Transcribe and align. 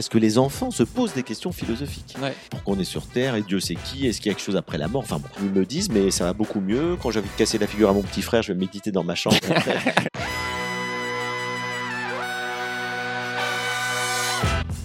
Parce 0.00 0.08
que 0.08 0.16
les 0.16 0.38
enfants 0.38 0.70
se 0.70 0.82
posent 0.82 1.12
des 1.12 1.22
questions 1.22 1.52
philosophiques. 1.52 2.16
Ouais. 2.22 2.34
Pourquoi 2.48 2.74
on 2.74 2.80
est 2.80 2.84
sur 2.84 3.06
Terre 3.06 3.34
et 3.34 3.42
Dieu 3.42 3.60
c'est 3.60 3.74
qui 3.74 4.06
Est-ce 4.06 4.18
qu'il 4.18 4.30
y 4.30 4.32
a 4.32 4.34
quelque 4.34 4.42
chose 4.42 4.56
après 4.56 4.78
la 4.78 4.88
mort 4.88 5.02
Enfin 5.02 5.18
bon, 5.18 5.28
ils 5.42 5.50
me 5.50 5.66
disent, 5.66 5.90
mais 5.90 6.10
ça 6.10 6.24
va 6.24 6.32
beaucoup 6.32 6.60
mieux. 6.60 6.96
Quand 6.96 7.10
j'ai 7.10 7.20
envie 7.20 7.28
de 7.28 7.36
casser 7.36 7.58
la 7.58 7.66
figure 7.66 7.90
à 7.90 7.92
mon 7.92 8.00
petit 8.00 8.22
frère, 8.22 8.40
je 8.40 8.54
vais 8.54 8.58
méditer 8.58 8.92
dans 8.92 9.04
ma 9.04 9.14
chambre. 9.14 9.36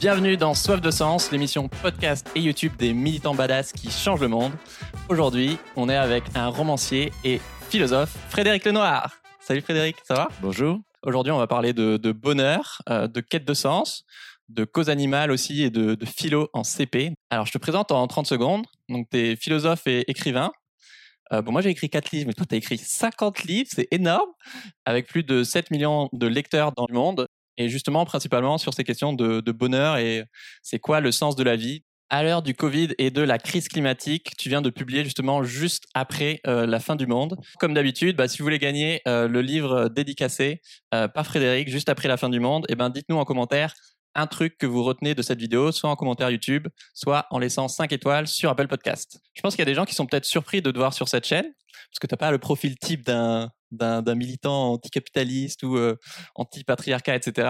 Bienvenue 0.02 0.36
dans 0.36 0.54
Soif 0.54 0.82
de 0.82 0.92
Sens, 0.92 1.32
l'émission 1.32 1.70
podcast 1.70 2.30
et 2.36 2.42
YouTube 2.42 2.74
des 2.78 2.92
militants 2.92 3.36
badass 3.36 3.72
qui 3.72 3.92
changent 3.92 4.20
le 4.20 4.28
monde. 4.28 4.52
Aujourd'hui, 5.08 5.58
on 5.78 5.88
est 5.88 5.96
avec 5.96 6.26
un 6.36 6.50
romancier 6.50 7.14
et 7.24 7.40
philosophe, 7.70 8.14
Frédéric 8.28 8.66
Lenoir. 8.66 9.16
Salut 9.40 9.62
Frédéric, 9.62 9.96
ça 10.04 10.16
va? 10.16 10.28
Bonjour. 10.42 10.82
Aujourd'hui, 11.04 11.32
on 11.32 11.38
va 11.38 11.48
parler 11.48 11.72
de, 11.72 11.96
de 11.96 12.12
bonheur, 12.12 12.82
euh, 12.90 13.08
de 13.08 13.22
quête 13.22 13.46
de 13.46 13.54
sens, 13.54 14.04
de 14.50 14.64
cause 14.64 14.90
animale 14.90 15.32
aussi 15.32 15.64
et 15.64 15.70
de, 15.70 15.98
philo 16.06 16.50
en 16.54 16.64
CP. 16.64 17.14
Alors, 17.30 17.46
je 17.46 17.52
te 17.52 17.58
présente 17.58 17.92
en 17.92 18.06
30 18.08 18.28
secondes. 18.28 18.66
Donc, 18.90 19.08
tu 19.12 19.18
es 19.18 19.36
philosophe 19.36 19.88
et 19.88 20.10
écrivain. 20.10 20.52
Euh, 21.34 21.42
bon, 21.42 21.52
moi, 21.52 21.62
j'ai 21.62 21.70
écrit 21.70 21.90
4 21.90 22.12
livres, 22.12 22.28
mais 22.28 22.34
toi, 22.34 22.46
tu 22.48 22.56
as 22.56 22.58
écrit 22.58 22.78
50 22.78 23.44
livres, 23.44 23.70
c'est 23.72 23.88
énorme, 23.92 24.30
avec 24.86 25.08
plus 25.08 25.24
de 25.24 25.44
7 25.44 25.72
millions 25.72 26.10
de 26.14 26.28
lecteurs 26.28 26.72
dans 26.74 26.86
le 26.88 26.94
monde. 26.94 27.28
Et 27.58 27.70
justement, 27.70 28.06
principalement 28.06 28.58
sur 28.58 28.74
ces 28.74 28.84
questions 28.84 29.14
de, 29.14 29.52
bonheur 29.52 29.98
et 29.98 30.26
c'est 30.62 30.80
quoi 30.80 31.00
le 31.00 31.12
sens 31.12 31.36
de 31.36 31.44
la 31.44 31.56
vie. 31.56 31.84
À 32.12 32.22
l'heure 32.22 32.44
du 32.44 32.54
Covid 32.54 32.90
et 33.00 33.10
de 33.10 33.22
la 33.22 33.40
crise 33.40 33.68
climatique, 33.68 34.38
tu 34.38 34.48
viens 34.50 34.62
de 34.62 34.70
publier 34.70 35.04
justement 35.04 35.42
juste 35.44 35.86
après 35.96 36.40
euh, 36.46 36.68
la 36.68 36.80
fin 36.80 36.96
du 36.96 37.08
monde. 37.08 37.36
Comme 37.60 37.74
d'habitude, 37.74 38.16
bah, 38.16 38.28
si 38.28 38.38
vous 38.38 38.44
voulez 38.44 38.60
gagner 38.60 39.02
euh, 39.08 39.28
le 39.28 39.42
livre 39.42 39.90
dédicacé 39.90 40.62
par 40.92 41.26
Frédéric 41.26 41.68
juste 41.70 41.90
après 41.90 42.08
la 42.08 42.18
fin 42.18 42.30
du 42.30 42.40
monde, 42.40 42.66
eh 42.70 42.76
ben, 42.76 42.90
dites-nous 42.90 43.18
en 43.18 43.26
commentaire 43.26 43.74
un 44.16 44.28
truc 44.28 44.58
que 44.58 44.66
vous 44.66 44.84
retenez 44.84 45.14
de 45.14 45.22
cette 45.22 45.40
vidéo, 45.40 45.72
soit 45.72 45.90
en 45.90 45.96
commentaire 45.96 46.30
YouTube, 46.30 46.68
soit 46.94 47.28
en 47.30 47.40
laissant 47.40 47.68
5 47.68 47.92
étoiles 47.92 48.28
sur 48.28 48.50
Apple 48.50 48.68
Podcast. 48.68 49.20
Je 49.34 49.42
pense 49.42 49.56
qu'il 49.56 49.62
y 49.62 49.68
a 49.68 49.72
des 49.72 49.76
gens 49.76 49.86
qui 49.86 49.94
sont 49.94 50.06
peut-être 50.06 50.26
surpris 50.26 50.62
de 50.62 50.72
te 50.72 50.78
voir 50.78 50.94
sur 50.94 51.08
cette 51.08 51.26
chaîne, 51.26 51.46
parce 51.46 52.00
que 52.00 52.08
tu 52.08 52.14
n'as 52.14 52.18
pas 52.18 52.32
le 52.32 52.38
profil 52.38 52.78
type 52.78 53.06
d'un 53.06 53.52
militant 54.16 54.74
anticapitaliste 54.74 55.64
ou 55.64 55.78
euh, 55.78 55.98
anti-patriarcat, 56.36 57.16
etc. 57.16 57.50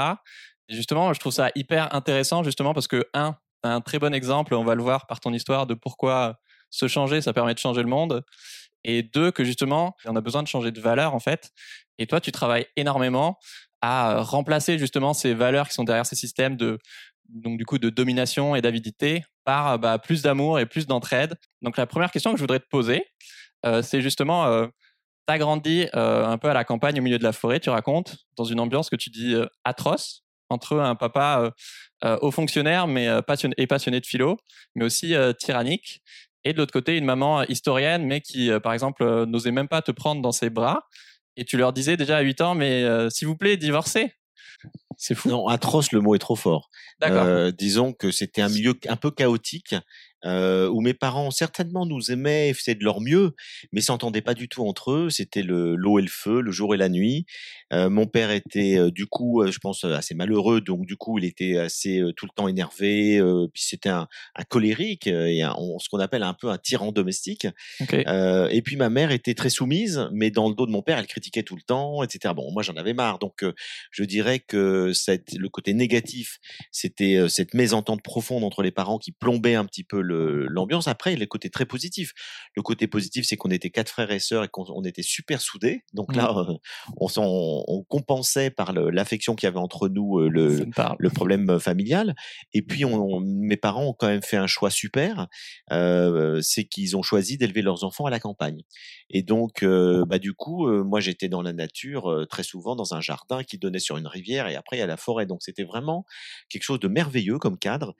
Et 0.67 0.75
justement, 0.75 1.13
je 1.13 1.19
trouve 1.19 1.33
ça 1.33 1.49
hyper 1.55 1.93
intéressant, 1.93 2.43
justement, 2.43 2.73
parce 2.73 2.87
que, 2.87 3.07
un, 3.13 3.33
tu 3.63 3.69
un 3.69 3.81
très 3.81 3.99
bon 3.99 4.13
exemple, 4.13 4.55
on 4.55 4.63
va 4.63 4.75
le 4.75 4.83
voir 4.83 5.07
par 5.07 5.19
ton 5.19 5.33
histoire, 5.33 5.67
de 5.67 5.75
pourquoi 5.75 6.39
se 6.69 6.87
changer, 6.87 7.21
ça 7.21 7.33
permet 7.33 7.53
de 7.53 7.59
changer 7.59 7.81
le 7.81 7.87
monde. 7.87 8.23
Et 8.83 9.01
deux, 9.03 9.31
que 9.31 9.43
justement, 9.43 9.95
on 10.05 10.15
a 10.15 10.21
besoin 10.21 10.43
de 10.43 10.47
changer 10.47 10.71
de 10.71 10.81
valeur, 10.81 11.15
en 11.15 11.19
fait. 11.19 11.51
Et 11.97 12.07
toi, 12.07 12.19
tu 12.19 12.31
travailles 12.31 12.67
énormément 12.75 13.39
à 13.85 14.21
remplacer 14.21 14.79
justement 14.79 15.13
ces 15.13 15.33
valeurs 15.33 15.67
qui 15.67 15.75
sont 15.75 15.83
derrière 15.83 16.05
ces 16.05 16.15
systèmes 16.15 16.55
de, 16.57 16.79
donc 17.29 17.57
du 17.57 17.65
coup, 17.65 17.77
de 17.77 17.89
domination 17.89 18.55
et 18.55 18.61
d'avidité 18.61 19.23
par 19.43 19.77
bah, 19.77 19.99
plus 19.99 20.21
d'amour 20.23 20.59
et 20.59 20.65
plus 20.65 20.87
d'entraide. 20.87 21.35
Donc 21.61 21.77
la 21.77 21.85
première 21.85 22.11
question 22.11 22.31
que 22.31 22.37
je 22.37 22.43
voudrais 22.43 22.59
te 22.59 22.67
poser, 22.67 23.05
euh, 23.65 23.81
c'est 23.81 24.01
justement, 24.01 24.47
euh, 24.47 24.65
tu 25.27 25.33
as 25.33 25.37
grandi 25.37 25.87
euh, 25.95 26.25
un 26.25 26.37
peu 26.37 26.49
à 26.49 26.53
la 26.53 26.63
campagne 26.63 26.99
au 26.99 27.03
milieu 27.03 27.19
de 27.19 27.23
la 27.23 27.31
forêt, 27.31 27.59
tu 27.59 27.69
racontes, 27.69 28.17
dans 28.37 28.43
une 28.43 28.59
ambiance 28.59 28.89
que 28.89 28.95
tu 28.95 29.09
dis 29.09 29.33
euh, 29.35 29.45
atroce, 29.63 30.23
entre 30.49 30.79
un 30.79 30.95
papa 30.95 31.41
euh, 31.41 31.51
euh, 32.05 32.17
haut 32.21 32.31
fonctionnaire 32.31 32.87
mais 32.87 33.07
euh, 33.07 33.21
passionné, 33.21 33.55
et 33.57 33.67
passionné 33.67 33.99
de 33.99 34.05
philo, 34.05 34.37
mais 34.75 34.85
aussi 34.85 35.13
euh, 35.15 35.33
tyrannique. 35.33 36.01
Et 36.43 36.53
de 36.53 36.57
l'autre 36.59 36.73
côté, 36.73 36.97
une 36.97 37.05
maman 37.05 37.41
euh, 37.41 37.45
historienne, 37.49 38.05
mais 38.05 38.21
qui, 38.21 38.51
euh, 38.51 38.59
par 38.59 38.73
exemple, 38.73 39.03
euh, 39.03 39.25
n'osait 39.25 39.51
même 39.51 39.67
pas 39.67 39.81
te 39.81 39.91
prendre 39.91 40.21
dans 40.21 40.31
ses 40.31 40.49
bras. 40.49 40.81
Et 41.37 41.45
tu 41.45 41.57
leur 41.57 41.73
disais 41.73 41.97
déjà 41.97 42.17
à 42.17 42.21
8 42.21 42.41
ans, 42.41 42.55
mais 42.55 42.83
euh, 42.83 43.09
s'il 43.09 43.27
vous 43.27 43.35
plaît, 43.35 43.57
divorcez. 43.57 44.13
C'est 44.97 45.15
fou. 45.15 45.29
non, 45.29 45.47
atroce, 45.47 45.91
le 45.91 45.99
mot 45.99 46.15
est 46.15 46.19
trop 46.19 46.35
fort. 46.35 46.69
D'accord. 46.99 47.25
Euh, 47.25 47.51
disons 47.51 47.93
que 47.93 48.11
c'était 48.11 48.41
un 48.41 48.49
milieu 48.49 48.73
un 48.87 48.95
peu 48.95 49.11
chaotique. 49.11 49.75
Euh, 50.25 50.67
où 50.69 50.81
mes 50.81 50.93
parents 50.93 51.29
certainement 51.31 51.85
nous 51.85 52.11
aimaient, 52.11 52.53
faisaient 52.53 52.75
de 52.75 52.83
leur 52.83 52.99
mieux, 53.01 53.35
mais 53.71 53.81
s'entendaient 53.81 54.21
pas 54.21 54.33
du 54.33 54.47
tout 54.49 54.65
entre 54.67 54.91
eux. 54.91 55.09
C'était 55.09 55.43
le 55.43 55.75
l'eau 55.75 55.99
et 55.99 56.01
le 56.01 56.07
feu, 56.07 56.41
le 56.41 56.51
jour 56.51 56.73
et 56.73 56.77
la 56.77 56.89
nuit. 56.89 57.25
Euh, 57.73 57.89
mon 57.89 58.07
père 58.07 58.31
était 58.31 58.77
euh, 58.77 58.89
du 58.91 59.05
coup, 59.05 59.45
je 59.49 59.57
pense, 59.59 59.83
assez 59.83 60.15
malheureux, 60.15 60.61
donc 60.61 60.85
du 60.85 60.95
coup, 60.95 61.19
il 61.19 61.25
était 61.25 61.57
assez 61.57 62.01
tout 62.17 62.25
le 62.25 62.31
temps 62.35 62.47
énervé. 62.47 63.21
puis 63.53 63.63
c'était 63.63 63.89
un, 63.89 64.07
un 64.35 64.43
colérique 64.43 65.07
et 65.07 65.41
un- 65.43 65.53
on- 65.57 65.77
ce 65.79 65.89
qu'on 65.89 65.99
appelle 65.99 66.23
un 66.23 66.33
peu 66.33 66.49
un 66.49 66.57
tyran 66.57 66.91
domestique. 66.91 67.47
Et 68.51 68.61
puis 68.63 68.77
ma 68.77 68.89
mère 68.89 69.11
était 69.11 69.33
très 69.35 69.49
soumise, 69.49 70.07
mais 70.11 70.31
dans 70.31 70.49
le 70.49 70.55
dos 70.55 70.65
de 70.65 70.71
mon 70.71 70.81
père, 70.81 70.97
elle 70.97 71.07
critiquait 71.07 71.43
tout 71.43 71.55
le 71.55 71.61
temps, 71.61 72.01
etc. 72.03 72.33
Bon, 72.35 72.51
moi 72.51 72.63
j'en 72.63 72.75
avais 72.75 72.93
marre, 72.93 73.19
donc 73.19 73.43
je 73.91 74.03
dirais 74.03 74.39
que 74.39 74.91
cette, 74.93 75.33
le 75.33 75.49
côté 75.49 75.73
négatif, 75.73 76.39
c'était 76.71 77.27
cette 77.29 77.53
mésentente 77.53 78.01
profonde 78.01 78.43
entre 78.43 78.63
les 78.63 78.71
parents 78.71 78.97
qui 78.97 79.11
plombait 79.11 79.55
un 79.55 79.65
petit 79.65 79.83
peu 79.83 80.01
le- 80.01 80.14
l'ambiance. 80.49 80.87
Après, 80.87 81.15
le 81.15 81.25
côté 81.25 81.49
très 81.49 81.65
positif. 81.65 82.13
Le 82.55 82.61
côté 82.61 82.87
positif, 82.87 83.25
c'est 83.25 83.37
qu'on 83.37 83.51
était 83.51 83.69
quatre 83.69 83.89
frères 83.89 84.11
et 84.11 84.19
sœurs 84.19 84.43
et 84.43 84.47
qu'on 84.47 84.65
on 84.69 84.83
était 84.83 85.03
super 85.03 85.41
soudés. 85.41 85.83
Donc 85.93 86.15
là, 86.15 86.33
euh, 86.35 86.53
on, 86.97 87.83
compensait 87.87 88.49
par 88.49 88.73
l'affection 88.73 89.35
qu'il 89.35 89.47
y 89.47 89.49
avait 89.49 89.59
entre 89.59 89.89
nous 89.89 90.19
euh, 90.19 90.29
le, 90.29 91.09
problème 91.09 91.49
euh, 91.49 91.59
familial. 91.59 92.15
Et 92.53 92.61
puis, 92.61 92.85
on, 92.85 93.19
mes 93.19 93.57
parents 93.57 93.85
ont 93.85 93.93
quand 93.93 94.07
même 94.07 94.23
fait 94.23 94.37
un 94.37 94.47
choix 94.47 94.69
super. 94.69 95.27
Euh, 95.71 96.39
c'est 96.41 96.65
qu'ils 96.65 96.97
ont 96.97 97.01
choisi 97.01 97.37
d'élever 97.37 97.61
leurs 97.61 97.83
enfants 97.83 98.05
à 98.05 98.09
la 98.09 98.19
campagne. 98.19 98.61
Et 99.09 99.23
donc, 99.23 99.63
euh, 99.63 100.05
bah, 100.05 100.19
du 100.19 100.33
coup, 100.33 100.67
euh, 100.67 100.83
moi, 100.83 100.99
j'étais 100.99 101.29
dans 101.29 101.41
la 101.41 101.53
nature 101.53 102.25
très 102.29 102.43
souvent 102.43 102.75
dans 102.75 102.93
un 102.93 103.01
jardin 103.01 103.43
qui 103.43 103.57
donnait 103.57 103.79
sur 103.79 103.97
une 103.97 104.07
rivière 104.07 104.47
et 104.47 104.55
après, 104.55 104.77
il 104.77 104.79
y 104.79 104.83
a 104.83 104.87
la 104.87 104.97
forêt. 104.97 105.25
Donc, 105.25 105.43
c'était 105.43 105.63
vraiment 105.63 106.05
quelque 106.49 106.63
chose 106.63 106.79
de 106.79 106.87
merveilleux 106.87 107.39
comme 107.39 107.57
cadre. 107.57 107.95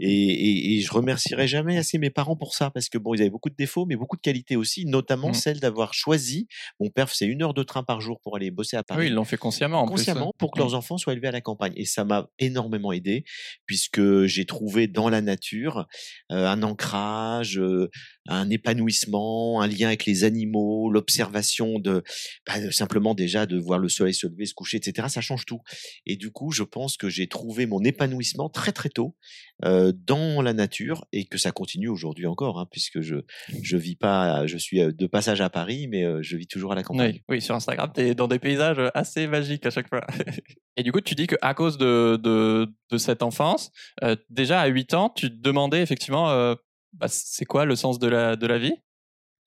Et, 0.00 0.10
et, 0.10 0.76
et 0.76 0.80
je 0.80 0.92
remercierai 0.92 1.48
jamais 1.50 1.76
assez 1.76 1.98
mes 1.98 2.10
parents 2.10 2.36
pour 2.36 2.54
ça 2.54 2.70
parce 2.70 2.88
que 2.88 2.96
bon, 2.98 3.12
ils 3.14 3.20
avaient 3.20 3.30
beaucoup 3.30 3.50
de 3.50 3.54
défauts, 3.56 3.84
mais 3.86 3.96
beaucoup 3.96 4.16
de 4.16 4.22
qualités 4.22 4.56
aussi, 4.56 4.86
notamment 4.86 5.28
Mhm. 5.28 5.34
celle 5.34 5.60
d'avoir 5.60 5.92
choisi. 5.92 6.48
Mon 6.80 6.88
père 6.88 7.10
faisait 7.10 7.26
une 7.26 7.42
heure 7.42 7.52
de 7.54 7.62
train 7.62 7.82
par 7.82 8.00
jour 8.00 8.20
pour 8.22 8.36
aller 8.36 8.50
bosser 8.50 8.76
à 8.76 8.82
Paris 8.82 9.00
Oui, 9.00 9.06
ils 9.08 9.12
l'ont 9.14 9.24
fait 9.24 9.36
consciemment 9.36 9.82
en 9.82 9.86
consciemment 9.86 10.32
plus. 10.32 10.38
pour 10.38 10.50
que 10.52 10.58
Mm. 10.58 10.62
leurs 10.62 10.74
enfants 10.74 10.96
soient 10.98 11.12
élevés 11.12 11.28
à 11.28 11.32
la 11.32 11.40
campagne. 11.40 11.72
Et 11.76 11.84
ça 11.84 12.04
m'a 12.04 12.28
énormément 12.38 12.92
aidé 12.92 13.24
puisque 13.66 14.24
j'ai 14.24 14.46
trouvé 14.46 14.86
dans 14.86 15.08
la 15.10 15.20
nature 15.20 15.86
euh, 16.32 16.46
un 16.46 16.62
ancrage, 16.62 17.58
euh, 17.58 17.90
un 18.28 18.48
épanouissement, 18.50 19.60
un 19.60 19.66
lien 19.66 19.88
avec 19.88 20.06
les 20.06 20.24
animaux, 20.24 20.90
l'observation 20.90 21.78
de, 21.78 22.02
bah, 22.46 22.60
de- 22.60 22.70
simplement 22.70 23.14
déjà 23.14 23.46
de 23.46 23.58
voir 23.58 23.78
le 23.78 23.88
soleil 23.88 24.14
se 24.14 24.26
lever, 24.26 24.46
se 24.46 24.54
coucher, 24.54 24.76
etc. 24.78 25.08
Ça 25.08 25.20
change 25.20 25.44
tout. 25.46 25.60
Et 26.06 26.16
du 26.16 26.30
coup, 26.30 26.52
je 26.52 26.62
pense 26.62 26.96
que 26.96 27.08
j'ai 27.08 27.26
trouvé 27.26 27.66
mon 27.66 27.82
épanouissement 27.82 28.48
très 28.48 28.72
très 28.72 28.88
tôt 28.88 29.16
euh, 29.64 29.92
dans 30.06 30.40
la 30.42 30.52
nature 30.52 31.04
et 31.12 31.24
que 31.26 31.38
ça 31.40 31.52
continue 31.52 31.88
aujourd'hui 31.88 32.26
encore, 32.26 32.58
hein, 32.58 32.66
puisque 32.70 33.00
je 33.00 33.16
je 33.62 33.76
vis 33.76 33.96
pas, 33.96 34.46
je 34.46 34.56
suis 34.56 34.80
euh, 34.80 34.92
de 34.92 35.06
passage 35.06 35.40
à 35.40 35.50
Paris, 35.50 35.88
mais 35.88 36.04
euh, 36.04 36.22
je 36.22 36.36
vis 36.36 36.46
toujours 36.46 36.72
à 36.72 36.74
la 36.74 36.82
campagne. 36.82 37.14
Oui, 37.28 37.36
oui, 37.36 37.42
sur 37.42 37.54
Instagram, 37.54 37.90
tu 37.94 38.02
es 38.02 38.14
dans 38.14 38.28
des 38.28 38.38
paysages 38.38 38.80
assez 38.94 39.26
magiques 39.26 39.66
à 39.66 39.70
chaque 39.70 39.88
fois. 39.88 40.06
Et 40.76 40.82
du 40.82 40.92
coup, 40.92 41.00
tu 41.00 41.14
dis 41.14 41.26
qu'à 41.26 41.54
cause 41.54 41.78
de, 41.78 42.18
de, 42.22 42.68
de 42.90 42.98
cette 42.98 43.22
enfance, 43.22 43.70
euh, 44.02 44.16
déjà 44.28 44.60
à 44.60 44.66
8 44.66 44.94
ans, 44.94 45.10
tu 45.10 45.28
te 45.28 45.36
demandais 45.40 45.82
effectivement 45.82 46.30
euh, 46.30 46.54
bah, 46.92 47.06
c'est 47.08 47.44
quoi 47.44 47.64
le 47.64 47.76
sens 47.76 47.98
de 47.98 48.08
la, 48.08 48.36
de 48.36 48.46
la 48.46 48.58
vie? 48.58 48.74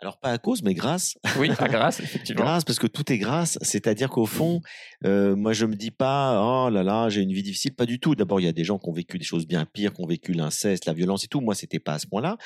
Alors 0.04 0.18
pas 0.18 0.32
à 0.32 0.38
cause, 0.38 0.64
mais 0.64 0.74
grâce. 0.74 1.18
Oui, 1.40 1.50
à 1.60 1.68
grâce, 1.70 2.02
effectivement. 2.02 2.44
Grâce, 2.44 2.66
parce 2.66 2.78
que 2.78 2.88
tout 2.88 3.10
est 3.10 3.18
grâce. 3.18 3.58
C'est-à-dire 3.62 4.10
qu'au 4.10 4.26
fond, 4.26 4.60
euh, 5.06 5.34
moi, 5.34 5.54
je 5.54 5.66
me 5.66 5.76
dis 5.76 5.92
pas, 5.92 6.42
oh 6.44 6.70
là 6.70 6.84
là, 6.84 7.08
j'ai 7.08 7.22
une 7.22 7.32
vie 7.32 7.42
difficile. 7.42 7.74
Pas 7.74 7.86
du 7.86 8.02
tout. 8.02 8.14
D'abord, 8.14 8.42
il 8.42 8.44
y 8.44 8.50
a 8.50 8.52
des 8.52 8.66
gens 8.66 8.78
qui 8.78 8.90
ont 8.90 8.94
vécu 8.94 9.18
des 9.18 9.24
choses 9.24 9.48
bien 9.48 9.66
pires, 9.66 9.94
qui 9.94 10.02
ont 10.02 10.06
vécu 10.06 10.34
l'inceste, 10.34 10.88
la 10.88 10.94
violence 10.94 11.24
et 11.24 11.30
tout. 11.30 11.40
Moi, 11.40 11.56
c'était 11.56 11.80
pas 11.80 11.94
à 11.94 12.00
ce 12.00 12.08
point-là. 12.08 12.38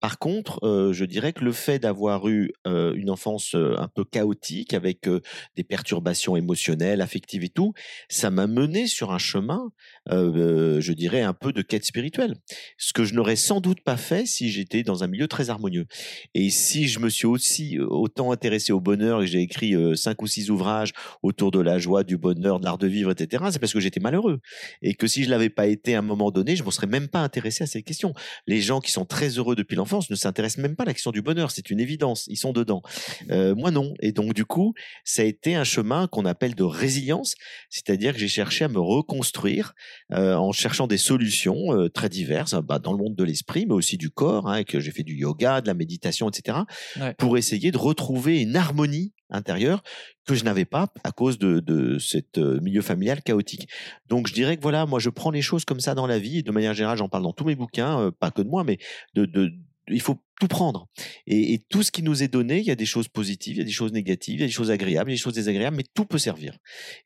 Par 0.00 0.18
contre, 0.18 0.64
euh, 0.64 0.92
je 0.94 1.04
dirais 1.04 1.34
que 1.34 1.44
le 1.44 1.52
fait 1.52 1.78
d'avoir 1.78 2.26
eu 2.26 2.52
euh, 2.66 2.94
une 2.94 3.10
enfance 3.10 3.54
euh, 3.54 3.74
un 3.78 3.86
peu 3.86 4.04
chaotique, 4.04 4.72
avec 4.72 5.08
des 5.56 5.64
perturbations 5.64 6.36
émotionnelles, 6.36 7.02
affectives 7.02 7.44
et 7.44 7.50
tout, 7.50 7.74
ça 8.08 8.30
m'a 8.30 8.46
mené 8.46 8.86
sur 8.86 9.12
un 9.12 9.18
chemin, 9.18 9.70
euh, 10.08 10.32
euh, 10.34 10.80
je 10.80 10.92
dirais, 10.92 11.20
un 11.20 11.34
peu 11.34 11.52
de 11.52 11.62
quête 11.62 11.84
spirituelle. 11.84 12.34
Ce 12.78 12.92
que 12.92 13.04
je 13.04 13.14
n'aurais 13.14 13.36
sans 13.36 13.60
doute 13.60 13.82
pas 13.82 13.98
fait 13.98 14.26
si 14.26 14.50
j'étais 14.50 14.82
dans 14.82 15.04
un 15.04 15.06
milieu 15.06 15.28
très 15.28 15.50
harmonieux. 15.50 15.86
Et 16.34 16.48
si 16.50 16.88
je 16.88 16.98
me 17.00 17.10
suis 17.10 17.26
aussi 17.26 17.78
euh, 17.78 17.86
autant 17.86 18.32
intéressé 18.32 18.72
au 18.72 18.80
bonheur 18.80 19.20
et 19.20 19.26
que 19.26 19.30
j'ai 19.30 19.40
écrit 19.40 19.74
cinq 19.96 20.22
ou 20.22 20.26
six 20.26 20.50
ouvrages 20.50 20.92
autour 21.22 21.50
de 21.50 21.60
la 21.60 21.78
joie, 21.78 22.02
du 22.02 22.16
bonheur, 22.16 22.60
de 22.60 22.64
l'art 22.64 22.78
de 22.78 22.86
vivre, 22.86 23.10
etc., 23.10 23.44
c'est 23.52 23.58
parce 23.58 23.72
que 23.72 23.80
j'étais 23.80 24.00
malheureux. 24.00 24.40
Et 24.82 24.94
que 24.94 25.06
si 25.06 25.24
je 25.24 25.30
l'avais 25.30 25.50
pas 25.50 25.66
été 25.66 25.94
à 25.94 25.98
un 25.98 26.02
moment 26.02 26.30
donné, 26.30 26.56
je 26.56 26.62
ne 26.62 26.66
me 26.66 26.70
serais 26.70 26.86
même 26.86 27.08
pas 27.08 27.20
intéressé 27.20 27.64
à 27.64 27.66
ces 27.66 27.82
questions. 27.82 28.14
Les 28.46 28.60
gens 28.60 28.80
qui 28.80 28.90
sont 28.90 29.04
très 29.04 29.28
heureux 29.38 29.54
depuis 29.54 29.76
l'enfance 29.76 30.10
ne 30.10 30.16
s'intéressent 30.16 30.62
même 30.62 30.76
pas 30.76 30.84
à 30.84 30.86
la 30.86 30.94
question 30.94 31.10
du 31.10 31.22
bonheur. 31.22 31.50
C'est 31.50 31.70
une 31.70 31.80
évidence. 31.80 32.26
Ils 32.28 32.36
sont 32.36 32.52
dedans. 32.52 32.82
Moi, 33.28 33.70
non. 33.70 33.94
Et 34.00 34.12
donc, 34.12 34.34
du 34.34 34.44
coup, 34.44 34.74
ça 35.04 35.22
a 35.22 35.24
été 35.24 35.54
un 35.54 35.64
chemin 35.64 36.06
qu'on 36.06 36.24
appelle 36.24 36.54
de 36.54 36.64
résilience. 36.64 37.34
C'est-à-dire 37.68 38.14
que 38.14 38.18
j'ai 38.18 38.28
cherché 38.28 38.64
à 38.64 38.68
me 38.68 38.80
reconstruire 38.80 39.74
euh, 40.12 40.34
en 40.34 40.52
cherchant 40.52 40.86
des 40.86 40.96
solutions 40.98 41.72
euh, 41.72 41.88
très 41.88 42.08
diverses 42.08 42.54
bah, 42.62 42.78
dans 42.78 42.92
le 42.92 42.98
monde 42.98 43.14
de 43.16 43.24
l'esprit, 43.24 43.66
mais 43.66 43.74
aussi 43.74 43.96
du 43.96 44.10
corps, 44.10 44.48
hein, 44.48 44.56
et 44.56 44.64
que 44.64 44.80
j'ai 44.80 44.90
fait 44.90 45.02
du 45.02 45.14
yoga, 45.16 45.60
de 45.60 45.66
la 45.66 45.74
méditation, 45.74 46.28
etc., 46.28 46.58
Ouais. 47.00 47.14
pour 47.14 47.38
essayer 47.38 47.70
de 47.70 47.78
retrouver 47.78 48.40
une 48.42 48.56
harmonie 48.56 49.12
intérieure 49.30 49.82
que 50.26 50.34
je 50.34 50.44
n'avais 50.44 50.64
pas 50.64 50.88
à 51.04 51.12
cause 51.12 51.38
de, 51.38 51.60
de 51.60 51.98
cet 51.98 52.38
milieu 52.38 52.82
familial 52.82 53.22
chaotique. 53.22 53.68
Donc 54.06 54.26
je 54.26 54.34
dirais 54.34 54.56
que 54.56 54.62
voilà, 54.62 54.86
moi 54.86 54.98
je 54.98 55.10
prends 55.10 55.30
les 55.30 55.42
choses 55.42 55.64
comme 55.64 55.80
ça 55.80 55.94
dans 55.94 56.06
la 56.06 56.18
vie 56.18 56.38
et 56.38 56.42
de 56.42 56.50
manière 56.50 56.74
générale, 56.74 56.98
j'en 56.98 57.08
parle 57.08 57.22
dans 57.22 57.32
tous 57.32 57.44
mes 57.44 57.54
bouquins, 57.54 58.10
pas 58.18 58.30
que 58.30 58.42
de 58.42 58.48
moi, 58.48 58.64
mais 58.64 58.78
de, 59.14 59.24
de 59.24 59.52
il 59.88 60.00
faut 60.00 60.18
tout 60.40 60.48
prendre. 60.48 60.88
Et, 61.26 61.60
tout 61.68 61.82
ce 61.82 61.92
qui 61.92 62.02
nous 62.02 62.22
est 62.22 62.28
donné, 62.28 62.58
il 62.58 62.64
y 62.64 62.70
a 62.70 62.74
des 62.74 62.86
choses 62.86 63.06
positives, 63.06 63.56
il 63.56 63.58
y 63.58 63.62
a 63.62 63.64
des 63.64 63.70
choses 63.70 63.92
négatives, 63.92 64.36
il 64.36 64.40
y 64.40 64.44
a 64.44 64.46
des 64.46 64.52
choses 64.52 64.70
agréables, 64.70 65.10
il 65.10 65.12
y 65.12 65.16
a 65.16 65.18
des 65.18 65.22
choses 65.22 65.34
désagréables, 65.34 65.76
mais 65.76 65.84
tout 65.94 66.06
peut 66.06 66.18
servir. 66.18 66.56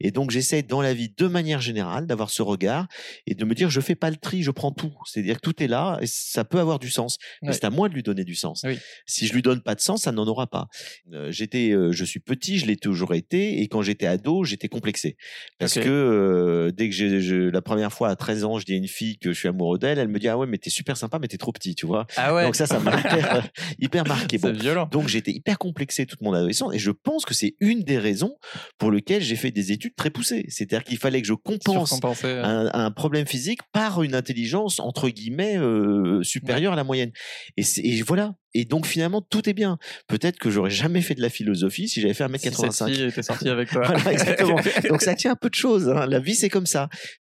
Et 0.01 0.13
donc 0.13 0.31
j'essaie 0.31 0.63
dans 0.63 0.81
la 0.81 0.95
vie, 0.95 1.13
de 1.15 1.27
manière 1.27 1.61
générale, 1.61 2.07
d'avoir 2.07 2.31
ce 2.31 2.41
regard 2.41 2.87
et 3.27 3.35
de 3.35 3.45
me 3.45 3.55
dire, 3.55 3.69
je 3.69 3.81
fais 3.81 3.97
pas 3.97 4.11
le 4.11 4.17
tri, 4.17 4.43
je 4.43 4.53
prends 4.53 4.71
tout. 4.71 4.95
C'est-à-dire 5.05 5.37
que 5.37 5.41
tout 5.41 5.63
est 5.63 5.67
là 5.67 5.99
et 6.01 6.07
ça 6.07 6.45
peut 6.45 6.61
avoir 6.61 6.79
du 6.79 6.89
sens. 6.89 7.19
Mais 7.43 7.53
c'est 7.53 7.65
à 7.65 7.71
moi 7.71 7.89
de 7.89 7.95
lui 7.95 8.03
donner 8.03 8.25
du 8.25 8.37
sens. 8.37 8.65
Si 9.07 9.27
je 9.27 9.35
lui 9.35 9.43
donne 9.43 9.61
pas 9.61 9.75
de 9.75 9.81
sens, 9.81 10.03
ça 10.03 10.13
n'en 10.13 10.27
aura 10.27 10.47
pas. 10.47 10.69
Euh, 11.13 11.33
j'étais, 11.33 11.71
euh, 11.71 11.91
je 11.93 12.05
suis 12.05 12.21
petit, 12.21 12.59
je 12.59 12.67
l'ai 12.67 12.77
toujours 12.77 13.15
été, 13.15 13.61
et 13.61 13.69
quand 13.69 13.83
j'étais 13.83 14.07
ado, 14.07 14.45
j'étais 14.45 14.69
complexé. 14.69 15.17
Parce 15.59 15.75
que 15.75 15.89
euh, 15.89 16.71
dès 16.71 16.89
que 16.89 16.95
j'ai, 16.95 17.51
la 17.51 17.63
première 17.63 17.93
fois 17.93 18.09
à 18.09 18.17
13 18.17 18.45
ans, 18.45 18.59
je 18.59 18.65
dis 18.65 18.75
à 18.75 18.77
une 18.77 18.89
fille 18.89 19.19
que 19.19 19.33
je 19.33 19.39
suis 19.39 19.49
amoureux 19.49 19.79
d'elle, 19.79 19.99
elle 19.99 20.09
me 20.09 20.19
dit, 20.19 20.29
ah 20.29 20.39
ouais, 20.39 20.47
mais 20.47 20.59
t'es 20.59 20.71
super 20.71 20.97
sympa, 20.97 21.19
mais 21.19 21.27
t'es 21.27 21.39
trop 21.39 21.53
petit, 21.53 21.75
tu 21.75 21.87
vois? 21.87 22.07
Ah 22.17 22.35
ouais. 22.35 22.45
Donc 22.45 22.55
ça, 22.55 22.67
ça 22.67 22.79
m'a 22.79 22.93
hyper, 23.79 24.07
marqué. 24.07 24.39
Bon, 24.39 24.53
violent. 24.53 24.89
Donc 24.91 25.09
j'étais 25.09 25.33
hyper 25.33 25.59
complexé 25.59 26.07
toute 26.07 26.21
mon 26.21 26.33
adolescence 26.33 26.75
et 26.75 26.79
je 26.79 26.91
pense 26.91 27.25
que 27.25 27.35
c'est 27.35 27.55
une 27.61 27.83
des 27.83 27.99
raisons 27.99 28.37
pour 28.79 28.91
lesquelles 28.91 29.23
j'ai 29.23 29.37
fait 29.37 29.51
des 29.51 29.73
études 29.73 29.95
très 29.95 30.11
poussées. 30.11 30.47
C'est-à-dire 30.49 30.85
qu'il 30.85 30.99
fallait 30.99 31.21
que 31.21 31.29
je 31.29 31.35
compense 31.35 32.01
un, 32.25 32.91
problème 32.91 33.27
physique 33.27 33.61
par 33.73 34.03
une 34.03 34.15
intelligence 34.15 34.79
entre 34.79 35.09
guillemets 35.09 35.57
euh, 35.57 36.23
supérieure 36.23 36.75
à 36.75 36.77
la 36.77 36.85
moyenne. 36.85 37.11
Et, 37.57 37.65
et 37.79 38.03
voilà. 38.03 38.35
Et 38.55 38.65
donc 38.65 38.87
finalement 38.87 39.21
tout 39.21 39.49
est 39.49 39.53
bien. 39.53 39.79
Peut-être 40.07 40.39
que 40.39 40.49
j'aurais 40.49 40.71
jamais 40.71 41.03
fait 41.03 41.15
de 41.15 41.21
la 41.21 41.29
philosophie 41.29 41.89
si 41.89 42.01
j'avais 42.01 42.15
fait 42.15 42.25
1m85. 42.25 42.95
Si 42.95 43.03
était 43.03 43.23
sorti 43.23 43.49
avec 43.49 43.71
toi. 43.71 43.83
voilà, 43.87 44.13
exactement. 44.13 44.61
donc 44.89 45.03
ça 45.03 45.15
tient 45.15 45.33
un 45.33 45.37
peu 45.37 45.51
de 45.51 45.55
choses. 45.55 45.89
Hein. 45.89 46.07
La 46.07 46.21
vie 46.21 46.37
c'est 46.37 46.49
comme 46.49 46.67
ça. 46.67 46.89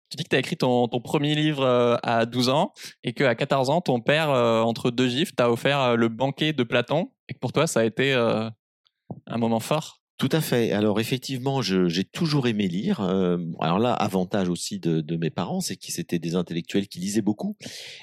Tu 0.10 0.18
dis 0.18 0.24
que 0.24 0.30
tu 0.30 0.38
écrit 0.38 0.58
ton, 0.58 0.88
ton, 0.88 1.02
premier 1.02 1.36
livre 1.36 1.64
euh, 1.64 1.98
à 2.02 2.26
12 2.26 2.50
ans 2.50 2.74
et 3.04 3.14
qu'à 3.14 3.36
14 3.36 3.70
ans, 3.70 3.82
ton 3.82 4.00
père, 4.00 4.30
euh, 4.30 4.62
entre 4.62 4.90
deux 4.90 5.10
gifs, 5.10 5.36
t'a 5.36 5.52
offert 5.52 5.80
euh, 5.82 5.96
le 5.96 6.08
banquet 6.08 6.54
de 6.54 6.64
Platon 6.64 7.12
et 7.28 7.34
que 7.34 7.40
pour 7.40 7.52
toi, 7.52 7.68
ça 7.68 7.82
a 7.82 7.84
été 7.84 8.14
un 8.14 9.38
moment 9.38 9.60
fort. 9.60 9.97
Tout 10.18 10.30
à 10.32 10.42
fait. 10.42 10.72
Alors 10.72 11.00
effectivement, 11.00 11.62
j'ai 11.62 12.04
toujours 12.04 12.48
aimé 12.48 12.68
lire. 12.68 13.02
Euh, 13.02 13.38
alors 13.60 13.78
là, 13.78 13.94
avantage 13.94 14.50
aussi 14.50 14.80
de, 14.80 15.00
de 15.00 15.16
mes 15.16 15.30
parents, 15.30 15.62
c'est 15.62 15.76
qu'ils 15.76 16.00
étaient 16.00 16.18
des 16.18 16.34
intellectuels 16.34 16.88
qui 16.88 16.98
lisaient 16.98 17.22
beaucoup. 17.22 17.56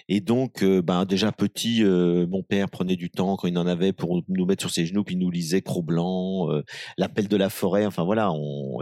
Et 0.08 0.20
donc, 0.20 0.62
euh, 0.62 0.80
ben 0.80 1.06
déjà 1.06 1.32
petit, 1.32 1.82
euh, 1.82 2.24
mon 2.28 2.44
père 2.44 2.70
prenait 2.70 2.94
du 2.94 3.10
temps 3.10 3.36
quand 3.36 3.48
il 3.48 3.58
en 3.58 3.66
avait 3.66 3.92
pour 3.92 4.22
nous 4.28 4.46
mettre 4.46 4.62
sur 4.62 4.70
ses 4.70 4.86
genoux, 4.86 5.02
puis 5.02 5.16
nous 5.16 5.28
lisait 5.28 5.60
Cro-Blanc, 5.60 6.50
L'appel 6.98 7.26
de 7.26 7.36
la 7.36 7.48
forêt. 7.48 7.84
Enfin 7.84 8.04
voilà, 8.04 8.32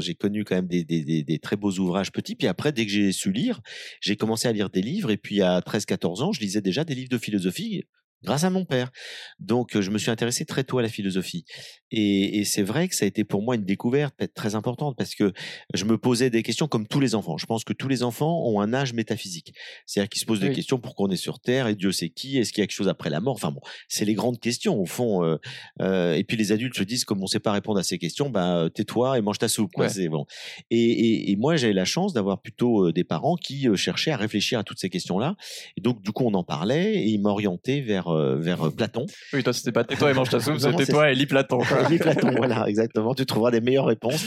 j'ai 0.01 0.15
connu 0.15 0.45
quand 0.45 0.57
même 0.57 0.69
des, 0.69 0.85
des, 0.85 1.03
des, 1.03 1.23
des, 1.23 1.39
très 1.39 1.57
beaux 1.57 1.73
ouvrages 1.73 2.13
petits. 2.13 2.35
Puis 2.35 2.49
après, 2.49 2.71
dès 2.73 2.85
que 2.85 2.93
j'ai 2.93 3.13
su 3.13 3.33
lire, 3.33 3.63
j'ai 4.03 4.17
commencé 4.17 4.47
à 4.47 4.53
lire 4.53 4.69
des 4.69 4.83
livres. 4.83 5.11
Et 5.11 5.17
puis 5.17 5.41
à 5.41 5.61
13-14 5.61 6.23
ans, 6.23 6.33
je 6.33 6.41
lisais 6.41 6.61
déjà 6.61 6.85
des 6.85 6.95
livres 6.95 7.09
de 7.09 7.19
philosophie 7.19 7.85
grâce 8.25 8.45
à 8.45 8.51
mon 8.51 8.65
père. 8.65 8.91
Donc, 9.39 9.79
je 9.79 9.91
me 9.91 9.99
suis 9.99 10.11
intéressé 10.11 10.45
très 10.45 10.65
tôt 10.65 10.79
à 10.79 10.83
la 10.83 10.89
philosophie. 10.89 11.45
Et, 11.91 12.39
et 12.39 12.45
c'est 12.45 12.63
vrai 12.63 12.89
que 12.89 12.95
ça 12.95 13.05
a 13.05 13.09
été 13.09 13.25
pour 13.25 13.43
moi 13.43 13.55
une 13.55 13.65
découverte 13.65 14.15
très 14.35 14.55
importante 14.55 14.97
parce 14.97 15.15
que 15.15 15.33
je 15.75 15.85
me 15.85 15.99
posais 15.99 16.31
des 16.31 16.43
questions 16.43 16.67
comme 16.67 16.87
tous 16.87 17.01
les 17.01 17.15
enfants. 17.15 17.37
Je 17.37 17.47
pense 17.47 17.65
que 17.65 17.73
tous 17.73 17.89
les 17.89 18.03
enfants 18.03 18.47
ont 18.47 18.61
un 18.61 18.73
âge 18.73 18.93
métaphysique. 18.93 19.55
C'est-à-dire 19.87 20.09
qu'ils 20.09 20.21
se 20.21 20.27
posent 20.27 20.41
des 20.41 20.53
questions 20.53 20.79
pourquoi 20.79 21.09
on 21.09 21.11
est 21.11 21.17
sur 21.17 21.41
Terre 21.41 21.69
et 21.69 21.75
Dieu 21.75 21.93
c'est 21.93 22.09
qui 22.09 22.39
Est-ce 22.39 22.53
qu'il 22.53 22.63
y 22.63 22.65
a 22.65 22.67
quelque 22.67 22.77
chose 22.77 22.89
après 22.89 23.11
la 23.11 23.21
mort? 23.21 23.35
Enfin 23.35 23.51
bon, 23.51 23.61
c'est 23.89 24.05
les 24.05 24.15
grandes 24.15 24.41
questions 24.41 24.79
au 24.81 24.87
fond. 24.87 25.25
Euh, 25.25 25.37
euh, 25.81 26.15
et 26.15 26.25
puis 26.25 26.37
les 26.37 26.53
adultes 26.53 26.77
se 26.77 26.83
disent 26.83 27.05
comme 27.05 27.19
on 27.19 27.25
ne 27.25 27.29
sait 27.29 27.41
pas 27.41 27.53
répondre 27.53 27.79
à 27.79 27.83
ces 27.83 27.99
questions, 27.99 28.31
bah 28.31 28.69
tais-toi 28.75 29.19
et 29.19 29.21
mange 29.21 29.39
ta 29.39 29.49
soupe. 29.49 29.73
Quoi. 29.73 29.89
C'est 29.89 30.09
bon. 30.09 30.25
Et, 30.71 30.79
et, 30.79 31.31
et 31.31 31.37
moi 31.37 31.57
j'avais 31.57 31.73
la 31.73 31.85
chance 31.85 32.13
d'avoir 32.13 32.41
plutôt 32.41 32.93
des 32.93 33.05
parents 33.05 33.37
qui 33.37 33.69
cherchaient 33.77 34.13
à 34.13 34.17
réfléchir 34.17 34.59
à 34.59 34.65
toutes 34.65 34.79
ces 34.79 34.91
questions-là. 34.91 35.37
Et 35.77 35.81
donc 35.81 36.03
du 36.03 36.13
coup 36.13 36.25
on 36.25 36.35
en 36.35 36.45
parlait 36.45 36.95
et 36.95 37.09
ils 37.09 37.21
m'orientaient 37.21 37.81
vers 37.81 38.12
vers 38.39 38.71
Platon. 38.73 39.07
Oui, 39.33 39.43
toi 39.43 39.53
c'était 39.53 39.73
pas 39.73 39.85
tais-toi 39.85 40.11
et 40.11 40.15
mange 40.15 40.31
ta 40.31 40.41
soupe, 40.41 40.59
c'était 40.59 40.87
toi 40.87 41.11
et 41.11 41.15
lis 41.15 41.27
Platon. 41.27 41.61
Platon, 41.61 42.31
voilà, 42.37 42.69
exactement. 42.69 43.15
Tu 43.15 43.27
trouveras 43.27 43.51
des 43.51 43.61
meilleures 43.61 43.87
réponses. 43.87 44.25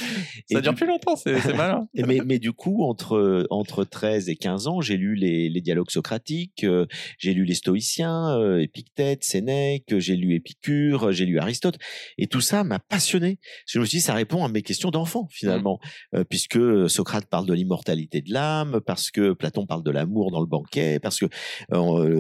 Ça 0.52 0.62
dure 0.62 0.76
plus 0.76 0.88
longtemps, 0.88 1.16
c'est 1.16 1.54
malin. 1.56 1.88
mais, 1.96 2.20
mais 2.26 2.40
du 2.40 2.54
coup, 2.54 2.84
entre, 2.84 3.48
entre 3.50 3.84
13 3.84 4.30
et 4.30 4.36
15 4.36 4.68
ans, 4.68 4.82
j'ai 4.82 4.98
lu 4.98 5.16
les, 5.16 5.50
les 5.50 5.62
dialogues 5.62 5.90
socratiques, 5.90 6.64
euh, 6.64 6.86
j'ai 7.18 7.34
lu 7.34 7.46
les 7.46 7.54
stoïciens, 7.56 8.38
euh, 8.38 8.60
Épictète, 8.60 9.24
Sénèque, 9.24 9.98
j'ai 9.98 10.16
lu 10.16 10.36
Épicure, 10.36 11.12
j'ai 11.12 11.26
lu 11.26 11.40
Aristote. 11.40 11.78
Et 12.18 12.28
tout 12.28 12.42
ça 12.42 12.64
m'a 12.64 12.80
passionné. 12.80 13.40
Je 13.66 13.80
me 13.80 13.86
suis 13.86 13.98
dit, 13.98 14.02
ça 14.02 14.14
répond 14.14 14.44
à 14.44 14.50
mes 14.50 14.62
questions 14.62 14.92
d'enfant, 14.92 15.28
finalement. 15.32 15.80
Mmh. 15.82 16.18
Euh, 16.18 16.24
puisque 16.24 16.90
Socrate 16.90 17.26
parle 17.26 17.46
de 17.46 17.54
l'immortalité 17.54 18.22
de 18.22 18.32
l'âme, 18.32 18.82
parce 18.86 19.12
que 19.12 19.34
Platon 19.34 19.66
parle 19.66 19.84
de 19.84 19.92
l'amour 19.92 20.32
dans 20.32 20.42
le 20.42 20.48
banquet, 20.48 21.00
parce 21.00 21.20
que 21.20 21.26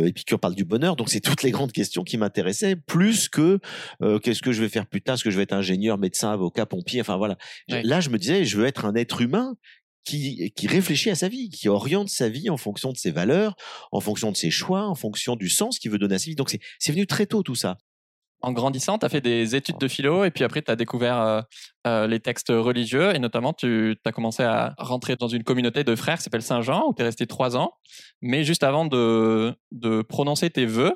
Épicure 0.05 0.39
parle 0.39 0.55
du 0.55 0.65
bonheur. 0.65 0.95
Donc, 0.95 1.09
c'est 1.09 1.19
toutes 1.19 1.43
les 1.43 1.51
grandes 1.55 1.71
questions 1.71 2.03
qui 2.03 2.17
m'intéressaient, 2.17 2.75
plus 2.75 3.29
que 3.29 3.59
qu'est-ce 4.21 4.41
que 4.41 4.51
je 4.51 4.61
vais 4.61 4.69
faire 4.69 4.85
plus 4.85 5.01
tard, 5.01 5.15
est-ce 5.15 5.23
que 5.23 5.31
je 5.31 5.37
vais 5.37 5.43
être 5.43 5.53
ingénieur, 5.53 5.97
médecin, 5.97 6.31
avocat, 6.31 6.65
pompier, 6.65 7.01
enfin 7.01 7.17
voilà. 7.17 7.37
Là, 7.67 8.01
je 8.01 8.09
me 8.09 8.17
disais, 8.17 8.45
je 8.45 8.57
veux 8.57 8.65
être 8.65 8.85
un 8.85 8.95
être 8.95 9.21
humain 9.21 9.55
qui, 10.05 10.53
qui 10.55 10.67
réfléchit 10.67 11.09
à 11.09 11.15
sa 11.15 11.27
vie, 11.27 11.49
qui 11.49 11.67
oriente 11.67 12.09
sa 12.09 12.29
vie 12.29 12.49
en 12.49 12.57
fonction 12.57 12.91
de 12.91 12.97
ses 12.97 13.11
valeurs, 13.11 13.55
en 13.91 13.99
fonction 13.99 14.31
de 14.31 14.37
ses 14.37 14.51
choix, 14.51 14.87
en 14.87 14.95
fonction 14.95 15.35
du 15.35 15.49
sens 15.49 15.79
qu'il 15.79 15.91
veut 15.91 15.97
donner 15.97 16.15
à 16.15 16.19
sa 16.19 16.25
vie. 16.25 16.35
Donc 16.35 16.55
c'est 16.79 16.91
venu 16.91 17.07
très 17.07 17.25
tôt 17.25 17.43
tout 17.43 17.55
ça. 17.55 17.77
En 18.41 18.51
grandissant, 18.51 18.99
tu 18.99 19.05
as 19.05 19.09
fait 19.09 19.21
des 19.21 19.55
études 19.55 19.79
de 19.79 19.87
philo 19.87 20.23
et 20.23 20.29
puis 20.29 20.43
après 20.43 20.61
tu 20.61 20.69
as 20.69 20.75
découvert 20.75 21.19
euh, 21.19 21.41
euh, 21.87 22.05
les 22.05 22.19
textes 22.19 22.49
religieux 22.49 23.15
et 23.15 23.19
notamment 23.19 23.53
tu 23.53 23.97
as 24.05 24.11
commencé 24.11 24.43
à 24.43 24.75
rentrer 24.77 25.15
dans 25.15 25.27
une 25.27 25.43
communauté 25.43 25.83
de 25.83 25.95
frères 25.95 26.17
qui 26.17 26.23
s'appelle 26.23 26.43
Saint-Jean 26.43 26.85
où 26.87 26.93
tu 26.93 27.01
es 27.01 27.05
resté 27.05 27.25
trois 27.25 27.57
ans. 27.57 27.71
Mais 28.21 28.43
juste 28.43 28.63
avant 28.63 28.85
de, 28.85 29.55
de 29.71 30.03
prononcer 30.03 30.51
tes 30.51 30.67
vœux, 30.67 30.93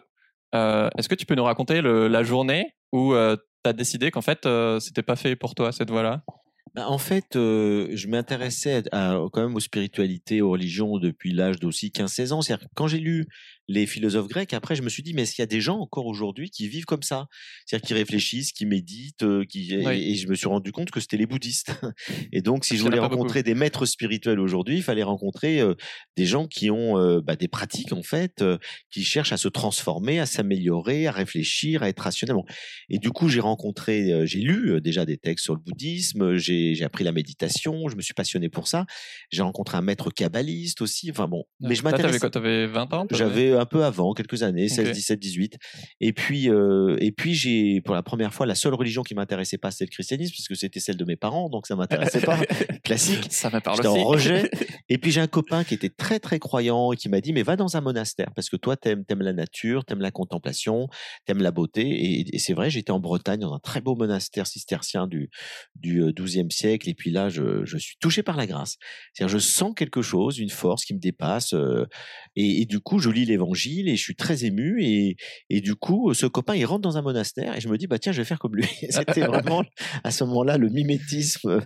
euh, 0.56 0.90
est-ce 0.98 1.10
que 1.10 1.16
tu 1.16 1.26
peux 1.26 1.36
nous 1.36 1.44
raconter 1.44 1.82
la 1.82 2.24
journée 2.24 2.74
où 2.92 3.14
tu 3.14 3.70
as 3.70 3.74
décidé 3.74 4.12
qu'en 4.12 4.22
fait, 4.22 4.46
euh, 4.46 4.80
c'était 4.80 5.04
pas 5.04 5.16
fait 5.16 5.36
pour 5.36 5.56
toi, 5.56 5.72
cette 5.72 5.90
voie-là? 5.90 6.24
Bah, 6.76 6.88
en 6.88 6.98
fait, 6.98 7.36
euh, 7.36 7.90
je 7.94 8.08
m'intéressais 8.08 8.84
quand 8.92 9.38
même 9.38 9.56
aux 9.56 9.60
spiritualités, 9.60 10.42
aux 10.42 10.52
religions 10.52 10.98
depuis 11.00 11.34
l'âge 11.34 11.60
d'aussi 11.60 11.92
15-16 11.92 12.32
ans. 12.32 12.42
C'est-à-dire 12.42 12.68
quand 12.76 12.88
j'ai 12.88 13.00
lu 13.00 13.28
les 13.70 13.86
philosophes 13.86 14.28
grecs. 14.28 14.54
Après, 14.54 14.76
je 14.76 14.82
me 14.82 14.90
suis 14.90 15.04
dit, 15.04 15.14
mais 15.14 15.22
est-ce 15.22 15.36
qu'il 15.36 15.44
y 15.44 15.44
a 15.44 15.48
des 15.48 15.62
gens 15.62 15.78
encore 15.78 16.08
aujourd'hui 16.08 16.50
qui 16.50 16.68
vivent 16.68 16.86
comme 16.86 17.04
ça? 17.04 17.28
C'est-à-dire 17.66 17.88
qui 17.88 17.94
réfléchissent, 17.94 18.52
qui 18.52 18.66
méditent, 18.66 19.22
euh, 19.22 19.46
qui... 19.46 19.74
Et, 19.74 20.16
je 20.16 20.28
me 20.28 20.34
suis 20.34 20.48
rendu 20.48 20.72
compte 20.72 20.90
que 20.90 21.00
c'était 21.00 21.18
les 21.18 21.28
bouddhistes. 21.28 21.72
Et 22.34 22.42
donc, 22.42 22.66
si 22.66 22.78
je 22.78 22.82
voulais 22.82 22.98
rencontrer 23.00 23.44
des 23.44 23.54
maîtres 23.54 23.86
spirituels 23.86 24.40
aujourd'hui, 24.40 24.78
il 24.78 24.84
fallait 24.84 25.04
rencontrer 25.04 25.62
euh, 25.62 25.76
des 26.18 26.26
gens 26.26 26.48
qui 26.48 26.72
ont 26.72 26.98
euh, 26.98 27.22
bah, 27.22 27.36
des 27.36 27.48
pratiques, 27.48 27.94
en 27.94 28.02
fait, 28.02 28.44
qui 28.90 29.04
cherchent 29.04 29.34
à 29.34 29.38
se 29.38 29.48
transformer, 29.48 30.20
à 30.20 30.26
s'améliorer, 30.26 31.06
à 31.06 31.12
réfléchir, 31.12 31.84
à 31.84 31.90
être 31.90 32.00
rationnellement. 32.00 32.46
Et 32.90 32.98
du 32.98 33.12
coup, 33.12 33.30
j'ai 33.30 33.40
rencontré, 33.40 34.26
j'ai 34.26 34.40
lu 34.40 34.82
déjà 34.82 35.06
des 35.06 35.18
textes 35.18 35.46
sur 35.46 35.54
le 35.54 35.62
bouddhisme, 35.62 36.38
j'ai 36.38 36.84
appris 36.84 37.04
la 37.04 37.12
méditation, 37.12 37.88
je 37.88 37.96
me 37.96 38.02
suis 38.02 38.16
passionné 38.16 38.50
pour 38.50 38.68
ça. 38.68 38.88
J'ai 39.30 39.44
rencontré 39.44 39.78
un 39.78 39.82
maître 39.82 40.10
kabbaliste 40.10 40.82
aussi. 40.82 41.12
Enfin 41.12 41.28
bon, 41.28 41.44
mais 41.60 41.76
je 41.76 41.84
m'intéressais. 41.84 42.08
T'avais 42.08 42.20
quoi? 42.20 42.30
T'avais 42.30 42.68
20 42.68 42.94
ans 42.94 43.08
J'avais 43.12 43.59
un 43.60 43.66
peu 43.66 43.84
avant, 43.84 44.14
quelques 44.14 44.44
années, 44.44 44.68
16, 44.68 44.92
17, 44.92 45.20
18. 45.20 45.58
Et 46.00 46.14
puis, 46.14 46.50
euh, 46.50 46.98
et 47.00 47.12
puis 47.12 47.34
j'ai, 47.34 47.82
pour 47.82 47.96
la 47.96 48.04
première 48.04 48.34
fois, 48.34 48.46
la 48.46 48.56
seule 48.56 48.74
religion 48.74 49.04
qui 49.04 49.16
m'intéressait 49.16 49.58
pas, 49.58 49.72
c'était 49.72 49.86
le 49.86 49.92
christianisme, 49.92 50.32
puisque 50.34 50.56
c'était 50.56 50.80
celle 50.80 50.98
de 50.98 51.06
mes 51.06 51.16
parents, 51.16 51.50
donc 51.50 51.68
ça 51.68 51.76
m'intéressait 51.76 52.22
pas. 52.22 52.40
Classique. 52.84 53.28
Ça 53.30 53.50
parle 53.62 53.80
aussi. 53.80 53.88
en 53.88 54.04
rejet. 54.04 54.50
Et 54.90 54.98
puis 54.98 55.12
j'ai 55.12 55.22
un 55.22 55.28
copain 55.28 55.64
qui 55.64 55.74
était 55.76 55.90
très 55.90 56.20
très 56.20 56.40
croyant 56.40 56.92
et 56.92 56.98
qui 56.98 57.10
m'a 57.10 57.22
dit, 57.22 57.34
mais 57.34 57.44
va 57.44 57.56
dans 57.56 57.78
un 57.78 57.82
monastère, 57.82 58.32
parce 58.36 58.50
que 58.50 58.56
toi, 58.56 58.76
t'aimes, 58.76 59.04
aimes 59.10 59.22
la 59.22 59.34
nature, 59.34 59.86
t'aimes 59.86 60.02
la 60.02 60.12
contemplation, 60.12 60.88
t'aimes 61.26 61.42
la 61.42 61.52
beauté. 61.52 62.32
Et, 62.34 62.40
c'est 62.40 62.54
vrai, 62.54 62.70
j'étais 62.70 62.92
en 62.92 63.00
Bretagne 63.00 63.40
dans 63.40 63.54
un 63.54 63.60
très 63.60 63.82
beau 63.82 63.96
monastère 63.96 64.48
cistercien 64.48 65.08
du, 65.08 65.30
du 65.76 66.02
12e 66.02 66.46
euh, 66.46 66.50
siècle. 66.50 66.90
Et 66.90 66.94
puis 66.94 67.12
là, 67.12 67.30
je, 67.30 67.66
je 67.66 67.78
suis 67.78 67.98
touché 68.00 68.24
par 68.24 68.38
la 68.38 68.48
grâce. 68.48 68.78
C'est-à-dire, 69.14 69.38
je 69.38 69.44
sens 69.44 69.74
quelque 69.76 70.02
chose, 70.02 70.40
une 70.40 70.50
force 70.50 70.86
qui 70.86 70.94
me 70.94 71.00
dépasse. 71.00 71.54
Euh, 71.54 71.86
et, 72.36 72.62
et 72.62 72.66
du 72.66 72.80
coup, 72.80 73.00
je 73.00 73.10
lis 73.10 73.26
l'évangile 73.26 73.49
et 73.54 73.96
je 73.96 74.02
suis 74.02 74.16
très 74.16 74.46
ému 74.46 74.84
et, 74.84 75.16
et 75.50 75.62
du 75.62 75.76
coup 75.76 76.14
ce 76.14 76.26
copain 76.26 76.56
il 76.56 76.66
rentre 76.66 76.82
dans 76.82 76.98
un 76.98 77.02
monastère 77.02 77.56
et 77.56 77.62
je 77.62 77.68
me 77.68 77.78
dis 77.78 77.88
bah 77.88 78.00
tiens 78.00 78.12
je 78.12 78.20
vais 78.20 78.26
faire 78.26 78.40
comme 78.40 78.56
lui. 78.56 78.66
C'était 78.90 79.22
vraiment 79.22 79.64
à 80.04 80.12
ce 80.12 80.24
moment-là 80.26 80.58
le 80.58 80.70
mimétisme. 80.70 81.62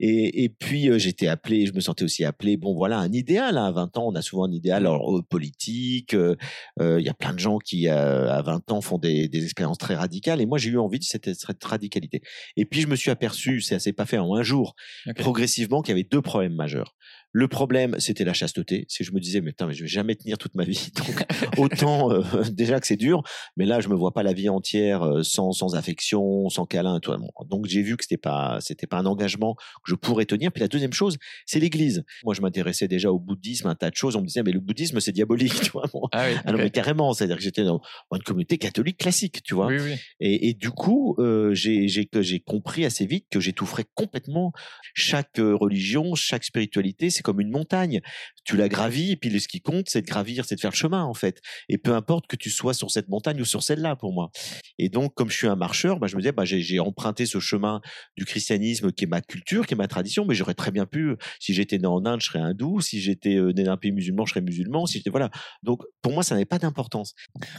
Et, 0.00 0.44
et 0.44 0.48
puis 0.48 0.88
euh, 0.88 0.98
j'étais 0.98 1.28
appelé 1.28 1.66
je 1.66 1.72
me 1.72 1.80
sentais 1.80 2.04
aussi 2.04 2.24
appelé. 2.24 2.56
Bon 2.56 2.74
voilà 2.74 2.98
un 2.98 3.12
idéal 3.12 3.58
hein. 3.58 3.66
à 3.66 3.72
20 3.72 3.96
ans 3.98 4.08
on 4.08 4.14
a 4.14 4.22
souvent 4.22 4.44
un 4.44 4.52
idéal 4.52 4.86
alors 4.86 5.16
euh, 5.16 5.22
politique 5.22 6.14
euh, 6.14 6.36
il 6.78 7.04
y 7.04 7.08
a 7.08 7.14
plein 7.14 7.32
de 7.32 7.38
gens 7.38 7.58
qui 7.58 7.88
à 7.88 8.42
20 8.42 8.72
ans 8.72 8.80
font 8.80 8.98
des, 8.98 9.28
des 9.28 9.44
expériences 9.44 9.78
très 9.78 9.94
radicales 9.94 10.40
et 10.40 10.46
moi 10.46 10.58
j'ai 10.58 10.70
eu 10.70 10.78
envie 10.78 10.98
de 10.98 11.04
cette, 11.04 11.34
cette, 11.34 11.64
radicalité. 11.64 12.22
Et 12.56 12.64
puis 12.64 12.80
je 12.80 12.86
me 12.86 12.96
suis 12.96 13.10
aperçu 13.10 13.60
c'est 13.60 13.74
assez 13.74 13.92
pas 13.92 14.06
fait 14.06 14.18
en 14.18 14.34
un 14.34 14.42
jour 14.42 14.74
progressivement 15.16 15.82
qu'il 15.82 15.92
y 15.92 15.98
avait 15.98 16.08
deux 16.08 16.22
problèmes 16.22 16.54
majeurs 16.54 16.94
Le 17.32 17.48
problème, 17.48 17.96
c'était 17.98 18.24
la 18.24 18.32
chasteté. 18.32 18.86
C'est 18.88 19.04
je 19.04 19.12
me 19.12 19.20
disais, 19.20 19.40
mais, 19.40 19.54
mais 19.60 19.74
je 19.74 19.82
vais 19.82 19.88
jamais 19.88 20.16
tenir 20.16 20.38
toute 20.38 20.54
ma 20.54 20.64
vie. 20.64 20.90
Donc, 20.96 21.24
autant 21.58 22.10
euh, 22.10 22.22
déjà 22.52 22.80
que 22.80 22.86
c'est 22.86 22.96
dur, 22.96 23.22
mais 23.56 23.66
là, 23.66 23.80
je 23.80 23.88
me 23.88 23.94
vois 23.94 24.12
pas 24.12 24.22
la 24.22 24.32
vie 24.32 24.48
entière 24.48 25.02
euh, 25.02 25.22
sans, 25.22 25.52
sans 25.52 25.74
affection, 25.74 26.48
sans 26.48 26.66
câlin. 26.66 26.98
Toi. 27.00 27.18
Donc, 27.48 27.66
j'ai 27.66 27.82
vu 27.82 27.96
que 27.96 28.04
c'était 28.04 28.16
pas, 28.16 28.58
c'était 28.60 28.86
pas 28.86 28.98
un 28.98 29.06
engagement 29.06 29.54
que 29.54 29.90
je 29.90 29.94
pourrais 29.94 30.24
tenir. 30.24 30.50
Puis 30.50 30.60
la 30.60 30.68
deuxième 30.68 30.92
chose, 30.92 31.18
c'est 31.46 31.60
l'Église. 31.60 32.04
Moi, 32.24 32.34
je 32.34 32.40
m'intéressais 32.40 32.88
déjà 32.88 33.12
au 33.12 33.18
bouddhisme, 33.18 33.68
un 33.68 33.74
tas 33.74 33.90
de 33.90 33.96
choses. 33.96 34.16
On 34.16 34.22
me 34.22 34.26
disait, 34.26 34.42
mais 34.42 34.52
le 34.52 34.60
bouddhisme, 34.60 34.98
c'est 35.00 35.12
diabolique, 35.12 35.54
tu 35.62 35.70
vois. 35.70 35.84
Ah 36.12 36.26
oui, 36.28 36.36
ah 36.44 36.52
non, 36.52 36.58
mais 36.58 36.70
carrément. 36.70 37.12
C'est-à-dire 37.12 37.36
que 37.36 37.42
j'étais 37.42 37.64
dans 37.64 37.80
une 38.12 38.22
communauté 38.22 38.58
catholique 38.58 38.98
classique, 38.98 39.42
tu 39.44 39.54
vois. 39.54 39.66
Oui, 39.66 39.78
oui. 39.80 39.94
Et, 40.18 40.48
et, 40.48 40.54
du 40.54 40.70
coup, 40.70 41.14
euh, 41.18 41.54
j'ai 41.54 41.86
j'ai 41.88 42.40
compris 42.40 42.84
assez 42.84 43.06
vite 43.06 43.26
que 43.30 43.40
j'étoufferais 43.40 43.86
complètement 43.94 44.52
chaque 44.94 45.36
religion, 45.38 46.14
chaque 46.14 46.44
spiritualité. 46.44 47.10
Comme 47.22 47.40
une 47.40 47.50
montagne. 47.50 48.00
Tu 48.44 48.56
la 48.56 48.68
gravis, 48.68 49.12
et 49.12 49.16
puis 49.16 49.40
ce 49.40 49.48
qui 49.48 49.60
compte, 49.60 49.88
c'est 49.88 50.02
de 50.02 50.06
gravir, 50.06 50.44
c'est 50.44 50.54
de 50.56 50.60
faire 50.60 50.70
le 50.70 50.76
chemin, 50.76 51.04
en 51.04 51.14
fait. 51.14 51.40
Et 51.68 51.78
peu 51.78 51.94
importe 51.94 52.26
que 52.26 52.36
tu 52.36 52.50
sois 52.50 52.74
sur 52.74 52.90
cette 52.90 53.08
montagne 53.08 53.40
ou 53.40 53.44
sur 53.44 53.62
celle-là, 53.62 53.96
pour 53.96 54.12
moi. 54.12 54.30
Et 54.78 54.88
donc, 54.88 55.14
comme 55.14 55.30
je 55.30 55.36
suis 55.36 55.46
un 55.46 55.56
marcheur, 55.56 55.98
bah, 55.98 56.06
je 56.06 56.16
me 56.16 56.20
disais, 56.20 56.32
bah, 56.32 56.44
j'ai 56.44 56.80
emprunté 56.80 57.26
ce 57.26 57.38
chemin 57.38 57.80
du 58.16 58.24
christianisme 58.24 58.92
qui 58.92 59.04
est 59.04 59.08
ma 59.08 59.20
culture, 59.20 59.66
qui 59.66 59.74
est 59.74 59.76
ma 59.76 59.88
tradition, 59.88 60.24
mais 60.24 60.34
j'aurais 60.34 60.54
très 60.54 60.70
bien 60.70 60.86
pu, 60.86 61.16
si 61.38 61.54
j'étais 61.54 61.78
né 61.78 61.86
en 61.86 62.04
Inde, 62.06 62.20
je 62.20 62.26
serais 62.26 62.40
hindou, 62.40 62.80
si 62.80 63.00
j'étais 63.00 63.36
né 63.54 63.64
dans 63.64 63.72
un 63.72 63.76
pays 63.76 63.92
musulman, 63.92 64.24
je 64.26 64.30
serais 64.30 64.40
musulman, 64.40 64.86
si 64.86 64.98
j'étais, 64.98 65.10
voilà. 65.10 65.30
Donc, 65.62 65.82
pour 66.02 66.12
moi, 66.12 66.22
ça 66.22 66.34
n'avait 66.34 66.44
pas 66.44 66.58
d'importance. 66.58 67.14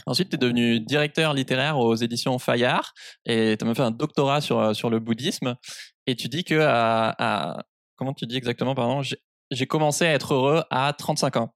Ensuite, 0.06 0.30
tu 0.30 0.36
es 0.36 0.38
devenu 0.38 0.80
directeur 0.80 1.34
littéraire 1.34 1.78
aux 1.78 1.94
éditions 1.94 2.38
Fayard 2.38 2.92
et 3.24 3.56
tu 3.58 3.64
as 3.64 3.66
même 3.66 3.74
fait 3.74 3.82
un 3.82 3.90
doctorat 3.90 4.40
sur, 4.40 4.74
sur 4.74 4.90
le 4.90 4.98
bouddhisme. 4.98 5.56
Et 6.06 6.16
tu 6.16 6.28
dis 6.28 6.44
que 6.44 6.58
à, 6.60 7.64
comment 7.96 8.12
tu 8.12 8.26
dis 8.26 8.36
exactement, 8.36 8.74
pardon, 8.74 9.02
j'ai 9.50 9.66
commencé 9.66 10.06
à 10.06 10.12
être 10.12 10.34
heureux 10.34 10.62
à 10.70 10.92
35 10.92 11.36
ans. 11.36 11.52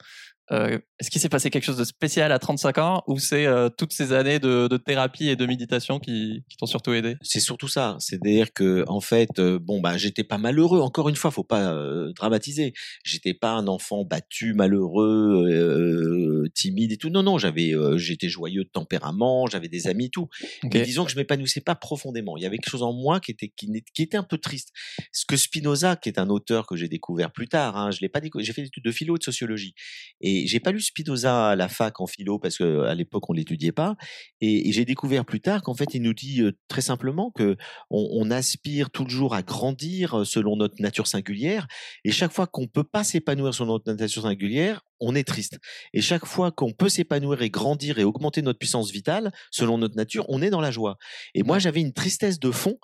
Euh, 0.53 0.79
est-ce 1.01 1.11
qu'il 1.11 1.21
s'est 1.21 1.29
passé 1.29 1.51
quelque 1.51 1.65
chose 1.65 1.77
de 1.77 1.85
spécial 1.85 2.31
à 2.31 2.39
35 2.39 2.79
ans 2.79 3.03
ou 3.09 3.19
c'est 3.19 3.47
euh, 3.47 3.69
toutes 3.69 3.93
ces 3.93 4.13
années 4.13 4.39
de, 4.39 4.69
de, 4.69 4.77
thérapie 4.77 5.29
et 5.29 5.37
de 5.37 5.45
méditation 5.45 5.99
qui, 5.99 6.45
qui 6.49 6.57
t'ont 6.57 6.67
surtout 6.67 6.93
aidé? 6.93 7.17
C'est 7.21 7.41
surtout 7.41 7.69
ça. 7.69 7.97
C'est-à-dire 7.99 8.53
que 8.53 8.85
en 8.87 9.01
fait, 9.01 9.39
euh, 9.39 9.59
bon 9.59 9.81
bah 9.81 9.97
j'étais 9.97 10.25
pas 10.25 10.39
malheureux. 10.39 10.81
Encore 10.81 11.09
une 11.09 11.17
fois, 11.17 11.31
faut 11.31 11.45
pas 11.45 11.75
dramatiser. 12.15 12.73
J'étais 13.05 13.35
pas 13.35 13.53
un 13.53 13.67
enfant 13.67 14.05
battu, 14.05 14.55
malheureux, 14.55 16.45
timide 16.55 16.93
et 16.93 16.97
tout. 16.97 17.11
Non 17.11 17.23
non, 17.23 17.39
j'avais, 17.39 17.73
j'étais 17.97 18.29
joyeux 18.29 18.65
de 18.65 18.71
tempérament, 18.71 19.47
j'avais 19.47 19.69
des 19.69 19.89
amis 19.89 20.07
et 20.07 20.11
tout. 20.11 20.29
Mais 20.63 20.83
disons 20.83 21.05
que 21.05 21.11
je 21.11 21.17
m'épanouissais 21.17 21.61
pas 21.61 21.75
profondément. 21.75 22.37
Il 22.37 22.43
y 22.43 22.47
avait 22.47 22.59
quelque 22.59 22.71
chose 22.71 22.83
en 22.83 22.93
moi 22.93 23.21
qui 23.21 23.33
était 23.33 23.49
qui, 23.49 23.71
qui 23.95 24.03
était 24.03 24.17
un 24.17 24.23
peu 24.23 24.39
triste. 24.39 24.73
Ce 25.13 25.27
que 25.27 25.37
Spinoza, 25.37 25.97
qui 25.97 26.09
est 26.09 26.19
un 26.19 26.29
auteur 26.29 26.67
que 26.67 26.77
j'ai 26.77 26.89
découvert 26.89 27.33
plus 27.33 27.49
tard, 27.49 27.77
hein, 27.77 27.91
je 27.91 28.01
l'ai 28.01 28.09
pas 28.09 28.21
découvert. 28.21 28.45
J'ai 28.45 28.53
fait 28.53 28.63
des 28.63 28.69
études 28.69 28.85
de 28.85 28.93
philo 28.93 29.17
et 29.17 29.19
de 29.19 29.25
sociologie 29.25 29.75
et 30.21 30.36
j'ai 30.47 30.61
pas 30.61 30.73
lu 30.73 30.81
Spinoza 30.81 31.49
à 31.51 31.57
la 31.57 31.69
fac 31.69 32.01
en 32.01 32.07
philo 32.07 32.39
parce 32.39 32.59
que 32.59 32.83
à 32.83 32.95
l'époque 32.95 33.29
on 33.31 33.33
l'étudiait 33.33 33.73
pas. 33.73 33.97
Et, 34.41 34.73
j'ai 34.73 34.85
découvert 34.85 35.25
plus 35.25 35.41
tard 35.41 35.63
qu'en 35.63 35.75
fait 35.75 35.95
il 35.95 36.03
nous 36.03 36.13
dit 36.13 36.43
très 36.69 36.83
simplement 36.83 37.31
que 37.31 37.57
on, 37.91 38.31
aspire 38.31 38.91
toujours 38.91 39.35
à 39.35 39.43
grandir 39.43 40.27
selon 40.27 40.57
notre 40.57 40.83
nature 40.83 41.07
singulière. 41.07 41.69
Et 42.05 42.11
chaque 42.11 42.33
fois 42.33 42.47
qu'on 42.47 42.67
peut 42.67 42.85
pas 42.85 43.05
s'épanouir 43.05 43.55
selon 43.55 43.75
notre 43.75 43.93
nature 43.93 44.23
singulière, 44.23 44.83
on 45.01 45.15
est 45.15 45.25
triste. 45.25 45.59
Et 45.93 46.01
chaque 46.01 46.27
fois 46.27 46.51
qu'on 46.51 46.73
peut 46.73 46.89
s'épanouir 46.89 47.43
et 47.43 47.51
grandir 47.51 47.99
et 47.99 48.05
augmenter 48.05 48.43
notre 48.43 48.59
puissance 48.59 48.91
vitale, 48.91 49.33
selon 49.51 49.79
notre 49.79 49.97
nature, 49.97 50.25
on 50.29 50.43
est 50.43 50.51
dans 50.51 50.61
la 50.61 50.71
joie. 50.71 50.97
Et 51.35 51.43
moi, 51.43 51.59
j'avais 51.59 51.81
une 51.81 51.93
tristesse 51.93 52.39
de 52.39 52.51
fond 52.51 52.79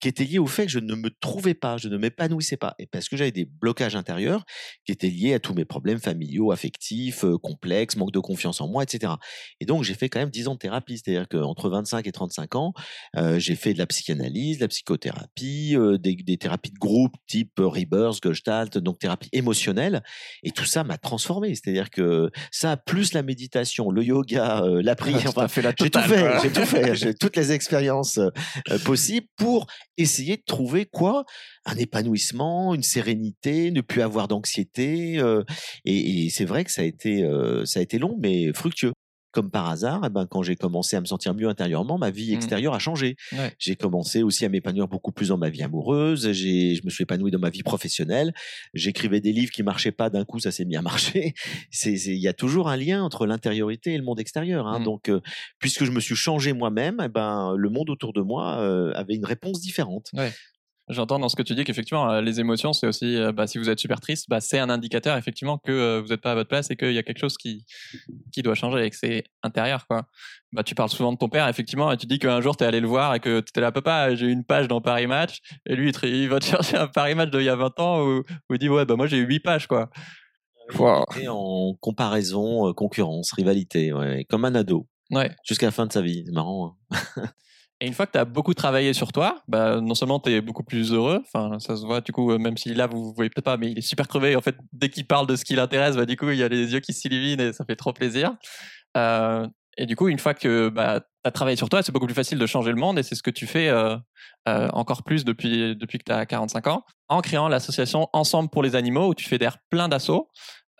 qui 0.00 0.08
était 0.08 0.24
liée 0.24 0.38
au 0.38 0.46
fait 0.46 0.66
que 0.66 0.72
je 0.72 0.78
ne 0.78 0.94
me 0.94 1.10
trouvais 1.10 1.54
pas, 1.54 1.76
je 1.76 1.88
ne 1.88 1.96
m'épanouissais 1.96 2.56
pas. 2.56 2.74
Et 2.78 2.86
parce 2.86 3.08
que 3.08 3.16
j'avais 3.16 3.32
des 3.32 3.44
blocages 3.44 3.96
intérieurs 3.96 4.44
qui 4.84 4.92
étaient 4.92 5.10
liés 5.10 5.34
à 5.34 5.40
tous 5.40 5.54
mes 5.54 5.64
problèmes 5.64 5.98
familiaux, 5.98 6.52
affectifs, 6.52 7.24
euh, 7.24 7.38
complexes, 7.38 7.96
manque 7.96 8.12
de 8.12 8.20
confiance 8.20 8.60
en 8.60 8.68
moi, 8.68 8.82
etc. 8.82 9.14
Et 9.60 9.66
donc, 9.66 9.84
j'ai 9.84 9.94
fait 9.94 10.08
quand 10.08 10.20
même 10.20 10.30
10 10.30 10.48
ans 10.48 10.54
de 10.54 10.58
thérapie. 10.58 10.98
C'est-à-dire 10.98 11.28
qu'entre 11.28 11.68
25 11.68 12.06
et 12.06 12.12
35 12.12 12.54
ans, 12.54 12.72
euh, 13.16 13.38
j'ai 13.38 13.56
fait 13.56 13.74
de 13.74 13.78
la 13.78 13.86
psychanalyse, 13.86 14.58
de 14.58 14.62
la 14.62 14.68
psychothérapie, 14.68 15.74
euh, 15.76 15.98
des, 15.98 16.14
des, 16.14 16.36
thérapies 16.36 16.70
de 16.70 16.78
groupe 16.78 17.14
type 17.26 17.52
Rebirth, 17.58 18.22
Gestalt, 18.22 18.78
donc 18.78 18.98
thérapie 18.98 19.28
émotionnelle. 19.32 20.02
Et 20.42 20.50
tout 20.50 20.64
ça 20.64 20.84
m'a 20.84 20.98
transformé. 20.98 21.54
C'est-à-dire 21.56 21.90
que 21.90 22.30
ça, 22.50 22.76
plus 22.76 23.12
la 23.12 23.22
méditation, 23.22 23.90
le 23.90 24.02
yoga, 24.02 24.62
euh, 24.62 24.80
la 24.82 24.94
prière, 24.94 25.32
enfin, 25.36 25.46
j'ai 25.78 25.90
tout 25.90 26.00
fait, 26.00 26.40
j'ai 26.42 26.52
tout 26.52 26.66
fait, 26.66 26.94
j'ai 26.94 27.14
toutes 27.14 27.36
les 27.36 27.52
expériences 27.52 28.18
euh, 28.18 28.28
euh, 28.70 28.78
possibles 28.78 29.26
pour 29.36 29.66
essayer 29.96 30.36
de 30.36 30.42
trouver 30.46 30.86
quoi? 30.86 31.24
Un 31.64 31.76
épanouissement, 31.76 32.74
une 32.74 32.82
sérénité, 32.82 33.70
ne 33.70 33.80
plus 33.80 34.02
avoir 34.02 34.28
d'anxiété. 34.28 35.20
et, 35.84 36.26
et 36.26 36.30
c'est 36.30 36.44
vrai 36.44 36.64
que 36.64 36.70
ça 36.70 36.82
a 36.82 36.84
été, 36.84 37.28
ça 37.64 37.80
a 37.80 37.82
été 37.82 37.98
long, 37.98 38.16
mais 38.20 38.52
fructueux 38.52 38.92
comme 39.36 39.50
par 39.50 39.68
hasard, 39.68 40.00
eh 40.06 40.08
ben, 40.08 40.24
quand 40.24 40.42
j'ai 40.42 40.56
commencé 40.56 40.96
à 40.96 41.00
me 41.02 41.04
sentir 41.04 41.34
mieux 41.34 41.46
intérieurement, 41.46 41.98
ma 41.98 42.08
vie 42.08 42.30
mmh. 42.32 42.36
extérieure 42.36 42.72
a 42.72 42.78
changé. 42.78 43.16
J'ai 43.58 43.76
commencé 43.76 44.22
aussi 44.22 44.46
à 44.46 44.48
m'épanouir 44.48 44.88
beaucoup 44.88 45.12
plus 45.12 45.28
dans 45.28 45.36
ma 45.36 45.50
vie 45.50 45.62
amoureuse. 45.62 46.32
Je 46.32 46.82
me 46.82 46.88
suis 46.88 47.02
épanoui 47.02 47.30
dans 47.30 47.38
ma 47.38 47.50
vie 47.50 47.62
professionnelle. 47.62 48.32
J'écrivais 48.72 49.20
des 49.20 49.34
livres 49.34 49.52
qui 49.52 49.62
marchaient 49.62 49.92
pas, 49.92 50.08
d'un 50.08 50.24
coup, 50.24 50.38
ça 50.38 50.52
s'est 50.52 50.64
mis 50.64 50.74
à 50.74 50.80
marcher. 50.80 51.34
Il 51.84 52.16
y 52.16 52.28
a 52.28 52.32
toujours 52.32 52.70
un 52.70 52.78
lien 52.78 53.02
entre 53.02 53.26
l'intériorité 53.26 53.92
et 53.92 53.98
le 53.98 54.04
monde 54.04 54.20
extérieur. 54.20 54.66
Hein. 54.66 54.80
Mmh. 54.80 54.84
Donc, 54.84 55.10
euh, 55.10 55.20
puisque 55.58 55.84
je 55.84 55.90
me 55.90 56.00
suis 56.00 56.16
changé 56.16 56.54
moi-même, 56.54 57.02
eh 57.04 57.08
ben, 57.08 57.54
le 57.54 57.68
monde 57.68 57.90
autour 57.90 58.14
de 58.14 58.22
moi 58.22 58.56
euh, 58.60 58.94
avait 58.94 59.16
une 59.16 59.26
réponse 59.26 59.60
différente. 59.60 60.12
J'entends 60.88 61.18
dans 61.18 61.28
ce 61.28 61.34
que 61.34 61.42
tu 61.42 61.56
dis 61.56 61.64
qu'effectivement, 61.64 62.08
euh, 62.10 62.20
les 62.20 62.38
émotions, 62.38 62.72
c'est 62.72 62.86
aussi, 62.86 63.16
euh, 63.16 63.32
bah, 63.32 63.48
si 63.48 63.58
vous 63.58 63.68
êtes 63.68 63.80
super 63.80 64.00
triste, 64.00 64.26
bah, 64.28 64.40
c'est 64.40 64.60
un 64.60 64.70
indicateur 64.70 65.16
effectivement 65.16 65.58
que 65.58 65.72
euh, 65.72 66.00
vous 66.00 66.08
n'êtes 66.08 66.20
pas 66.20 66.30
à 66.30 66.34
votre 66.36 66.48
place 66.48 66.70
et 66.70 66.76
qu'il 66.76 66.92
y 66.92 66.98
a 66.98 67.02
quelque 67.02 67.18
chose 67.18 67.36
qui, 67.36 67.66
qui 68.32 68.42
doit 68.42 68.54
changer 68.54 68.84
et 68.84 68.90
que 68.90 68.96
c'est 68.96 69.24
intérieur. 69.42 69.88
Quoi. 69.88 70.06
Bah, 70.52 70.62
tu 70.62 70.76
parles 70.76 70.90
souvent 70.90 71.12
de 71.12 71.18
ton 71.18 71.28
père, 71.28 71.48
effectivement, 71.48 71.90
et 71.90 71.96
tu 71.96 72.06
dis 72.06 72.20
qu'un 72.20 72.40
jour, 72.40 72.56
tu 72.56 72.62
es 72.62 72.66
allé 72.68 72.78
le 72.78 72.86
voir 72.86 73.16
et 73.16 73.20
que 73.20 73.40
tu 73.40 73.48
étais 73.48 73.60
là, 73.60 73.72
papa, 73.72 74.14
j'ai 74.14 74.26
une 74.26 74.44
page 74.44 74.68
dans 74.68 74.80
Paris 74.80 75.08
Match, 75.08 75.40
et 75.66 75.74
lui, 75.74 75.90
il, 75.90 76.28
va 76.28 76.38
te 76.38 76.44
chercher 76.46 76.76
un 76.76 76.86
Paris 76.86 77.16
Match 77.16 77.30
d'il 77.30 77.42
y 77.42 77.48
a 77.48 77.56
20 77.56 77.80
ans 77.80 78.02
où, 78.02 78.18
où 78.20 78.54
il 78.54 78.58
dit, 78.58 78.68
ouais, 78.68 78.84
bah, 78.84 78.94
moi, 78.94 79.08
j'ai 79.08 79.16
eu 79.16 79.26
8 79.26 79.40
pages. 79.40 79.66
quoi. 79.66 79.90
Wow. 80.78 81.04
En 81.28 81.74
comparaison, 81.80 82.72
concurrence, 82.74 83.32
rivalité, 83.32 83.92
ouais, 83.92 84.24
comme 84.28 84.44
un 84.44 84.54
ado. 84.54 84.86
Ouais. 85.10 85.30
Jusqu'à 85.44 85.66
la 85.66 85.72
fin 85.72 85.86
de 85.86 85.92
sa 85.92 86.00
vie, 86.00 86.22
c'est 86.26 86.32
marrant. 86.32 86.76
Hein. 86.90 86.96
Et 87.80 87.86
une 87.86 87.92
fois 87.92 88.06
que 88.06 88.12
tu 88.12 88.18
as 88.18 88.24
beaucoup 88.24 88.54
travaillé 88.54 88.94
sur 88.94 89.12
toi, 89.12 89.42
bah, 89.48 89.80
non 89.82 89.94
seulement 89.94 90.18
tu 90.18 90.30
es 90.30 90.40
beaucoup 90.40 90.62
plus 90.62 90.92
heureux, 90.92 91.22
enfin 91.26 91.58
ça 91.58 91.76
se 91.76 91.84
voit 91.84 92.00
du 92.00 92.10
coup, 92.10 92.30
euh, 92.32 92.38
même 92.38 92.56
si 92.56 92.72
là 92.72 92.86
vous, 92.86 93.10
ne 93.10 93.14
voyez 93.14 93.28
peut-être 93.28 93.44
pas, 93.44 93.58
mais 93.58 93.70
il 93.70 93.78
est 93.78 93.82
super 93.82 94.08
crevé. 94.08 94.34
En 94.34 94.40
fait, 94.40 94.56
dès 94.72 94.88
qu'il 94.88 95.06
parle 95.06 95.26
de 95.26 95.36
ce 95.36 95.44
qui 95.44 95.54
l'intéresse, 95.54 95.96
bah, 95.96 96.06
du 96.06 96.16
coup 96.16 96.30
il 96.30 96.38
y 96.38 96.42
a 96.42 96.48
les 96.48 96.72
yeux 96.72 96.80
qui 96.80 96.94
s'illuminent 96.94 97.42
et 97.42 97.52
ça 97.52 97.64
fait 97.66 97.76
trop 97.76 97.92
plaisir. 97.92 98.34
Euh, 98.96 99.46
et 99.76 99.84
du 99.84 99.94
coup, 99.94 100.08
une 100.08 100.18
fois 100.18 100.32
que 100.32 100.70
bah, 100.70 101.00
tu 101.00 101.06
as 101.24 101.30
travaillé 101.30 101.56
sur 101.56 101.68
toi, 101.68 101.82
c'est 101.82 101.92
beaucoup 101.92 102.06
plus 102.06 102.14
facile 102.14 102.38
de 102.38 102.46
changer 102.46 102.70
le 102.70 102.78
monde 102.78 102.98
et 102.98 103.02
c'est 103.02 103.14
ce 103.14 103.22
que 103.22 103.30
tu 103.30 103.46
fais 103.46 103.68
euh, 103.68 103.98
encore 104.46 105.02
plus 105.02 105.26
depuis, 105.26 105.76
depuis 105.76 105.98
que 105.98 106.04
tu 106.04 106.12
as 106.12 106.24
45 106.24 106.68
ans, 106.68 106.84
en 107.08 107.20
créant 107.20 107.48
l'association 107.48 108.08
Ensemble 108.14 108.48
pour 108.48 108.62
les 108.62 108.74
animaux 108.74 109.08
où 109.08 109.14
tu 109.14 109.28
fédères 109.28 109.58
plein 109.68 109.88
d'assauts 109.88 110.30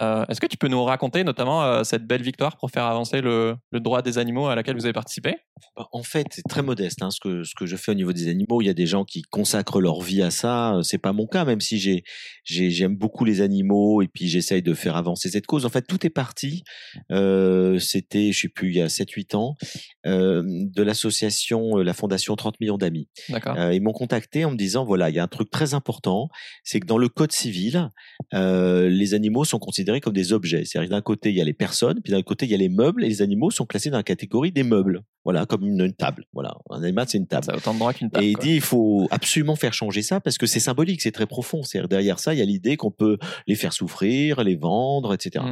euh, 0.02 0.26
est-ce 0.28 0.40
que 0.40 0.46
tu 0.46 0.58
peux 0.58 0.68
nous 0.68 0.84
raconter 0.84 1.24
notamment 1.24 1.64
euh, 1.64 1.82
cette 1.82 2.06
belle 2.06 2.22
victoire 2.22 2.56
pour 2.58 2.70
faire 2.70 2.84
avancer 2.84 3.22
le, 3.22 3.56
droit 3.72 4.02
des 4.02 4.18
animaux 4.18 4.46
à 4.46 4.54
laquelle 4.54 4.76
vous 4.76 4.84
avez 4.84 4.92
participé? 4.92 5.36
Bah, 5.76 5.88
En 5.92 6.02
fait, 6.02 6.26
c'est 6.30 6.46
très 6.48 6.62
modeste 6.62 7.02
hein, 7.02 7.10
ce, 7.10 7.18
que, 7.20 7.44
ce 7.44 7.54
que 7.54 7.66
je 7.66 7.76
fais 7.76 7.92
au 7.92 7.94
niveau 7.94 8.12
des 8.12 8.28
animaux. 8.28 8.60
Il 8.60 8.66
y 8.66 8.70
a 8.70 8.74
des 8.74 8.86
gens 8.86 9.04
qui 9.04 9.22
consacrent 9.22 9.80
leur 9.80 10.02
vie 10.02 10.22
à 10.22 10.30
ça. 10.30 10.74
Euh, 10.74 10.82
c'est 10.82 10.98
pas 10.98 11.12
mon 11.12 11.26
cas, 11.26 11.44
même 11.44 11.60
si 11.60 11.78
j'ai, 11.78 12.04
j'aime 12.44 12.96
beaucoup 12.96 13.24
les 13.24 13.40
animaux 13.40 14.02
et 14.02 14.08
puis 14.08 14.28
j'essaye 14.28 14.62
de 14.62 14.74
faire 14.74 14.96
avancer 14.96 15.30
cette 15.30 15.46
cause. 15.46 15.64
En 15.64 15.70
fait, 15.70 15.82
tout 15.82 16.04
est 16.04 16.10
parti. 16.10 16.62
c'était, 17.10 18.32
je 18.32 18.40
sais 18.40 18.48
plus, 18.48 18.70
il 18.70 18.76
y 18.76 18.82
a 18.82 18.88
7-8 18.88 19.36
ans, 19.36 19.56
de 20.04 20.82
l'association, 20.82 21.76
la 21.76 21.94
fondation 21.94 22.36
30 22.36 22.60
millions 22.60 22.78
d'amis. 22.78 23.08
ils 23.28 23.80
m'ont 23.80 23.92
contacté 23.92 24.44
en 24.44 24.50
me 24.50 24.56
disant 24.56 24.84
voilà, 24.84 25.08
il 25.10 25.16
y 25.16 25.18
a 25.18 25.22
un 25.22 25.28
truc 25.28 25.50
très 25.50 25.74
important, 25.74 26.28
c'est 26.64 26.80
que 26.80 26.86
dans 26.86 26.98
le 26.98 27.08
code 27.08 27.32
civil, 27.32 27.90
les 28.32 29.14
animaux 29.14 29.44
sont 29.44 29.58
considérés 29.58 29.85
comme 30.00 30.12
des 30.12 30.32
objets. 30.32 30.64
C'est-à-dire 30.64 30.90
d'un 30.90 31.02
côté, 31.02 31.30
il 31.30 31.36
y 31.36 31.40
a 31.40 31.44
les 31.44 31.52
personnes, 31.52 32.00
puis 32.02 32.12
d'un 32.12 32.22
côté, 32.22 32.46
il 32.46 32.52
y 32.52 32.54
a 32.54 32.58
les 32.58 32.68
meubles, 32.68 33.04
et 33.04 33.08
les 33.08 33.22
animaux 33.22 33.50
sont 33.50 33.66
classés 33.66 33.90
dans 33.90 33.96
la 33.96 34.02
catégorie 34.02 34.52
des 34.52 34.62
meubles. 34.62 35.02
Voilà, 35.24 35.44
comme 35.44 35.66
une, 35.66 35.92
table. 35.92 36.24
Voilà, 36.32 36.54
un 36.70 36.82
animal, 36.82 37.06
c'est 37.08 37.18
une 37.18 37.26
table. 37.26 37.46
Ça 37.46 37.52
a 37.52 37.56
autant 37.56 37.74
de 37.74 37.78
droits 37.80 37.92
qu'une 37.92 38.10
table. 38.10 38.24
Et 38.24 38.30
il 38.30 38.38
dit, 38.38 38.54
il 38.54 38.60
faut 38.60 39.08
absolument 39.10 39.56
faire 39.56 39.74
changer 39.74 40.02
ça 40.02 40.20
parce 40.20 40.38
que 40.38 40.46
c'est 40.46 40.60
symbolique, 40.60 41.02
c'est 41.02 41.10
très 41.10 41.26
profond. 41.26 41.64
C'est-à-dire 41.64 41.88
derrière 41.88 42.20
ça, 42.20 42.32
il 42.32 42.38
y 42.38 42.42
a 42.42 42.44
l'idée 42.44 42.76
qu'on 42.76 42.92
peut 42.92 43.18
les 43.48 43.56
faire 43.56 43.72
souffrir, 43.72 44.44
les 44.44 44.54
vendre, 44.54 45.12
etc. 45.14 45.44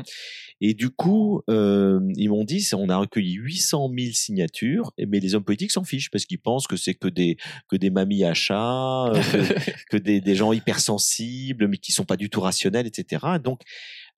Et 0.61 0.75
du 0.75 0.91
coup, 0.91 1.43
euh, 1.51 2.01
ils 2.17 2.31
m'ont 2.31 2.45
dit, 2.45 2.67
on 2.75 2.89
a 2.89 2.97
recueilli 2.97 3.35
800 3.35 3.91
000 3.99 4.13
signatures, 4.13 4.93
mais 4.99 5.19
les 5.19 5.35
hommes 5.35 5.45
politiques 5.45 5.73
s'en 5.73 5.85
fichent 5.85 6.11
parce 6.11 6.25
qu'ils 6.25 6.39
pensent 6.39 6.67
que 6.67 6.77
c'est 6.77 6.95
que 6.95 7.09
des 7.09 7.37
que 7.69 7.77
des 7.77 7.91
mamies 7.91 8.25
à 8.25 8.35
chat, 8.35 9.07
euh, 9.09 9.21
que, 9.21 9.71
que 9.91 9.97
des, 9.97 10.21
des, 10.21 10.35
gens 10.37 10.53
hypersensibles, 10.53 11.67
mais 11.67 11.79
qui 11.79 11.93
sont 11.93 12.05
pas 12.05 12.17
du 12.17 12.31
tout 12.31 12.41
rationnels, 12.41 12.87
etc. 12.87 13.27
Donc, 13.43 13.63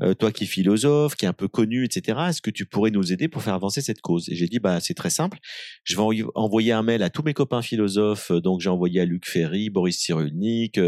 euh, 0.03 0.15
toi 0.15 0.31
qui 0.33 0.45
es 0.45 0.47
philosophe, 0.47 1.15
qui 1.15 1.25
est 1.25 1.29
un 1.29 1.33
peu 1.33 1.49
connu, 1.49 1.85
etc. 1.85 2.19
Est-ce 2.29 2.43
que 2.43 2.51
tu 2.51 2.67
pourrais 2.67 2.91
nous 2.91 3.13
aider 3.13 3.29
pour 3.29 3.43
faire 3.43 3.55
avancer 3.55 3.81
cette 3.81 4.01
cause? 4.01 4.29
Et 4.29 4.35
j'ai 4.35 4.47
dit, 4.47 4.59
bah 4.59 4.81
c'est 4.81 4.95
très 4.95 5.11
simple. 5.11 5.39
Je 5.85 5.97
vais 5.97 6.03
envoyer 6.35 6.73
un 6.73 6.83
mail 6.83 7.03
à 7.03 7.11
tous 7.11 7.23
mes 7.23 7.35
copains 7.35 7.63
philosophes. 7.63 8.33
Donc 8.33 8.61
j'ai 8.61 8.69
envoyé 8.69 9.01
à 9.01 9.05
Luc 9.05 9.27
Ferry, 9.27 9.71
Boris 9.71 9.99
Cyrulnik, 9.99 10.79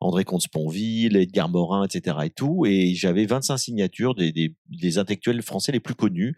André 0.00 0.24
Comte-Sponville, 0.24 1.16
Edgar 1.16 1.48
Morin, 1.48 1.84
etc. 1.84 2.16
Et 2.24 2.30
tout. 2.30 2.64
Et 2.66 2.94
j'avais 2.94 3.26
25 3.26 3.56
signatures 3.56 4.14
des, 4.14 4.32
des, 4.32 4.54
des, 4.68 4.98
intellectuels 4.98 5.42
français 5.42 5.72
les 5.72 5.80
plus 5.80 5.94
connus 5.94 6.34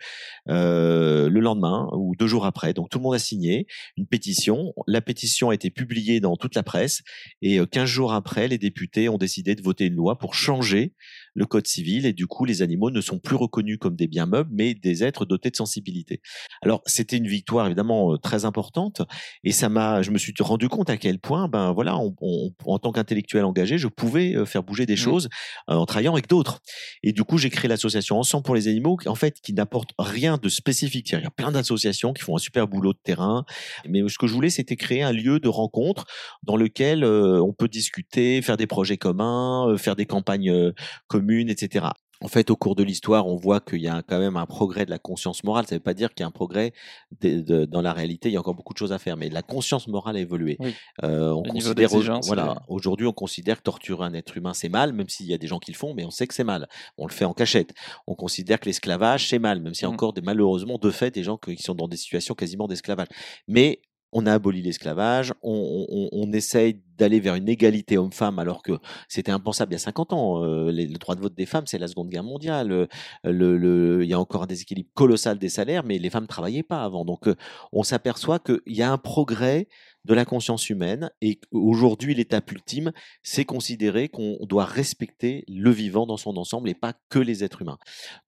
le 0.46 1.40
lendemain 1.40 1.88
ou 1.92 2.14
deux 2.18 2.26
jours 2.26 2.46
après. 2.46 2.72
Donc 2.72 2.88
tout 2.88 2.98
le 2.98 3.02
monde 3.02 3.14
a 3.14 3.18
signé 3.18 3.66
une 3.96 4.06
pétition. 4.06 4.72
La 4.86 5.00
pétition 5.00 5.50
a 5.50 5.54
été 5.54 5.70
publiée 5.70 6.20
dans 6.20 6.36
toute 6.36 6.54
la 6.54 6.62
presse 6.62 7.02
et 7.42 7.58
15 7.66 7.84
jours 7.88 8.12
après, 8.12 8.48
les 8.48 8.58
députés 8.58 9.08
ont 9.08 9.18
décidé 9.18 9.54
de 9.54 9.62
voter 9.62 9.86
une 9.86 9.94
loi 9.94 10.18
pour 10.18 10.34
changer 10.34 10.94
le 11.34 11.46
code 11.46 11.66
civil 11.66 12.06
et 12.06 12.12
du 12.12 12.26
coup 12.26 12.44
les 12.44 12.62
animaux 12.62 12.90
ne 12.90 13.00
sont 13.00 13.18
plus 13.18 13.36
reconnus 13.36 13.78
comme 13.80 13.96
des 13.96 14.06
biens 14.06 14.26
meubles 14.26 14.50
mais 14.52 14.74
des 14.74 15.04
êtres 15.04 15.24
dotés 15.24 15.50
de 15.50 15.56
sensibilité. 15.56 16.20
Alors 16.62 16.80
c'était 16.86 17.16
une 17.16 17.26
victoire 17.26 17.66
évidemment 17.66 18.16
très 18.18 18.44
importante 18.44 19.02
et 19.42 19.52
ça 19.52 19.68
m'a 19.68 20.02
je 20.02 20.10
me 20.10 20.18
suis 20.18 20.32
rendu 20.40 20.68
compte 20.68 20.90
à 20.90 20.96
quel 20.96 21.18
point 21.18 21.48
ben 21.48 21.72
voilà 21.72 21.96
en 21.96 22.78
tant 22.78 22.92
qu'intellectuel 22.92 23.44
engagé 23.44 23.78
je 23.78 23.88
pouvais 23.88 24.34
faire 24.46 24.62
bouger 24.62 24.86
des 24.86 24.94
mmh. 24.94 24.96
choses 24.96 25.28
en 25.66 25.84
travaillant 25.86 26.12
avec 26.12 26.28
d'autres 26.28 26.60
et 27.02 27.12
du 27.12 27.24
coup 27.24 27.38
j'ai 27.38 27.50
créé 27.50 27.68
l'association 27.68 28.18
Ensemble 28.18 28.44
pour 28.44 28.54
les 28.54 28.68
animaux 28.68 28.96
en 29.06 29.14
fait 29.14 29.40
qui 29.40 29.52
n'apporte 29.52 29.90
rien 29.98 30.38
de 30.38 30.48
spécifique 30.48 31.10
il 31.10 31.20
y 31.20 31.26
a 31.26 31.30
plein 31.30 31.50
d'associations 31.50 32.12
qui 32.12 32.22
font 32.22 32.36
un 32.36 32.38
super 32.38 32.68
boulot 32.68 32.92
de 32.92 33.00
terrain 33.02 33.44
mais 33.88 34.00
ce 34.08 34.18
que 34.18 34.26
je 34.26 34.34
voulais 34.34 34.50
c'était 34.50 34.76
créer 34.76 35.02
un 35.02 35.12
lieu 35.12 35.40
de 35.40 35.48
rencontre 35.48 36.06
dans 36.42 36.56
lequel 36.56 37.04
on 37.04 37.52
peut 37.52 37.68
discuter 37.68 38.40
faire 38.40 38.56
des 38.56 38.66
projets 38.66 38.96
communs 38.96 39.76
faire 39.76 39.96
des 39.96 40.06
campagnes 40.06 40.72
communes 41.08 41.23
etc. 41.30 41.86
En 42.20 42.28
fait, 42.28 42.50
au 42.50 42.56
cours 42.56 42.74
de 42.74 42.82
l'histoire, 42.82 43.26
on 43.26 43.36
voit 43.36 43.60
qu'il 43.60 43.80
y 43.80 43.88
a 43.88 44.02
quand 44.02 44.18
même 44.18 44.36
un 44.36 44.46
progrès 44.46 44.86
de 44.86 44.90
la 44.90 44.98
conscience 44.98 45.44
morale. 45.44 45.66
Ça 45.66 45.74
ne 45.74 45.78
veut 45.78 45.82
pas 45.82 45.94
dire 45.94 46.14
qu'il 46.14 46.22
y 46.22 46.24
a 46.24 46.28
un 46.28 46.30
progrès 46.30 46.72
dans 47.20 47.82
la 47.82 47.92
réalité. 47.92 48.30
Il 48.30 48.32
y 48.32 48.36
a 48.36 48.40
encore 48.40 48.54
beaucoup 48.54 48.72
de 48.72 48.78
choses 48.78 48.92
à 48.92 48.98
faire, 48.98 49.16
mais 49.16 49.28
la 49.28 49.42
conscience 49.42 49.88
morale 49.88 50.16
a 50.16 50.20
évolué. 50.20 50.56
Euh, 51.02 51.30
on 51.32 51.42
considère, 51.42 51.90
voilà, 52.22 52.62
aujourd'hui, 52.68 53.06
on 53.06 53.12
considère 53.12 53.58
que 53.58 53.62
torturer 53.62 54.04
un 54.04 54.14
être 54.14 54.36
humain 54.36 54.54
c'est 54.54 54.68
mal, 54.68 54.92
même 54.92 55.08
s'il 55.08 55.26
y 55.26 55.34
a 55.34 55.38
des 55.38 55.48
gens 55.48 55.58
qui 55.58 55.72
le 55.72 55.76
font, 55.76 55.92
mais 55.94 56.04
on 56.04 56.10
sait 56.10 56.26
que 56.26 56.34
c'est 56.34 56.44
mal. 56.44 56.68
On 56.96 57.06
le 57.06 57.12
fait 57.12 57.24
en 57.24 57.34
cachette. 57.34 57.74
On 58.06 58.14
considère 58.14 58.60
que 58.60 58.66
l'esclavage 58.66 59.28
c'est 59.28 59.38
mal, 59.38 59.60
même 59.60 59.74
s'il 59.74 59.82
y 59.82 59.86
a 59.86 59.90
mmh. 59.90 59.94
encore 59.94 60.12
des, 60.12 60.22
malheureusement 60.22 60.78
de 60.78 60.90
fait 60.90 61.10
des 61.10 61.24
gens 61.24 61.36
qui 61.36 61.56
sont 61.58 61.74
dans 61.74 61.88
des 61.88 61.96
situations 61.96 62.34
quasiment 62.34 62.68
d'esclavage. 62.68 63.08
Mais 63.48 63.82
on 64.14 64.26
a 64.26 64.32
aboli 64.32 64.62
l'esclavage, 64.62 65.34
on, 65.42 66.32
essaye 66.32 66.80
d'aller 66.98 67.20
vers 67.20 67.34
une 67.34 67.48
égalité 67.48 67.98
homme-femme 67.98 68.38
alors 68.38 68.62
que 68.62 68.72
c'était 69.08 69.32
impensable 69.32 69.72
il 69.72 69.74
y 69.74 69.76
a 69.76 69.80
50 69.80 70.12
ans. 70.12 70.44
Euh, 70.44 70.70
les, 70.70 70.86
le 70.86 70.98
droit 70.98 71.14
de 71.14 71.20
vote 71.20 71.34
des 71.34 71.46
femmes, 71.46 71.66
c'est 71.66 71.78
la 71.78 71.88
Seconde 71.88 72.08
Guerre 72.08 72.24
mondiale. 72.24 72.72
Euh, 72.72 72.86
le, 73.24 74.02
il 74.02 74.08
y 74.08 74.14
a 74.14 74.20
encore 74.20 74.44
un 74.44 74.46
déséquilibre 74.46 74.90
colossal 74.94 75.38
des 75.38 75.48
salaires, 75.48 75.84
mais 75.84 75.98
les 75.98 76.10
femmes 76.10 76.26
travaillaient 76.26 76.62
pas 76.62 76.82
avant. 76.82 77.04
Donc 77.04 77.28
euh, 77.28 77.34
on 77.72 77.82
s'aperçoit 77.82 78.38
qu'il 78.38 78.60
y 78.66 78.82
a 78.82 78.90
un 78.90 78.98
progrès 78.98 79.68
de 80.04 80.12
la 80.12 80.26
conscience 80.26 80.68
humaine 80.68 81.10
et 81.22 81.40
aujourd'hui 81.50 82.14
l'étape 82.14 82.52
ultime, 82.52 82.92
c'est 83.22 83.46
considérer 83.46 84.10
qu'on 84.10 84.36
doit 84.42 84.66
respecter 84.66 85.44
le 85.48 85.70
vivant 85.70 86.06
dans 86.06 86.18
son 86.18 86.36
ensemble 86.36 86.68
et 86.68 86.74
pas 86.74 86.92
que 87.08 87.18
les 87.18 87.42
êtres 87.42 87.62
humains. 87.62 87.78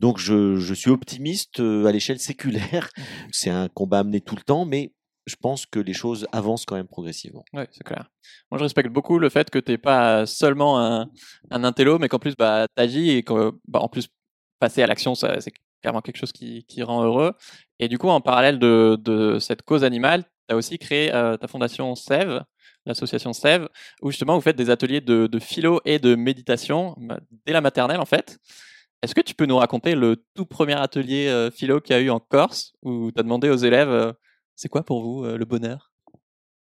Donc 0.00 0.18
je, 0.18 0.56
je 0.56 0.72
suis 0.72 0.90
optimiste 0.90 1.60
à 1.60 1.92
l'échelle 1.92 2.18
séculaire. 2.18 2.90
C'est 3.30 3.50
un 3.50 3.68
combat 3.68 3.98
amené 3.98 4.22
tout 4.22 4.36
le 4.36 4.42
temps, 4.42 4.64
mais 4.64 4.94
je 5.26 5.36
pense 5.36 5.66
que 5.66 5.80
les 5.80 5.92
choses 5.92 6.26
avancent 6.32 6.64
quand 6.64 6.76
même 6.76 6.86
progressivement. 6.86 7.44
Oui, 7.52 7.64
c'est 7.72 7.84
clair. 7.84 8.10
Moi, 8.50 8.58
je 8.58 8.64
respecte 8.64 8.90
beaucoup 8.90 9.18
le 9.18 9.28
fait 9.28 9.50
que 9.50 9.58
tu 9.58 9.72
n'es 9.72 9.78
pas 9.78 10.24
seulement 10.24 10.80
un, 10.80 11.10
un 11.50 11.64
intello, 11.64 11.98
mais 11.98 12.08
qu'en 12.08 12.18
plus, 12.18 12.36
bah, 12.36 12.66
tu 12.74 12.82
agis 12.82 13.10
et 13.10 13.22
qu'en 13.22 13.52
bah, 13.66 13.86
plus, 13.90 14.08
passer 14.60 14.82
à 14.82 14.86
l'action, 14.86 15.14
c'est 15.14 15.52
clairement 15.82 16.00
quelque 16.00 16.16
chose 16.16 16.32
qui, 16.32 16.64
qui, 16.64 16.82
rend 16.82 17.04
heureux. 17.04 17.32
Et 17.78 17.88
du 17.88 17.98
coup, 17.98 18.08
en 18.08 18.20
parallèle 18.20 18.58
de, 18.58 18.96
de 19.00 19.38
cette 19.38 19.62
cause 19.62 19.84
animale, 19.84 20.24
tu 20.48 20.54
as 20.54 20.56
aussi 20.56 20.78
créé 20.78 21.12
euh, 21.12 21.36
ta 21.36 21.48
fondation 21.48 21.94
SEV, 21.94 22.40
l'association 22.86 23.32
SEV, 23.32 23.68
où 24.02 24.10
justement 24.10 24.36
vous 24.36 24.40
faites 24.40 24.56
des 24.56 24.70
ateliers 24.70 25.00
de, 25.00 25.26
de 25.26 25.38
philo 25.38 25.80
et 25.84 25.98
de 25.98 26.14
méditation 26.14 26.94
bah, 26.98 27.18
dès 27.44 27.52
la 27.52 27.60
maternelle, 27.60 28.00
en 28.00 28.06
fait. 28.06 28.38
Est-ce 29.02 29.14
que 29.14 29.20
tu 29.20 29.34
peux 29.34 29.46
nous 29.46 29.58
raconter 29.58 29.94
le 29.94 30.24
tout 30.34 30.46
premier 30.46 30.74
atelier 30.74 31.28
euh, 31.28 31.50
philo 31.50 31.80
qu'il 31.80 31.94
y 31.94 31.98
a 31.98 32.02
eu 32.02 32.10
en 32.10 32.20
Corse, 32.20 32.72
où 32.82 33.10
tu 33.12 33.20
as 33.20 33.22
demandé 33.22 33.50
aux 33.50 33.56
élèves 33.56 33.90
euh, 33.90 34.12
c'est 34.56 34.68
quoi 34.68 34.84
pour 34.84 35.02
vous 35.02 35.24
le 35.24 35.44
bonheur? 35.44 35.92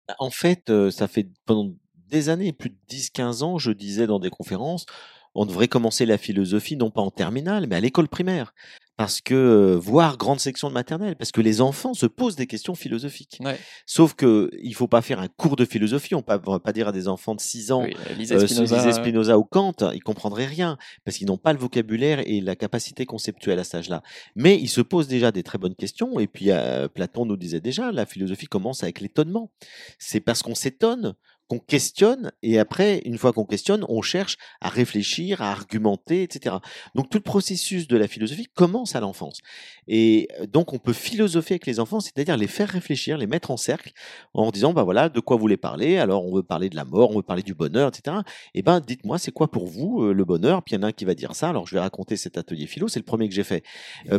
Bah, 0.08 0.16
En 0.20 0.30
fait, 0.30 0.72
ça 0.92 1.08
fait 1.08 1.28
pendant 1.46 1.74
des 2.10 2.30
années, 2.30 2.54
plus 2.54 2.70
de 2.70 2.78
10-15 2.88 3.44
ans, 3.44 3.58
je 3.58 3.72
disais 3.72 4.06
dans 4.08 4.20
des 4.20 4.30
conférences, 4.30 4.86
on 5.34 5.46
devrait 5.46 5.68
commencer 5.68 6.06
la 6.06 6.18
philosophie 6.18 6.78
non 6.78 6.92
pas 6.92 7.02
en 7.02 7.12
terminale, 7.12 7.68
mais 7.68 7.76
à 7.76 7.80
l'école 7.80 8.08
primaire 8.08 8.54
parce 8.98 9.22
que 9.22 9.78
voir 9.82 10.18
grande 10.18 10.40
section 10.40 10.70
de 10.70 10.74
maternelle, 10.74 11.16
parce 11.16 11.32
que 11.32 11.42
les 11.42 11.62
enfants 11.62 11.94
se 11.94 12.06
posent 12.06 12.36
des 12.36 12.48
questions 12.48 12.76
philosophiques. 12.76 13.40
Sauf 13.86 14.14
que 14.14 14.50
il 14.62 14.74
faut 14.74 14.88
pas 14.88 15.02
faire 15.02 15.20
un 15.20 15.28
cours 15.28 15.56
de 15.56 15.66
philosophie. 15.66 16.16
On 16.16 16.24
ne 16.28 16.52
va 16.52 16.60
pas 16.60 16.74
dire 16.74 16.88
à 16.88 16.92
des 16.92 17.08
enfants 17.08 17.36
de 17.36 17.42
6 17.42 17.72
ans, 17.72 17.84
oui, 17.84 17.96
lisez 18.18 18.40
Spinoza, 18.48 18.92
Spinoza 18.94 19.38
ou 19.38 19.44
Kant, 19.44 19.76
ils 19.94 20.04
comprendraient 20.04 20.46
rien 20.46 20.78
parce 21.04 21.18
qu'ils 21.18 21.28
n'ont 21.28 21.38
pas 21.38 21.54
le 21.54 21.60
vocabulaire 21.60 22.20
et 22.26 22.42
la 22.42 22.56
capacité 22.56 23.06
conceptuelle 23.06 23.60
à 23.60 23.64
cet 23.64 23.76
âge-là. 23.76 24.02
Mais 24.36 24.58
ils 24.60 24.70
se 24.70 24.82
posent 24.82 25.08
déjà 25.08 25.32
des 25.32 25.44
très 25.44 25.58
bonnes 25.58 25.76
questions. 25.76 26.20
Et 26.20 26.28
puis 26.28 26.50
Platon 26.94 27.26
nous 27.26 27.38
disait 27.38 27.62
déjà, 27.62 27.92
la 27.92 28.06
philosophie 28.06 28.48
commence 28.48 28.84
avec 28.84 29.02
l'étonnement. 29.02 29.52
C'est 30.00 30.22
parce 30.22 30.42
qu'on 30.42 30.56
s'étonne 30.56 31.16
qu'on 31.48 31.60
questionne 31.60 32.32
et 32.42 32.60
après, 32.60 33.02
une 33.06 33.18
fois 33.18 33.34
qu'on 33.34 33.46
questionne, 33.46 33.86
on 33.88 34.02
cherche 34.02 34.38
à 34.62 34.70
réfléchir, 34.70 35.42
à 35.42 35.52
argumenter, 35.52 36.24
etc. 36.24 36.56
Donc 36.96 37.10
tout 37.10 37.18
le 37.18 37.24
processus 37.24 37.88
de 37.88 37.98
la 37.98 38.08
philosophie 38.08 38.48
commence 38.54 38.96
à 38.96 39.00
l'enfance. 39.00 39.42
Et 39.88 40.28
donc 40.52 40.74
on 40.74 40.80
peut 40.80 40.94
philosopher 40.94 41.56
avec 41.56 41.68
les 41.68 41.80
enfants, 41.80 42.00
c'est-à-dire 42.00 42.38
les 42.38 42.48
faire 42.48 42.70
réfléchir, 42.70 43.18
les 43.18 43.28
mettre 43.28 43.52
en 43.52 43.58
cercle 43.58 43.92
en 44.34 44.50
disant, 44.52 44.74
bah 44.74 44.84
voilà, 44.84 45.10
de 45.10 45.20
quoi 45.20 45.36
vous 45.36 45.42
voulez 45.42 45.58
parler? 45.58 45.98
Alors 45.98 46.26
on 46.26 46.34
veut 46.34 46.44
parler 46.44 46.70
de 46.70 46.76
la 46.76 46.86
mort, 46.86 47.12
on 47.12 47.18
veut 47.18 47.22
parler 47.22 47.44
du 47.44 47.54
bonheur, 47.54 47.90
etc. 47.90 48.18
Et 48.54 48.62
ben 48.62 48.80
dites-moi, 48.80 49.20
c'est 49.20 49.32
quoi 49.32 49.50
pour 49.50 49.68
vous 49.68 50.12
le 50.12 50.26
bonheur? 50.26 50.64
Puis 50.64 50.76
il 50.76 50.80
y 50.80 50.80
en 50.80 50.84
a 50.84 50.88
un 50.88 50.92
qui 50.92 51.06
va 51.06 51.14
dire 51.14 51.36
ça. 51.36 51.50
Alors 51.50 51.68
je 51.68 51.76
vais 51.76 51.82
raconter 51.82 52.18
cet 52.18 52.38
atelier 52.38 52.66
philo, 52.66 52.88
c'est 52.88 53.00
le 53.00 53.06
premier 53.06 53.30
que 53.30 53.36
j'ai 53.36 53.44
fait. 53.44 53.64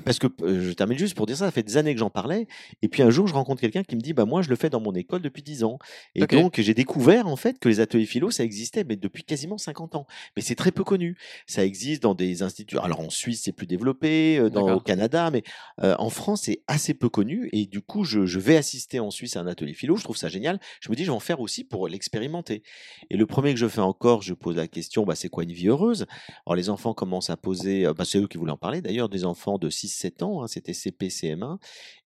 parce 0.04 0.18
que 0.18 0.28
je 0.40 0.72
termine 0.72 0.98
juste 0.98 1.14
pour 1.14 1.26
dire 1.26 1.36
ça, 1.36 1.46
ça 1.46 1.50
fait 1.50 1.62
des 1.62 1.76
années 1.76 1.94
que 1.94 2.00
j'en 2.00 2.10
parlais. 2.10 2.46
Et 2.82 2.88
puis 2.88 3.02
un 3.02 3.10
jour, 3.10 3.26
je 3.26 3.34
rencontre 3.34 3.60
quelqu'un 3.60 3.82
qui 3.82 3.96
me 3.96 4.00
dit, 4.00 4.12
bah 4.12 4.24
moi 4.24 4.42
je 4.42 4.48
le 4.48 4.56
fais 4.56 4.70
dans 4.70 4.80
mon 4.80 4.94
école 4.94 5.22
depuis 5.22 5.42
10 5.42 5.64
ans. 5.64 5.78
Et 6.14 6.26
donc 6.26 6.60
j'ai 6.60 6.74
découvert 6.74 7.15
en 7.24 7.36
fait 7.36 7.58
que 7.58 7.68
les 7.68 7.80
ateliers 7.80 8.06
philo, 8.06 8.30
ça 8.30 8.44
existait, 8.44 8.84
mais 8.84 8.96
depuis 8.96 9.24
quasiment 9.24 9.58
50 9.58 9.94
ans. 9.94 10.06
Mais 10.36 10.42
c'est 10.42 10.54
très 10.54 10.72
peu 10.72 10.84
connu. 10.84 11.16
Ça 11.46 11.64
existe 11.64 12.02
dans 12.02 12.14
des 12.14 12.42
instituts. 12.42 12.78
Alors 12.78 13.00
en 13.00 13.10
Suisse, 13.10 13.42
c'est 13.44 13.52
plus 13.52 13.66
développé, 13.66 14.38
euh, 14.38 14.50
dans, 14.50 14.74
au 14.74 14.80
Canada, 14.80 15.30
mais 15.30 15.42
euh, 15.82 15.94
en 15.98 16.10
France, 16.10 16.42
c'est 16.42 16.62
assez 16.66 16.94
peu 16.94 17.08
connu. 17.08 17.48
Et 17.52 17.66
du 17.66 17.80
coup, 17.80 18.04
je, 18.04 18.38
vais 18.38 18.56
assister 18.56 19.00
en 19.00 19.10
Suisse 19.10 19.36
à 19.36 19.40
un 19.40 19.46
atelier 19.46 19.72
philo. 19.72 19.96
Je 19.96 20.04
trouve 20.04 20.16
ça 20.16 20.28
génial. 20.28 20.60
Je 20.80 20.90
me 20.90 20.96
dis, 20.96 21.04
je 21.04 21.10
vais 21.10 21.16
en 21.16 21.20
faire 21.20 21.40
aussi 21.40 21.64
pour 21.64 21.88
l'expérimenter. 21.88 22.62
Et 23.10 23.16
le 23.16 23.26
premier 23.26 23.54
que 23.54 23.60
je 23.60 23.68
fais 23.68 23.80
encore, 23.80 24.22
je 24.22 24.34
pose 24.34 24.56
la 24.56 24.68
question, 24.68 25.04
bah, 25.04 25.14
c'est 25.14 25.28
quoi 25.28 25.44
une 25.44 25.52
vie 25.52 25.68
heureuse? 25.68 26.06
Alors 26.46 26.56
les 26.56 26.68
enfants 26.68 26.92
commencent 26.92 27.30
à 27.30 27.36
poser, 27.36 27.86
euh, 27.86 27.94
bah, 27.94 28.04
c'est 28.04 28.18
eux 28.18 28.28
qui 28.28 28.38
voulaient 28.38 28.52
en 28.52 28.56
parler 28.56 28.82
d'ailleurs, 28.82 29.08
des 29.08 29.24
enfants 29.24 29.58
de 29.58 29.70
6-7 29.70 30.22
ans, 30.22 30.42
hein, 30.42 30.48
c'était 30.48 30.74
CP, 30.74 31.08
CM1 31.08 31.58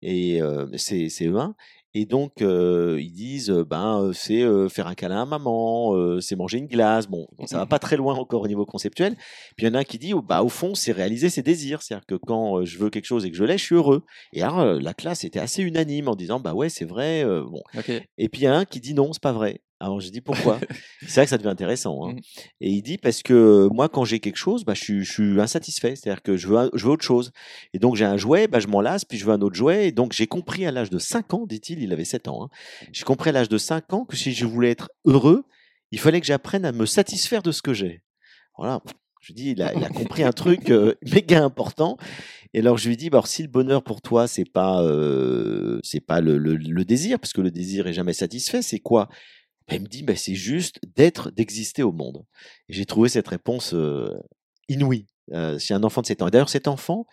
et 0.03 0.41
CE1. 0.41 1.55
Et 1.95 2.07
donc, 2.07 2.35
ils 2.41 3.13
disent, 3.13 3.51
ben, 3.51 4.13
c'est 4.15 4.45
faire 4.69 4.87
un 4.87 4.95
câlin 4.95 5.23
à 5.23 5.27
maman, 5.27 6.21
c'est 6.21 6.37
manger 6.37 6.59
une 6.59 6.67
glace. 6.67 7.07
Bon, 7.09 7.27
ça 7.47 7.59
va 7.59 7.67
pas 7.67 7.79
très 7.79 7.97
loin 7.97 8.15
encore 8.15 8.43
au 8.43 8.49
niveau 8.49 8.65
conceptuel. 8.65 9.17
Puis 9.57 9.67
il 9.67 9.69
y 9.69 9.71
en 9.71 9.75
a 9.75 9.81
un 9.81 9.85
qui 9.85 9.99
dit, 9.99 10.13
bah, 10.25 10.43
au 10.43 10.49
fond, 10.49 10.75
c'est 10.75 10.93
réaliser 10.93 11.31
ses 11.31 11.43
désirs. 11.43 11.83
C'est-à-dire 11.83 12.07
que 12.07 12.15
quand 12.15 12.65
je 12.65 12.79
veux 12.79 12.91
quelque 12.91 13.07
chose 13.07 13.25
et 13.27 13.31
que 13.31 13.37
je 13.37 13.45
l'ai, 13.45 13.59
je 13.59 13.65
suis 13.65 13.75
heureux. 13.75 14.05
Et 14.33 14.43
alors, 14.43 14.65
la 14.65 14.95
classe 14.95 15.25
était 15.25 15.41
assez 15.41 15.63
unanime 15.63 16.09
en 16.09 16.15
disant, 16.15 16.39
bah 16.39 16.55
ouais, 16.55 16.69
c'est 16.69 16.85
vrai. 16.85 17.25
bon. 17.25 17.63
Et 18.19 18.29
puis 18.29 18.43
il 18.43 18.45
y 18.45 18.47
a 18.47 18.55
un 18.55 18.65
qui 18.65 18.81
dit, 18.81 18.95
non, 18.95 19.13
c'est 19.13 19.23
pas 19.23 19.33
vrai. 19.33 19.61
Alors 19.81 20.01
je 20.01 20.11
dis 20.11 20.21
pourquoi 20.21 20.61
C'est 21.01 21.15
vrai 21.15 21.25
que 21.25 21.31
ça 21.31 21.39
devient 21.39 21.49
intéressant. 21.49 22.07
Hein. 22.07 22.13
Mmh. 22.13 22.21
Et 22.61 22.71
il 22.71 22.83
dit 22.83 22.99
parce 22.99 23.23
que 23.23 23.69
moi 23.73 23.89
quand 23.89 24.05
j'ai 24.05 24.21
quelque 24.21 24.37
chose, 24.37 24.65
bah, 24.65 24.75
je, 24.75 25.03
suis, 25.03 25.41
insatisfait, 25.41 25.97
c'est-à-dire 25.97 26.23
que 26.23 26.37
je 26.37 26.49
veux, 26.49 26.71
je 26.75 26.85
veux 26.85 26.91
autre 26.91 27.05
chose. 27.05 27.33
Et 27.73 27.79
donc 27.79 27.97
j'ai 27.97 28.05
un 28.05 28.19
jouet, 28.19 28.47
bah, 28.47 28.61
je 28.61 28.69
m'en 28.69 28.83
lasse, 28.83 29.05
puis 29.05 29.19
je 29.19 29.25
veux 29.25 29.33
un 29.33 29.41
autre 29.41 29.57
jouet. 29.57 29.89
Et 29.89 29.93
donc 29.93 30.13
j'ai 30.13 30.27
compris 30.27 30.67
à 30.67 30.71
l'âge 30.71 30.91
de 30.91 30.99
5 30.99 31.35
ans, 31.35 31.47
dit-il, 31.47 31.83
il 31.83 31.93
avait 31.93 32.05
7 32.05 32.29
ans, 32.29 32.45
hein, 32.45 32.49
j'ai 32.93 33.05
compris 33.05 33.31
à 33.31 33.33
l'âge 33.33 33.49
de 33.49 33.59
5 33.59 33.93
ans 33.95 34.05
que 34.05 34.17
si 34.17 34.33
je 34.33 34.45
voulais 34.45 34.71
être 34.71 34.91
heureux, 35.07 35.45
il 35.91 35.99
fallait 35.99 36.21
que 36.21 36.27
j'apprenne 36.27 36.65
à 36.65 36.73
me 36.73 36.87
satisfaire 36.87 37.43
de 37.43 37.51
ce 37.51 37.63
que 37.63 37.73
j'ai. 37.73 38.03
Voilà. 38.59 38.83
Je 39.21 39.35
dis, 39.35 39.51
il 39.51 39.63
a, 39.63 39.75
il 39.75 39.85
a 39.85 39.89
compris 39.89 40.23
un 40.23 40.33
truc 40.33 40.71
euh, 40.71 40.95
méga 41.03 41.43
important. 41.43 41.99
Et 42.53 42.61
alors 42.61 42.79
je 42.79 42.89
lui 42.89 42.97
dis, 42.97 43.11
bah, 43.11 43.23
si 43.25 43.43
le 43.43 43.49
bonheur 43.49 43.83
pour 43.83 44.03
toi 44.03 44.27
c'est 44.27 44.51
pas 44.51 44.83
euh, 44.83 45.79
c'est 45.83 46.01
pas 46.01 46.21
le, 46.21 46.37
le, 46.37 46.85
désir, 46.85 47.19
parce 47.19 47.33
que 47.33 47.41
le 47.41 47.51
désir 47.51 47.87
est 47.87 47.93
jamais 47.93 48.13
satisfait, 48.13 48.63
c'est 48.63 48.81
quoi? 48.81 49.09
Elle 49.71 49.83
me 49.83 49.87
dit, 49.87 50.03
bah, 50.03 50.17
c'est 50.17 50.35
juste 50.35 50.81
d'être, 50.97 51.31
d'exister 51.31 51.83
au 51.83 51.93
monde. 51.93 52.25
J'ai 52.69 52.85
trouvé 52.85 53.09
cette 53.09 53.29
réponse 53.29 53.75
inouïe 54.69 55.07
chez 55.59 55.75
un 55.75 55.85
enfant 55.85 56.03
de 56.03 56.07
7 56.07 56.23
ans. 56.23 56.29
Et 56.29 56.31
d'ailleurs, 56.31 56.49
cet 56.49 56.69
enfant, 56.69 57.07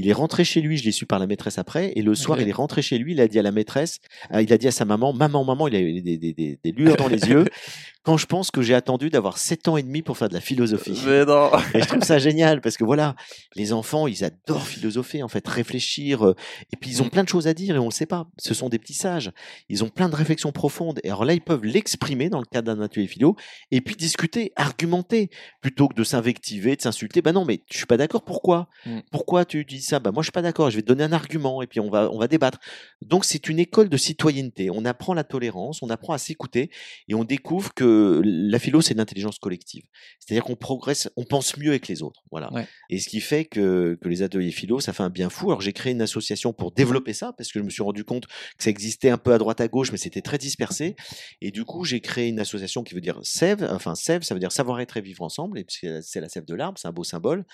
il 0.00 0.08
est 0.08 0.12
rentré 0.12 0.44
chez 0.44 0.60
lui, 0.60 0.76
je 0.76 0.84
l'ai 0.84 0.92
su 0.92 1.06
par 1.06 1.18
la 1.18 1.26
maîtresse 1.26 1.58
après, 1.58 1.92
et 1.96 2.02
le 2.02 2.14
soir, 2.14 2.40
il 2.40 2.48
est 2.48 2.52
rentré 2.52 2.82
chez 2.82 2.98
lui, 2.98 3.14
il 3.14 3.20
a 3.20 3.26
dit 3.26 3.38
à 3.40 3.42
la 3.42 3.50
maîtresse, 3.50 3.98
il 4.32 4.52
a 4.52 4.56
dit 4.56 4.68
à 4.68 4.70
sa 4.70 4.84
maman, 4.84 5.12
maman, 5.12 5.44
maman, 5.44 5.66
il 5.66 5.74
a 5.74 5.80
eu 5.80 6.00
des, 6.00 6.16
des, 6.16 6.32
des, 6.32 6.72
lueurs 6.72 6.96
dans 6.96 7.08
les 7.08 7.20
yeux. 7.28 7.46
quand 8.08 8.16
je 8.16 8.24
pense 8.24 8.50
que 8.50 8.62
j'ai 8.62 8.72
attendu 8.72 9.10
d'avoir 9.10 9.36
7 9.36 9.68
ans 9.68 9.76
et 9.76 9.82
demi 9.82 10.00
pour 10.00 10.16
faire 10.16 10.30
de 10.30 10.34
la 10.34 10.40
philosophie. 10.40 10.98
Mais 11.04 11.26
non. 11.26 11.50
Et 11.74 11.80
je 11.82 11.84
trouve 11.88 12.02
ça 12.02 12.18
génial 12.18 12.62
parce 12.62 12.78
que 12.78 12.84
voilà, 12.84 13.14
les 13.54 13.74
enfants, 13.74 14.06
ils 14.06 14.24
adorent 14.24 14.66
philosopher, 14.66 15.22
en 15.22 15.28
fait, 15.28 15.46
réfléchir. 15.46 16.26
euh, 16.26 16.34
Et 16.72 16.76
puis, 16.78 16.88
ils 16.90 17.02
ont 17.02 17.04
Mm. 17.04 17.10
plein 17.10 17.22
de 17.24 17.28
choses 17.28 17.46
à 17.46 17.52
dire 17.52 17.76
et 17.76 17.78
on 17.78 17.84
le 17.84 17.90
sait 17.90 18.06
pas. 18.06 18.26
Ce 18.38 18.54
sont 18.54 18.70
des 18.70 18.78
petits 18.78 18.94
sages. 18.94 19.30
Ils 19.68 19.84
ont 19.84 19.90
plein 19.90 20.08
de 20.08 20.16
réflexions 20.16 20.52
profondes. 20.52 21.00
Et 21.04 21.08
alors 21.08 21.26
là, 21.26 21.34
ils 21.34 21.42
peuvent 21.42 21.66
l'exprimer 21.66 22.30
dans 22.30 22.38
le 22.40 22.46
cadre 22.46 22.74
d'un 22.74 22.82
atelier 22.82 23.06
philo 23.08 23.36
et 23.72 23.82
puis 23.82 23.94
discuter, 23.94 24.52
argumenter, 24.56 25.28
plutôt 25.60 25.86
que 25.88 25.94
de 25.94 26.02
s'invectiver, 26.02 26.76
de 26.76 26.80
s'insulter. 26.80 27.20
Ben 27.20 27.32
non, 27.32 27.44
mais 27.44 27.60
je 27.70 27.76
suis 27.76 27.86
pas 27.86 27.98
d'accord. 27.98 28.22
Pourquoi? 28.24 28.68
Mm. 28.86 29.00
Pourquoi 29.12 29.44
tu 29.44 29.66
dis 29.66 29.82
ça? 29.82 29.98
Ben 30.00 30.12
moi, 30.12 30.22
je 30.22 30.28
suis 30.28 30.32
pas 30.32 30.40
d'accord. 30.40 30.70
Je 30.70 30.76
vais 30.76 30.82
te 30.82 30.86
donner 30.88 31.04
un 31.04 31.12
argument 31.12 31.60
et 31.60 31.66
puis 31.66 31.78
on 31.80 31.90
va, 31.90 32.08
on 32.10 32.18
va 32.18 32.26
débattre. 32.26 32.58
Donc, 33.02 33.26
c'est 33.26 33.50
une 33.50 33.58
école 33.58 33.90
de 33.90 33.96
citoyenneté. 33.98 34.70
On 34.70 34.86
apprend 34.86 35.12
la 35.12 35.24
tolérance, 35.24 35.82
on 35.82 35.90
apprend 35.90 36.14
à 36.14 36.18
s'écouter 36.18 36.70
et 37.08 37.14
on 37.14 37.24
découvre 37.24 37.74
que 37.74 37.97
la 38.24 38.58
philo, 38.58 38.80
c'est 38.80 38.94
l'intelligence 38.94 39.38
collective. 39.38 39.84
C'est-à-dire 40.18 40.44
qu'on 40.44 40.56
progresse, 40.56 41.10
on 41.16 41.24
pense 41.24 41.56
mieux 41.56 41.70
avec 41.70 41.88
les 41.88 42.02
autres. 42.02 42.22
Voilà. 42.30 42.52
Ouais. 42.52 42.66
Et 42.90 42.98
ce 42.98 43.08
qui 43.08 43.20
fait 43.20 43.44
que, 43.44 43.98
que 44.00 44.08
les 44.08 44.22
ateliers 44.22 44.50
philo, 44.50 44.80
ça 44.80 44.92
fait 44.92 45.02
un 45.02 45.10
bien 45.10 45.30
fou. 45.30 45.50
Alors 45.50 45.60
j'ai 45.60 45.72
créé 45.72 45.92
une 45.92 46.02
association 46.02 46.52
pour 46.52 46.72
développer 46.72 47.12
ça, 47.12 47.32
parce 47.32 47.52
que 47.52 47.58
je 47.58 47.64
me 47.64 47.70
suis 47.70 47.82
rendu 47.82 48.04
compte 48.04 48.26
que 48.26 48.64
ça 48.64 48.70
existait 48.70 49.10
un 49.10 49.18
peu 49.18 49.32
à 49.32 49.38
droite 49.38 49.60
à 49.60 49.68
gauche, 49.68 49.92
mais 49.92 49.98
c'était 49.98 50.22
très 50.22 50.38
dispersé. 50.38 50.96
Et 51.40 51.50
du 51.50 51.64
coup, 51.64 51.84
j'ai 51.84 52.00
créé 52.00 52.28
une 52.28 52.40
association 52.40 52.82
qui 52.82 52.94
veut 52.94 53.00
dire 53.00 53.18
SEV, 53.22 53.64
enfin 53.70 53.94
SEV, 53.94 54.22
ça 54.22 54.34
veut 54.34 54.40
dire 54.40 54.52
savoir-être 54.52 54.96
et 54.96 55.00
vivre 55.00 55.22
ensemble, 55.22 55.58
et 55.58 55.64
puis 55.64 55.88
c'est 56.02 56.20
la 56.20 56.28
sève 56.28 56.44
de 56.44 56.54
l'arbre, 56.54 56.78
c'est 56.78 56.88
un 56.88 56.92
beau 56.92 57.04
symbole. 57.04 57.44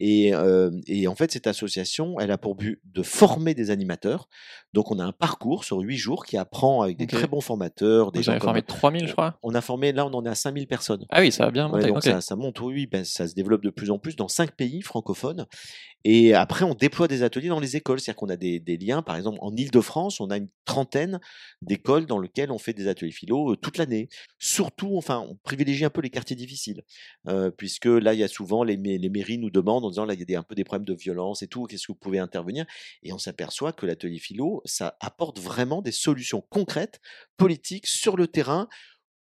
Et, 0.00 0.34
euh, 0.34 0.70
et 0.86 1.08
en 1.08 1.14
fait, 1.14 1.32
cette 1.32 1.46
association, 1.46 2.18
elle 2.20 2.30
a 2.30 2.38
pour 2.38 2.54
but 2.54 2.80
de 2.84 3.02
former 3.02 3.54
des 3.54 3.70
animateurs. 3.70 4.28
Donc 4.72 4.90
on 4.90 4.98
a 4.98 5.04
un 5.04 5.12
parcours 5.12 5.64
sur 5.64 5.78
huit 5.78 5.96
jours 5.96 6.26
qui 6.26 6.36
apprend 6.36 6.82
avec 6.82 6.96
des 6.96 7.06
très 7.06 7.26
bons 7.26 7.40
formateurs, 7.40 8.12
des 8.12 8.18
Vous 8.18 8.24
gens 8.24 8.32
avez 8.32 8.40
comme... 8.40 8.48
formé 8.48 8.62
3000, 8.62 9.08
je 9.08 9.12
crois. 9.12 9.38
On 9.42 9.54
a 9.54 9.60
formé, 9.60 9.85
là 9.92 10.06
on 10.06 10.14
en 10.14 10.24
est 10.24 10.28
à 10.28 10.34
5000 10.34 10.66
personnes. 10.66 11.04
Ah 11.10 11.20
oui, 11.20 11.32
ça 11.32 11.44
a 11.46 11.50
bien 11.50 11.66
Ouais, 11.70 11.80
monté. 11.80 11.88
donc 11.88 12.02
ça, 12.02 12.20
ça 12.20 12.36
monte, 12.36 12.60
oui, 12.60 12.86
ben, 12.86 13.04
ça 13.04 13.26
se 13.28 13.34
développe 13.34 13.62
de 13.62 13.70
plus 13.70 13.90
en 13.90 13.98
plus 13.98 14.16
dans 14.16 14.28
cinq 14.28 14.54
pays 14.56 14.82
francophones. 14.82 15.46
Et 16.04 16.34
après, 16.34 16.64
on 16.64 16.74
déploie 16.74 17.08
des 17.08 17.24
ateliers 17.24 17.48
dans 17.48 17.58
les 17.58 17.74
écoles. 17.74 17.98
C'est-à-dire 17.98 18.16
qu'on 18.20 18.28
a 18.28 18.36
des, 18.36 18.60
des 18.60 18.76
liens, 18.76 19.02
par 19.02 19.16
exemple, 19.16 19.38
en 19.40 19.54
Ile-de-France, 19.56 20.20
on 20.20 20.30
a 20.30 20.36
une 20.36 20.48
trentaine 20.64 21.18
d'écoles 21.62 22.06
dans 22.06 22.20
lesquelles 22.20 22.52
on 22.52 22.58
fait 22.58 22.74
des 22.74 22.86
ateliers 22.86 23.10
philo 23.10 23.52
euh, 23.52 23.56
toute 23.56 23.76
l'année. 23.76 24.08
Surtout, 24.38 24.96
enfin, 24.96 25.18
on 25.28 25.34
privilégie 25.42 25.84
un 25.84 25.90
peu 25.90 26.00
les 26.00 26.10
quartiers 26.10 26.36
difficiles, 26.36 26.82
euh, 27.26 27.50
puisque 27.50 27.86
là, 27.86 28.14
il 28.14 28.20
y 28.20 28.22
a 28.24 28.28
souvent, 28.28 28.62
les, 28.62 28.76
les 28.76 29.08
mairies 29.08 29.38
nous 29.38 29.50
demandent 29.50 29.84
en 29.84 29.90
disant, 29.90 30.04
là, 30.04 30.14
il 30.14 30.20
y 30.20 30.22
a 30.22 30.26
des, 30.26 30.36
un 30.36 30.44
peu 30.44 30.54
des 30.54 30.62
problèmes 30.62 30.84
de 30.86 30.94
violence 30.94 31.42
et 31.42 31.48
tout, 31.48 31.64
qu'est-ce 31.64 31.88
que 31.88 31.92
vous 31.92 31.98
pouvez 31.98 32.20
intervenir? 32.20 32.66
Et 33.02 33.12
on 33.12 33.18
s'aperçoit 33.18 33.72
que 33.72 33.84
l'atelier 33.84 34.20
philo, 34.20 34.62
ça 34.64 34.96
apporte 35.00 35.40
vraiment 35.40 35.82
des 35.82 35.92
solutions 35.92 36.40
concrètes, 36.50 37.00
politiques, 37.36 37.86
sur 37.88 38.16
le 38.16 38.28
terrain, 38.28 38.68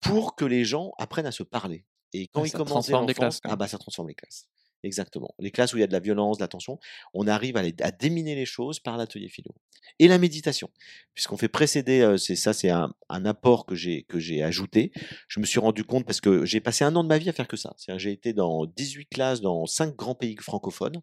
pour 0.01 0.35
que 0.35 0.45
les 0.45 0.65
gens 0.65 0.93
apprennent 0.99 1.27
à 1.27 1.33
se 1.33 1.43
parler. 1.43 1.87
Et 2.13 2.29
quand 2.29 2.45
ils 2.45 2.53
commencent 2.53 2.91
l'enfance, 2.91 3.15
classes, 3.15 3.41
ah 3.45 3.57
bah 3.57 3.67
ça 3.67 3.79
transforme 3.79 4.09
les 4.09 4.15
classes. 4.15 4.49
Exactement. 4.85 5.35
Les 5.39 5.51
classes 5.51 5.73
où 5.73 5.79
il 5.79 5.81
y 5.81 5.85
a 5.85 5.87
de 5.89 5.93
la 5.93 5.99
violence, 6.01 6.39
de 6.39 6.43
la 6.43 6.49
tension, 6.49 6.79
on 7.15 7.27
arrive 7.27 7.57
à, 7.57 7.63
les- 7.63 7.75
à 7.81 7.91
déminer 7.91 8.35
les 8.35 8.45
choses 8.45 8.79
par 8.79 8.97
l'atelier 8.97 9.29
philo. 9.29 9.53
Et 9.99 10.09
la 10.09 10.19
méditation, 10.19 10.71
puisqu'on 11.15 11.37
fait 11.37 11.49
précéder, 11.49 12.01
euh, 12.01 12.17
c'est 12.17 12.37
ça, 12.37 12.53
c'est 12.53 12.71
un, 12.71 12.95
un 13.09 13.25
apport 13.25 13.67
que 13.67 13.75
j'ai 13.75 14.05
que 14.05 14.19
j'ai 14.19 14.43
ajouté. 14.43 14.93
Je 15.29 15.41
me 15.41 15.45
suis 15.47 15.59
rendu 15.61 15.85
compte 15.85 16.05
parce 16.07 16.21
que 16.21 16.45
j'ai 16.45 16.61
passé 16.61 16.85
un 16.85 16.95
an 16.97 17.03
de 17.03 17.09
ma 17.09 17.19
vie 17.19 17.29
à 17.29 17.33
faire 17.33 17.49
que 17.49 17.57
ça. 17.57 17.75
J'ai 17.97 18.13
été 18.13 18.33
dans 18.33 18.67
18 18.67 19.07
classes 19.07 19.41
dans 19.41 19.67
5 19.67 19.95
grands 19.97 20.15
pays 20.15 20.37
francophones. 20.41 21.01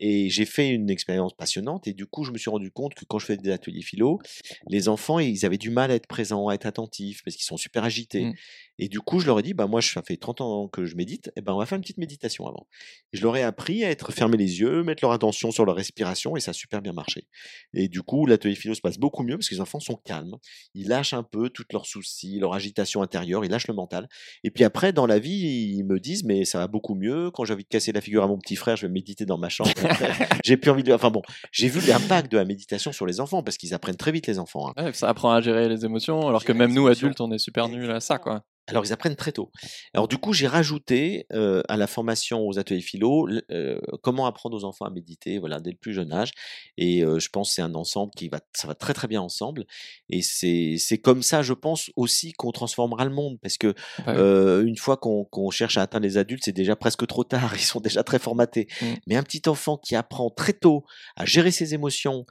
Et 0.00 0.30
j'ai 0.30 0.44
fait 0.44 0.68
une 0.68 0.90
expérience 0.90 1.34
passionnante. 1.34 1.86
Et 1.88 1.92
du 1.92 2.06
coup, 2.06 2.24
je 2.24 2.32
me 2.32 2.38
suis 2.38 2.50
rendu 2.50 2.70
compte 2.70 2.94
que 2.94 3.04
quand 3.04 3.18
je 3.18 3.26
faisais 3.26 3.38
des 3.38 3.50
ateliers 3.50 3.82
philo, 3.82 4.20
les 4.68 4.88
enfants, 4.88 5.18
ils 5.18 5.44
avaient 5.46 5.58
du 5.58 5.70
mal 5.70 5.90
à 5.90 5.94
être 5.94 6.06
présents, 6.06 6.48
à 6.48 6.54
être 6.54 6.66
attentifs, 6.66 7.22
parce 7.24 7.36
qu'ils 7.36 7.44
sont 7.46 7.56
super 7.56 7.84
agités. 7.84 8.26
Mm. 8.26 8.34
Et 8.80 8.88
du 8.88 9.00
coup, 9.00 9.18
je 9.18 9.26
leur 9.26 9.40
ai 9.40 9.42
dit, 9.42 9.54
bah, 9.54 9.66
moi, 9.66 9.82
ça 9.82 10.02
fait 10.02 10.16
30 10.16 10.40
ans 10.40 10.68
que 10.68 10.84
je 10.84 10.94
médite, 10.94 11.32
et 11.34 11.40
ben, 11.40 11.52
on 11.52 11.58
va 11.58 11.66
faire 11.66 11.76
une 11.76 11.82
petite 11.82 11.98
méditation 11.98 12.46
avant. 12.46 12.68
Je 13.12 13.22
leur 13.22 13.36
ai 13.36 13.42
appris 13.42 13.84
à 13.84 13.90
être 13.90 14.12
fermer 14.12 14.36
les 14.36 14.60
yeux, 14.60 14.82
mettre 14.82 15.02
leur 15.02 15.12
attention 15.12 15.50
sur 15.50 15.64
leur 15.64 15.76
respiration, 15.76 16.36
et 16.36 16.40
ça 16.40 16.50
a 16.50 16.54
super 16.54 16.82
bien 16.82 16.92
marché. 16.92 17.26
Et 17.74 17.88
du 17.88 18.02
coup, 18.02 18.26
l'atelier 18.26 18.54
philo 18.54 18.74
se 18.74 18.80
passe 18.80 18.98
beaucoup 18.98 19.22
mieux 19.22 19.36
parce 19.36 19.48
que 19.48 19.54
les 19.54 19.60
enfants 19.60 19.80
sont 19.80 19.96
calmes. 19.96 20.36
Ils 20.74 20.88
lâchent 20.88 21.14
un 21.14 21.22
peu 21.22 21.48
tous 21.48 21.64
leurs 21.72 21.86
soucis, 21.86 22.38
leur 22.38 22.54
agitation 22.54 23.02
intérieure, 23.02 23.44
ils 23.44 23.50
lâchent 23.50 23.68
le 23.68 23.74
mental. 23.74 24.08
Et 24.44 24.50
puis 24.50 24.64
après, 24.64 24.92
dans 24.92 25.06
la 25.06 25.18
vie, 25.18 25.74
ils 25.76 25.84
me 25.84 25.98
disent, 26.00 26.24
mais 26.24 26.44
ça 26.44 26.58
va 26.58 26.66
beaucoup 26.66 26.94
mieux. 26.94 27.30
Quand 27.30 27.44
j'ai 27.44 27.54
envie 27.54 27.64
de 27.64 27.68
casser 27.68 27.92
la 27.92 28.00
figure 28.00 28.22
à 28.22 28.26
mon 28.26 28.38
petit 28.38 28.56
frère, 28.56 28.76
je 28.76 28.86
vais 28.86 28.92
méditer 28.92 29.24
dans 29.26 29.38
ma 29.38 29.48
chambre. 29.48 29.70
j'ai 30.44 30.56
plus 30.56 30.70
envie 30.70 30.82
de. 30.82 30.92
Enfin 30.92 31.10
bon, 31.10 31.22
j'ai 31.52 31.68
vu 31.68 31.80
l'impact 31.86 32.30
de 32.30 32.36
la 32.36 32.44
méditation 32.44 32.92
sur 32.92 33.06
les 33.06 33.20
enfants 33.20 33.42
parce 33.42 33.56
qu'ils 33.56 33.74
apprennent 33.74 33.96
très 33.96 34.12
vite, 34.12 34.26
les 34.26 34.38
enfants. 34.38 34.72
hein. 34.76 34.84
Ouais, 34.84 34.92
ça 34.92 35.08
apprend 35.08 35.32
à 35.32 35.40
gérer 35.40 35.68
les 35.68 35.84
émotions, 35.84 36.28
alors 36.28 36.44
que 36.44 36.52
même 36.52 36.72
nous, 36.72 36.82
émotions. 36.86 37.06
adultes, 37.06 37.20
on 37.20 37.30
est 37.32 37.38
super 37.38 37.68
nuls 37.68 37.90
à 37.90 38.00
ça, 38.00 38.18
quoi. 38.18 38.44
Alors, 38.68 38.84
ils 38.84 38.92
apprennent 38.92 39.16
très 39.16 39.32
tôt. 39.32 39.50
Alors, 39.94 40.08
du 40.08 40.18
coup, 40.18 40.32
j'ai 40.32 40.46
rajouté 40.46 41.26
euh, 41.32 41.62
à 41.68 41.76
la 41.76 41.86
formation 41.86 42.46
aux 42.46 42.58
ateliers 42.58 42.80
philo 42.80 43.28
euh, 43.50 43.80
comment 44.02 44.26
apprendre 44.26 44.56
aux 44.56 44.64
enfants 44.64 44.84
à 44.84 44.90
méditer, 44.90 45.38
voilà, 45.38 45.58
dès 45.58 45.70
le 45.70 45.76
plus 45.76 45.94
jeune 45.94 46.12
âge. 46.12 46.32
Et 46.76 47.02
euh, 47.02 47.18
je 47.18 47.28
pense 47.30 47.48
que 47.48 47.54
c'est 47.54 47.62
un 47.62 47.74
ensemble 47.74 48.12
qui 48.14 48.28
va, 48.28 48.40
ça 48.54 48.68
va 48.68 48.74
très 48.74 48.92
très 48.94 49.08
bien 49.08 49.22
ensemble. 49.22 49.64
Et 50.10 50.22
c'est 50.22 50.76
c'est 50.78 50.98
comme 50.98 51.22
ça, 51.22 51.42
je 51.42 51.54
pense 51.54 51.90
aussi 51.96 52.32
qu'on 52.32 52.52
transformera 52.52 53.04
le 53.04 53.10
monde, 53.10 53.38
parce 53.40 53.56
que 53.56 53.74
Bah 54.04 54.14
euh, 54.14 54.64
une 54.64 54.76
fois 54.76 54.96
qu'on 54.96 55.24
qu'on 55.24 55.50
cherche 55.50 55.78
à 55.78 55.82
atteindre 55.82 56.04
les 56.04 56.18
adultes, 56.18 56.42
c'est 56.44 56.52
déjà 56.52 56.76
presque 56.76 57.06
trop 57.06 57.24
tard. 57.24 57.52
Ils 57.56 57.60
sont 57.60 57.80
déjà 57.80 58.02
très 58.02 58.18
formatés. 58.18 58.68
Mm. 58.82 58.86
Mais 59.06 59.16
un 59.16 59.22
petit 59.22 59.48
enfant 59.48 59.78
qui 59.78 59.96
apprend 59.96 60.30
très 60.30 60.52
tôt 60.52 60.84
à 61.16 61.24
gérer 61.24 61.50
ses 61.50 61.74
émotions 61.74 62.26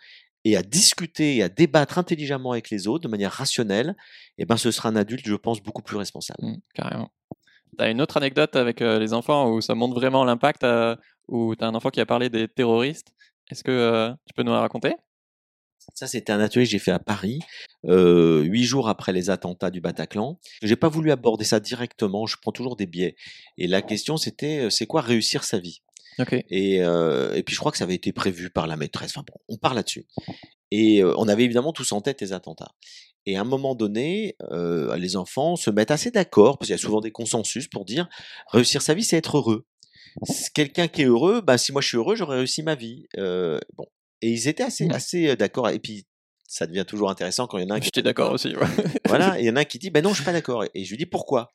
et 0.48 0.56
à 0.56 0.64
discuter 0.64 1.36
et 1.36 1.44
à 1.44 1.50
débattre 1.50 1.98
intelligemment 1.98 2.54
avec 2.54 2.70
les 2.70 2.88
autres 2.88 3.04
de 3.04 3.10
manière 3.10 3.34
rationnelle, 3.34 3.98
eh 4.38 4.46
ben, 4.46 4.56
ce 4.56 4.72
sera 4.72 4.88
un 4.88 4.96
adulte, 4.96 5.28
je 5.28 5.36
pense, 5.36 5.62
beaucoup 5.62 5.82
plus 5.82 5.98
responsable. 5.98 6.42
Mm, 6.42 6.58
carrément. 6.74 7.12
T'as 7.78 7.92
une 7.92 8.02
autre 8.02 8.16
anecdote 8.16 8.56
avec 8.56 8.82
euh, 8.82 8.98
les 8.98 9.14
enfants 9.14 9.52
où 9.52 9.60
ça 9.60 9.76
montre 9.76 9.96
vraiment 9.96 10.24
l'impact, 10.24 10.64
euh, 10.64 10.96
où 11.28 11.54
t'as 11.54 11.68
un 11.68 11.76
enfant 11.76 11.90
qui 11.90 12.00
a 12.00 12.06
parlé 12.06 12.30
des 12.30 12.48
terroristes. 12.48 13.10
Est-ce 13.52 13.62
que 13.62 13.72
euh, 13.72 14.14
tu 14.26 14.34
peux 14.34 14.44
nous 14.44 14.54
la 14.54 14.62
raconter? 14.62 14.94
Ça, 15.94 16.08
c'était 16.08 16.32
un 16.32 16.40
atelier 16.40 16.64
que 16.64 16.72
j'ai 16.72 16.80
fait 16.80 16.92
à 16.92 17.00
Paris, 17.00 17.40
euh, 17.86 18.42
huit 18.44 18.64
jours 18.64 18.88
après 18.88 19.12
les 19.12 19.30
attentats 19.30 19.70
du 19.70 19.82
Bataclan. 19.82 20.40
J'ai 20.62 20.76
pas 20.78 20.90
voulu 20.90 21.12
aborder 21.12 21.44
ça 21.44 21.60
directement, 21.60 22.26
je 22.26 22.38
prends 22.42 22.54
toujours 22.54 22.78
des 22.78 22.88
biais. 22.88 23.18
Et 23.58 23.68
la 23.68 23.82
question, 23.82 24.16
c'était, 24.16 24.70
c'est 24.70 24.86
quoi 24.86 25.02
réussir 25.02 25.44
sa 25.44 25.60
vie? 25.60 25.82
Et, 26.50 26.82
euh, 26.84 27.34
et 27.36 27.44
puis 27.44 27.54
je 27.54 27.60
crois 27.60 27.72
que 27.72 27.78
ça 27.78 27.84
avait 27.84 27.96
été 27.96 28.12
prévu 28.12 28.50
par 28.50 28.68
la 28.68 28.78
maîtresse. 28.78 29.12
Enfin 29.16 29.26
bon, 29.28 29.40
on 29.48 29.58
part 29.58 29.74
là-dessus. 29.74 30.08
Et 30.72 31.02
euh, 31.04 31.14
on 31.18 31.28
avait 31.28 31.44
évidemment 31.44 31.74
tous 31.74 31.92
en 31.92 32.02
tête 32.02 32.22
les 32.22 32.34
attentats. 32.34 32.72
Et 33.26 33.38
à 33.38 33.42
un 33.42 33.46
moment 33.46 33.76
donné, 33.76 34.36
euh, 34.52 34.96
les 34.98 35.16
enfants 35.18 35.56
se 35.56 35.70
mettent 35.70 35.92
assez 35.92 36.12
d'accord, 36.12 36.58
parce 36.58 36.68
qu'il 36.68 36.74
y 36.76 36.80
a 36.80 36.82
souvent 36.82 37.02
des 37.02 37.12
consensus 37.12 37.68
pour 37.68 37.84
dire 37.86 38.08
réussir 38.52 38.82
sa 38.82 38.94
vie, 38.94 39.04
c'est 39.04 39.18
être 39.18 39.38
heureux. 39.38 39.66
Quelqu'un 40.54 40.88
qui 40.88 41.04
est 41.04 41.06
heureux, 41.06 41.42
bah, 41.42 41.58
si 41.58 41.72
moi 41.72 41.82
je 41.82 41.90
suis 41.90 41.98
heureux, 41.98 42.16
j'aurais 42.16 42.38
réussi 42.38 42.64
ma 42.64 42.76
vie. 42.76 43.06
Bon. 43.16 43.86
Et 44.22 44.32
ils 44.32 44.48
étaient 44.48 44.64
assez, 44.64 44.88
Mm. 44.88 44.92
assez 44.92 45.36
d'accord. 45.36 45.70
Et 45.70 45.80
puis, 45.80 46.08
ça 46.48 46.66
devient 46.66 46.86
toujours 46.88 47.10
intéressant 47.10 47.46
quand 47.46 47.58
il 47.58 47.66
y 47.66 47.68
en 47.68 47.72
a 47.72 47.76
un 47.76 47.80
qui 47.80 47.86
J'étais 47.86 48.02
d'accord 48.02 48.32
aussi. 48.32 48.56
ouais. 48.56 48.66
voilà, 49.06 49.38
il 49.40 49.46
y 49.46 49.50
en 49.50 49.56
a 49.58 49.60
un 49.62 49.66
qui 49.66 49.78
dit, 49.80 49.90
ben 49.90 50.02
non, 50.04 50.10
je 50.12 50.16
suis 50.16 50.24
pas 50.26 50.32
d'accord. 50.34 50.64
Et 50.74 50.84
je 50.86 50.90
lui 50.90 50.98
dis, 50.98 51.06
pourquoi? 51.06 51.52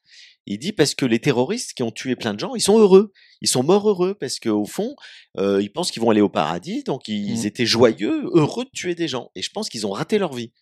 Il 0.46 0.58
dit, 0.58 0.72
parce 0.72 0.94
que 0.94 1.06
les 1.06 1.18
terroristes 1.18 1.72
qui 1.74 1.82
ont 1.82 1.90
tué 1.90 2.14
plein 2.16 2.34
de 2.34 2.40
gens, 2.40 2.54
ils 2.54 2.60
sont 2.60 2.78
heureux. 2.78 3.12
Ils 3.40 3.48
sont 3.48 3.62
morts 3.62 3.88
heureux, 3.88 4.14
parce 4.14 4.38
qu'au 4.38 4.64
fond, 4.66 4.94
euh, 5.38 5.62
ils 5.62 5.72
pensent 5.72 5.90
qu'ils 5.90 6.02
vont 6.02 6.10
aller 6.10 6.20
au 6.20 6.28
paradis, 6.28 6.82
donc 6.84 7.08
ils 7.08 7.38
Mhm. 7.40 7.46
étaient 7.46 7.66
joyeux, 7.66 8.28
heureux 8.34 8.64
de 8.64 8.70
tuer 8.70 8.94
des 8.94 9.08
gens. 9.08 9.30
Et 9.34 9.42
je 9.42 9.50
pense 9.50 9.68
qu'ils 9.68 9.86
ont 9.86 9.92
raté 9.92 10.18
leur 10.18 10.32
vie. 10.34 10.52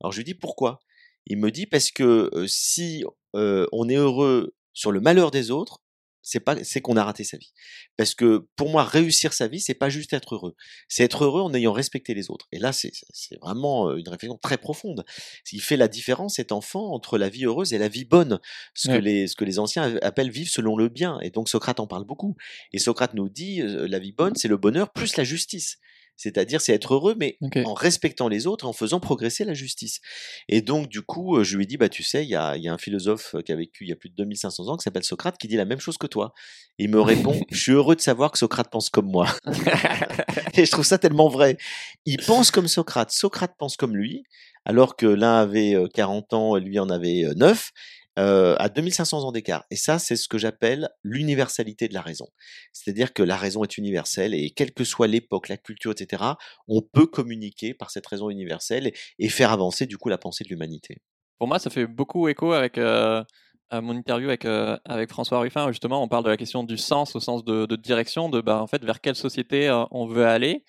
Alors 0.00 0.12
je 0.12 0.18
lui 0.18 0.24
dis, 0.24 0.34
pourquoi? 0.34 0.80
Il 1.26 1.38
me 1.38 1.50
dit, 1.50 1.66
parce 1.66 1.90
que 1.90 2.30
euh, 2.34 2.46
si 2.46 3.04
euh, 3.36 3.66
on 3.72 3.88
est 3.88 3.96
heureux 3.96 4.54
sur 4.72 4.92
le 4.92 5.00
malheur 5.00 5.30
des 5.30 5.50
autres, 5.50 5.80
c'est 6.28 6.40
pas 6.40 6.62
c'est 6.62 6.82
qu'on 6.82 6.96
a 6.96 7.04
raté 7.04 7.24
sa 7.24 7.38
vie. 7.38 7.52
Parce 7.96 8.14
que 8.14 8.46
pour 8.54 8.68
moi 8.68 8.84
réussir 8.84 9.32
sa 9.32 9.48
vie 9.48 9.60
c'est 9.60 9.74
pas 9.74 9.88
juste 9.88 10.12
être 10.12 10.34
heureux. 10.34 10.54
C'est 10.88 11.02
être 11.04 11.24
heureux 11.24 11.40
en 11.40 11.54
ayant 11.54 11.72
respecté 11.72 12.12
les 12.12 12.30
autres. 12.30 12.46
Et 12.52 12.58
là 12.58 12.72
c'est 12.72 12.92
c'est 13.10 13.40
vraiment 13.40 13.88
euh, 13.88 13.96
une 13.96 14.08
réflexion 14.08 14.36
très 14.36 14.58
profonde. 14.58 15.04
Il 15.52 15.62
fait 15.62 15.78
la 15.78 15.88
différence 15.88 16.34
cet 16.34 16.52
enfant 16.52 16.92
entre 16.92 17.16
la 17.16 17.30
vie 17.30 17.46
heureuse 17.46 17.72
et 17.72 17.78
la 17.78 17.88
vie 17.88 18.04
bonne. 18.04 18.40
Ce 18.74 18.88
que 18.88 18.98
les 18.98 19.26
ce 19.26 19.36
que 19.36 19.44
les 19.46 19.58
anciens 19.58 19.96
appellent 20.02 20.30
vivre 20.30 20.50
selon 20.50 20.76
le 20.76 20.88
bien. 20.88 21.18
Et 21.22 21.30
donc 21.30 21.48
Socrate 21.48 21.80
en 21.80 21.86
parle 21.86 22.04
beaucoup. 22.04 22.36
Et 22.72 22.78
Socrate 22.78 23.14
nous 23.14 23.30
dit 23.30 23.62
euh, 23.62 23.88
la 23.88 23.98
vie 23.98 24.12
bonne 24.12 24.34
c'est 24.36 24.48
le 24.48 24.58
bonheur 24.58 24.92
plus 24.92 25.16
la 25.16 25.24
justice 25.24 25.78
c'est-à-dire 26.18 26.60
c'est 26.60 26.74
être 26.74 26.92
heureux 26.92 27.16
mais 27.18 27.38
en 27.64 27.72
respectant 27.72 28.28
les 28.28 28.46
autres 28.46 28.66
et 28.66 28.68
en 28.68 28.74
faisant 28.74 29.00
progresser 29.00 29.44
la 29.44 29.54
justice. 29.54 30.00
Et 30.48 30.60
donc 30.60 30.88
du 30.88 31.00
coup 31.00 31.38
euh, 31.38 31.44
je 31.44 31.56
lui 31.56 31.64
ai 31.64 31.66
dit 31.66 31.78
bah 31.78 31.88
tu 31.88 32.02
sais 32.02 32.24
il 32.24 32.28
y 32.28 32.36
a, 32.36 32.56
il 32.56 32.62
y 32.62 32.68
a 32.68 32.74
un 32.74 32.78
philosophe 32.78 33.34
euh, 33.34 33.40
qui 33.40 33.52
a 33.52 33.56
vécu 33.56 33.84
il 33.84 33.88
y 33.88 33.92
a 33.92 33.96
plus 33.96 34.10
de 34.10 34.16
2500 34.16 34.68
ans 34.68 34.76
qui 34.76 34.82
s'appelle 34.82 35.04
Socrate 35.04 35.38
qui 35.38 35.48
dit 35.48 35.56
la 35.56 35.64
même 35.64 35.80
chose 35.80 35.96
que 35.96 36.06
toi. 36.06 36.34
Et 36.78 36.84
il 36.84 36.90
me 36.90 37.00
répond 37.00 37.40
je 37.50 37.58
suis 37.58 37.72
heureux 37.72 37.96
de 37.96 38.00
savoir 38.02 38.32
que 38.32 38.38
Socrate 38.38 38.68
pense 38.70 38.90
comme 38.90 39.10
moi. 39.10 39.26
Et 40.54 40.64
je 40.64 40.70
trouve 40.72 40.84
ça 40.84 40.98
tellement 40.98 41.28
vrai. 41.28 41.56
Il 42.04 42.18
pense 42.18 42.50
comme 42.50 42.66
Socrate. 42.66 43.12
Socrate 43.12 43.54
pense 43.56 43.76
comme 43.76 43.96
lui, 43.96 44.24
alors 44.64 44.96
que 44.96 45.06
l'un 45.06 45.36
avait 45.36 45.74
euh, 45.74 45.88
40 45.94 46.32
ans 46.32 46.56
et 46.56 46.60
lui 46.60 46.78
en 46.78 46.90
avait 46.90 47.24
euh, 47.24 47.34
9, 47.36 47.70
euh, 48.18 48.56
à 48.58 48.68
2500 48.68 49.24
ans 49.24 49.32
d'écart. 49.32 49.64
Et 49.70 49.76
ça, 49.76 49.98
c'est 49.98 50.16
ce 50.16 50.28
que 50.28 50.38
j'appelle 50.38 50.88
l'universalité 51.02 51.88
de 51.88 51.94
la 51.94 52.02
raison. 52.02 52.26
C'est-à-dire 52.72 53.12
que 53.12 53.22
la 53.22 53.36
raison 53.36 53.62
est 53.64 53.78
universelle 53.78 54.34
et 54.34 54.50
quelle 54.50 54.72
que 54.72 54.84
soit 54.84 55.06
l'époque, 55.06 55.48
la 55.48 55.56
culture, 55.56 55.92
etc., 55.92 56.24
on 56.66 56.82
peut 56.82 57.06
communiquer 57.06 57.74
par 57.74 57.90
cette 57.90 58.06
raison 58.06 58.28
universelle 58.30 58.92
et, 59.18 59.28
faire 59.28 59.52
avancer 59.52 59.86
du 59.86 59.98
coup 59.98 60.08
la 60.08 60.18
pensée 60.18 60.42
de 60.42 60.48
l'humanité. 60.48 60.96
Pour 61.38 61.46
moi, 61.46 61.58
ça 61.58 61.70
fait 61.70 61.86
beaucoup 61.86 62.26
écho 62.28 62.52
avec 62.52 62.76
euh, 62.76 63.22
mon 63.70 63.94
interview 63.94 64.28
avec, 64.28 64.44
avec 64.44 65.10
François 65.10 65.38
Ruffin, 65.38 65.70
justement, 65.70 66.02
on 66.02 66.08
parle 66.08 66.24
de 66.24 66.30
la 66.30 66.36
question 66.36 66.64
du 66.64 66.76
sens 66.76 67.14
au 67.14 67.20
sens 67.20 67.44
de, 67.44 67.76
direction, 67.76 68.28
de 68.30 68.40
bah, 68.40 68.60
en 68.60 68.66
fait, 68.66 68.84
vers 68.84 69.00
quelle 69.00 69.14
société 69.14 69.70
on 69.90 70.06
veut 70.06 70.26
aller. 70.26 70.64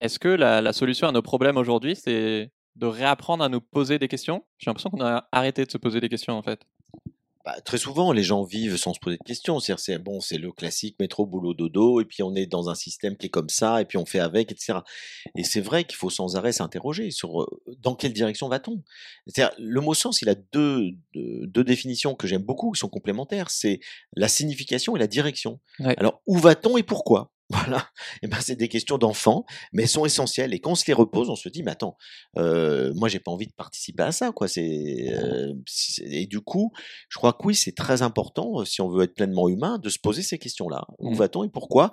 Est-ce 0.00 0.18
que 0.18 0.28
la, 0.28 0.72
solution 0.72 1.08
à 1.08 1.12
nos 1.12 1.22
problèmes 1.22 1.56
aujourd'hui, 1.56 1.96
c'est 1.96 2.50
de 2.76 2.86
réapprendre 2.86 3.42
à 3.44 3.48
nous 3.48 3.60
poser 3.60 3.98
des 3.98 4.08
questions? 4.08 4.44
J'ai 4.58 4.70
l'impression 4.70 4.90
qu'on 4.90 5.04
a 5.04 5.28
arrêté 5.32 5.64
de 5.64 5.70
se 5.70 5.78
poser 5.78 6.00
des 6.00 6.08
questions, 6.08 6.34
en 6.34 6.42
fait. 6.42 6.64
Bah, 7.48 7.62
très 7.64 7.78
souvent, 7.78 8.12
les 8.12 8.22
gens 8.22 8.42
vivent 8.42 8.76
sans 8.76 8.92
se 8.92 9.00
poser 9.00 9.16
de 9.16 9.22
questions. 9.24 9.58
C'est 9.58 9.96
bon, 9.96 10.20
c'est 10.20 10.36
le 10.36 10.52
classique 10.52 10.96
métro, 11.00 11.24
boulot, 11.24 11.54
dodo, 11.54 11.98
et 11.98 12.04
puis 12.04 12.22
on 12.22 12.34
est 12.34 12.44
dans 12.44 12.68
un 12.68 12.74
système 12.74 13.16
qui 13.16 13.28
est 13.28 13.30
comme 13.30 13.48
ça, 13.48 13.80
et 13.80 13.86
puis 13.86 13.96
on 13.96 14.04
fait 14.04 14.18
avec, 14.18 14.52
etc. 14.52 14.80
Et 15.34 15.44
c'est 15.44 15.62
vrai 15.62 15.84
qu'il 15.84 15.96
faut 15.96 16.10
sans 16.10 16.36
arrêt 16.36 16.52
s'interroger 16.52 17.10
sur 17.10 17.48
dans 17.78 17.94
quelle 17.94 18.12
direction 18.12 18.50
va-t-on? 18.50 18.82
Le 19.56 19.80
mot 19.80 19.94
sens, 19.94 20.20
il 20.20 20.28
a 20.28 20.34
deux, 20.34 20.90
deux, 21.14 21.64
définitions 21.64 22.14
que 22.14 22.26
j'aime 22.26 22.42
beaucoup, 22.42 22.70
qui 22.70 22.80
sont 22.80 22.90
complémentaires. 22.90 23.48
C'est 23.48 23.80
la 24.14 24.28
signification 24.28 24.94
et 24.94 24.98
la 24.98 25.06
direction. 25.06 25.58
Alors, 25.96 26.20
où 26.26 26.36
va-t-on 26.36 26.76
et 26.76 26.82
pourquoi? 26.82 27.32
Voilà, 27.50 27.88
et 28.22 28.26
ben 28.26 28.38
c'est 28.42 28.56
des 28.56 28.68
questions 28.68 28.98
d'enfants, 28.98 29.46
mais 29.72 29.84
elles 29.84 29.88
sont 29.88 30.04
essentielles. 30.04 30.52
Et 30.52 30.60
quand 30.60 30.72
on 30.72 30.74
se 30.74 30.84
les 30.86 30.92
repose, 30.92 31.30
on 31.30 31.34
se 31.34 31.48
dit, 31.48 31.62
mais 31.62 31.70
attends, 31.70 31.96
euh, 32.36 32.92
moi 32.94 33.08
j'ai 33.08 33.20
pas 33.20 33.30
envie 33.30 33.46
de 33.46 33.54
participer 33.54 34.02
à 34.02 34.12
ça, 34.12 34.32
quoi. 34.32 34.48
C'est 34.48 35.08
euh, 35.14 35.54
et 36.02 36.26
du 36.26 36.40
coup, 36.40 36.72
je 37.08 37.16
crois 37.16 37.32
que 37.32 37.46
oui, 37.46 37.54
c'est 37.54 37.74
très 37.74 38.02
important 38.02 38.64
si 38.66 38.82
on 38.82 38.90
veut 38.90 39.04
être 39.04 39.14
pleinement 39.14 39.48
humain 39.48 39.78
de 39.78 39.88
se 39.88 39.98
poser 39.98 40.22
ces 40.22 40.38
questions-là. 40.38 40.84
Où 40.98 41.12
mmh. 41.12 41.14
va-t-on 41.14 41.44
et 41.44 41.48
pourquoi 41.48 41.90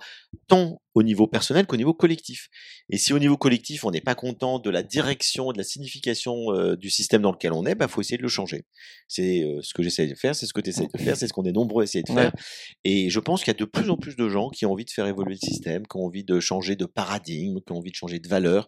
Tant 0.48 0.82
au 0.96 1.04
niveau 1.04 1.28
personnel 1.28 1.68
qu'au 1.68 1.76
niveau 1.76 1.94
collectif. 1.94 2.48
Et 2.90 2.98
si 2.98 3.12
au 3.14 3.20
niveau 3.20 3.38
collectif, 3.38 3.84
on 3.84 3.92
n'est 3.92 4.02
pas 4.02 4.16
content 4.16 4.60
de 4.60 4.70
la 4.70 4.82
direction, 4.82 5.52
de 5.52 5.58
la 5.58 5.64
signification 5.66 6.54
euh, 6.54 6.78
du 6.78 6.90
système 6.90 7.22
dans 7.22 7.34
lequel 7.34 7.52
on 7.52 7.66
est, 7.66 7.72
il 7.72 7.76
bah, 7.76 7.90
faut 7.90 8.00
essayer 8.00 8.18
de 8.18 8.24
le 8.24 8.30
changer. 8.30 8.66
C'est 9.10 9.44
euh, 9.44 9.60
ce 9.62 9.74
que 9.74 9.84
j'essaie 9.84 10.08
de 10.08 10.16
faire, 10.16 10.36
c'est 10.36 10.46
ce 10.46 10.54
que 10.54 10.62
tu 10.62 10.70
essaies 10.70 10.88
de 10.92 10.98
faire, 10.98 11.18
c'est 11.18 11.28
ce 11.28 11.34
qu'on 11.34 11.44
est 11.44 11.52
nombreux 11.52 11.82
à 11.82 11.84
essayer 11.84 12.04
de 12.04 12.12
faire. 12.12 12.32
Et 12.86 13.10
je 13.10 13.20
pense 13.20 13.44
qu'il 13.44 13.52
y 13.52 13.56
a 13.56 13.60
de 13.60 13.66
plus 13.66 13.90
en 13.90 13.98
plus 13.98 14.16
de 14.16 14.30
gens 14.30 14.50
qui 14.50 14.66
ont 14.66 14.72
envie 14.72 14.86
de 14.86 14.90
faire 14.90 15.06
évoluer 15.06 15.34
le 15.34 15.48
système, 15.48 15.86
qui 15.86 15.98
ont 15.98 16.06
envie 16.06 16.24
de 16.24 16.40
changer 16.40 16.78
de 16.78 16.86
paradigme, 16.86 17.60
qui 17.60 17.74
ont 17.74 17.78
envie 17.78 17.92
de 17.92 17.96
changer 17.96 18.20
de 18.20 18.30
valeur, 18.30 18.68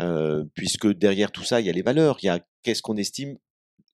euh, 0.00 0.44
puisque 0.54 0.86
derrière 0.86 1.30
tout 1.30 1.44
ça, 1.44 1.60
il 1.60 1.66
y 1.66 1.70
a 1.70 1.72
les 1.72 1.82
valeurs, 1.82 2.16
il 2.22 2.26
y 2.26 2.30
a 2.30 2.40
qu'est-ce 2.62 2.80
qu'on 2.80 2.96
estime 2.96 3.36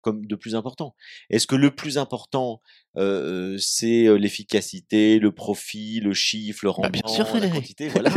comme 0.02 0.26
de 0.26 0.34
plus 0.36 0.54
important. 0.54 0.94
Est-ce 1.30 1.46
que 1.46 1.56
le 1.56 1.74
plus 1.74 1.96
important, 1.96 2.60
c'est 2.94 4.18
l'efficacité, 4.18 5.18
le 5.18 5.32
profit, 5.32 6.00
le 6.00 6.12
chiffre, 6.12 6.64
le 6.64 6.70
bah, 6.70 6.76
rendement, 6.76 7.38
la 7.40 7.48
quantité, 7.48 7.88
voilà. 7.88 8.10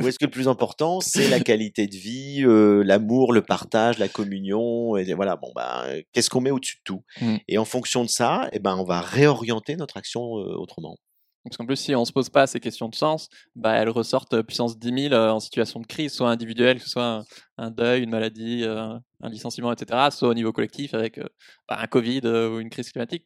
Ou 0.00 0.08
est-ce 0.08 0.18
que 0.18 0.24
le 0.24 0.30
plus 0.30 0.48
important, 0.48 1.00
c'est 1.00 1.28
la 1.28 1.40
qualité 1.40 1.86
de 1.86 1.96
vie, 1.96 2.42
l'amour, 2.86 3.32
le 3.32 3.42
partage, 3.42 3.98
la 3.98 4.08
communion 4.08 4.96
et 4.96 5.12
voilà, 5.12 5.36
bon 5.36 5.52
bah 5.54 5.86
qu'est-ce 6.12 6.30
qu'on 6.30 6.40
met 6.40 6.50
au-dessus 6.50 6.76
de 6.76 6.82
tout? 6.84 7.02
Mmh. 7.20 7.36
Et 7.48 7.58
en 7.58 7.64
fonction 7.64 8.02
de 8.02 8.08
ça, 8.08 8.48
eh 8.52 8.58
ben 8.58 8.76
on 8.76 8.84
va 8.84 9.00
réorienter 9.00 9.76
notre 9.76 9.96
action 9.96 10.22
autrement. 10.32 10.96
Parce 11.48 11.56
qu'en 11.56 11.66
plus, 11.66 11.76
si 11.76 11.94
on 11.94 12.00
ne 12.00 12.04
se 12.04 12.12
pose 12.12 12.28
pas 12.28 12.46
ces 12.46 12.60
questions 12.60 12.88
de 12.88 12.94
sens, 12.94 13.28
bah, 13.54 13.72
elles 13.74 13.88
ressortent 13.88 14.42
puissance 14.42 14.78
10 14.78 15.08
000 15.10 15.14
en 15.14 15.40
situation 15.40 15.80
de 15.80 15.86
crise, 15.86 16.12
soit 16.12 16.28
individuelle, 16.28 16.78
que 16.78 16.84
ce 16.84 16.90
soit 16.90 17.24
un, 17.56 17.70
deuil, 17.70 18.02
une 18.02 18.10
maladie, 18.10 18.64
un 18.64 19.02
licenciement, 19.22 19.72
etc., 19.72 20.08
soit 20.10 20.28
au 20.28 20.34
niveau 20.34 20.52
collectif 20.52 20.94
avec 20.94 21.20
bah, 21.68 21.78
un 21.80 21.86
Covid 21.86 22.20
ou 22.26 22.60
une 22.60 22.70
crise 22.70 22.90
climatique. 22.90 23.24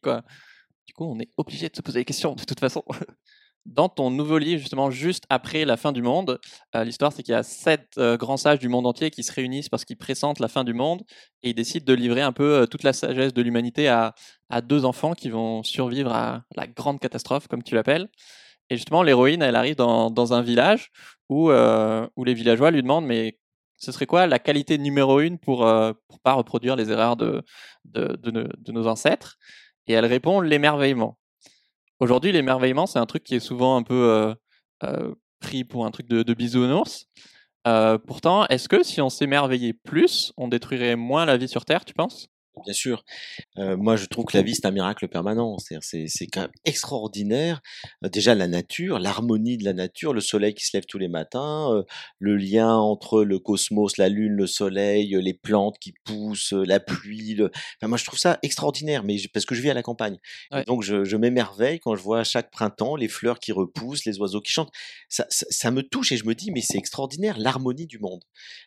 Du 0.87 0.93
coup, 0.93 1.05
on 1.05 1.19
est 1.19 1.29
obligé 1.37 1.69
de 1.69 1.75
se 1.75 1.81
poser 1.81 1.99
des 1.99 2.05
questions 2.05 2.35
de 2.35 2.43
toute 2.43 2.59
façon. 2.59 2.83
Dans 3.67 3.89
ton 3.89 4.09
nouveau 4.09 4.39
livre, 4.39 4.59
justement, 4.59 4.89
juste 4.89 5.25
après 5.29 5.65
la 5.65 5.77
fin 5.77 5.91
du 5.91 6.01
monde, 6.01 6.39
euh, 6.75 6.83
l'histoire 6.83 7.13
c'est 7.13 7.21
qu'il 7.21 7.33
y 7.33 7.35
a 7.35 7.43
sept 7.43 7.95
euh, 7.99 8.17
grands 8.17 8.37
sages 8.37 8.57
du 8.57 8.69
monde 8.69 8.87
entier 8.87 9.11
qui 9.11 9.21
se 9.21 9.31
réunissent 9.31 9.69
parce 9.69 9.85
qu'ils 9.85 9.97
pressentent 9.97 10.39
la 10.39 10.47
fin 10.47 10.63
du 10.63 10.73
monde 10.73 11.03
et 11.43 11.51
ils 11.51 11.53
décident 11.53 11.85
de 11.85 11.93
livrer 11.93 12.21
un 12.21 12.31
peu 12.31 12.61
euh, 12.61 12.65
toute 12.65 12.81
la 12.81 12.91
sagesse 12.91 13.33
de 13.33 13.41
l'humanité 13.43 13.87
à, 13.87 14.15
deux 14.63 14.83
enfants 14.83 15.13
qui 15.13 15.29
vont 15.29 15.63
survivre 15.63 16.11
à 16.11 16.43
la 16.55 16.67
grande 16.67 16.99
catastrophe, 16.99 17.47
comme 17.47 17.63
tu 17.63 17.75
l'appelles. 17.75 18.09
Et 18.69 18.75
justement, 18.75 19.03
l'héroïne, 19.03 19.41
elle 19.41 19.55
arrive 19.55 19.75
dans, 19.75 20.33
un 20.33 20.41
village 20.41 20.91
où, 21.29 21.51
où 21.51 22.23
les 22.25 22.33
villageois 22.33 22.71
lui 22.71 22.81
demandent 22.81 23.05
mais 23.05 23.39
ce 23.77 23.93
serait 23.93 24.07
quoi 24.07 24.27
la 24.27 24.39
qualité 24.39 24.77
numéro 24.77 25.21
une 25.21 25.39
pour 25.39 25.65
ne 25.65 25.93
pas 26.23 26.33
reproduire 26.33 26.75
les 26.75 26.91
erreurs 26.91 27.15
de, 27.15 27.43
de 27.85 28.71
nos 28.71 28.87
ancêtres? 28.87 29.37
Et 29.87 29.93
elle 29.93 30.05
répond 30.05 30.41
l'émerveillement. 30.41 31.17
Aujourd'hui, 32.01 32.31
l'émerveillement, 32.31 32.87
c'est 32.87 32.97
un 32.97 33.05
truc 33.05 33.23
qui 33.23 33.35
est 33.35 33.39
souvent 33.39 33.77
un 33.77 33.83
peu 33.83 33.93
euh, 33.93 34.33
euh, 34.83 35.13
pris 35.39 35.63
pour 35.63 35.85
un 35.85 35.91
truc 35.91 36.07
de, 36.07 36.23
de 36.23 36.33
bisounours. 36.33 37.05
Euh, 37.67 37.99
pourtant, 37.99 38.47
est-ce 38.47 38.67
que 38.67 38.81
si 38.81 39.01
on 39.01 39.11
s'émerveillait 39.11 39.73
plus, 39.73 40.33
on 40.35 40.47
détruirait 40.47 40.95
moins 40.95 41.27
la 41.27 41.37
vie 41.37 41.47
sur 41.47 41.63
Terre, 41.63 41.85
tu 41.85 41.93
penses? 41.93 42.27
Bien 42.65 42.73
sûr. 42.73 43.05
Euh, 43.57 43.77
moi, 43.77 43.95
je 43.95 44.05
trouve 44.05 44.25
que 44.25 44.35
la 44.35 44.43
vie, 44.43 44.55
c'est 44.55 44.65
un 44.65 44.71
miracle 44.71 45.07
permanent. 45.07 45.57
C'est, 45.57 45.79
c'est 45.81 46.27
quand 46.27 46.41
même 46.41 46.51
extraordinaire. 46.65 47.61
Euh, 48.03 48.09
déjà, 48.09 48.35
la 48.35 48.47
nature, 48.47 48.99
l'harmonie 48.99 49.57
de 49.57 49.63
la 49.63 49.73
nature, 49.73 50.13
le 50.13 50.19
soleil 50.19 50.53
qui 50.53 50.65
se 50.65 50.75
lève 50.75 50.85
tous 50.85 50.97
les 50.97 51.07
matins, 51.07 51.73
euh, 51.73 51.83
le 52.19 52.35
lien 52.35 52.75
entre 52.75 53.23
le 53.23 53.39
cosmos, 53.39 53.97
la 53.97 54.09
lune, 54.09 54.33
le 54.33 54.47
soleil, 54.47 55.17
les 55.21 55.33
plantes 55.33 55.79
qui 55.79 55.93
poussent, 56.03 56.51
la 56.51 56.79
pluie. 56.81 57.37
Enfin, 57.41 57.87
moi, 57.87 57.97
je 57.97 58.05
trouve 58.05 58.19
ça 58.19 58.37
extraordinaire, 58.43 59.03
mais 59.03 59.15
parce 59.33 59.45
que 59.45 59.55
je 59.55 59.61
vis 59.61 59.69
à 59.69 59.73
la 59.73 59.83
campagne. 59.83 60.17
Donc, 60.67 60.83
je, 60.83 61.05
je, 61.05 61.17
m'émerveille 61.17 61.79
quand 61.79 61.95
je 61.95 62.01
vois 62.01 62.23
chaque 62.23 62.51
printemps 62.51 62.95
les 62.95 63.07
fleurs 63.07 63.39
qui 63.39 63.51
repoussent, 63.51 64.05
les 64.05 64.19
oiseaux 64.19 64.41
qui 64.41 64.51
chantent. 64.51 64.71
Ça, 65.07 65.25
ça, 65.29 65.45
ça 65.49 65.71
me 65.71 65.83
touche 65.83 66.11
et 66.11 66.17
je 66.17 66.25
me 66.25 66.35
dis, 66.35 66.51
mais 66.51 66.61
c'est 66.61 66.77
extraordinaire, 66.77 67.37
l'harmonie 67.39 67.87
du 67.87 67.99
monde, 67.99 68.23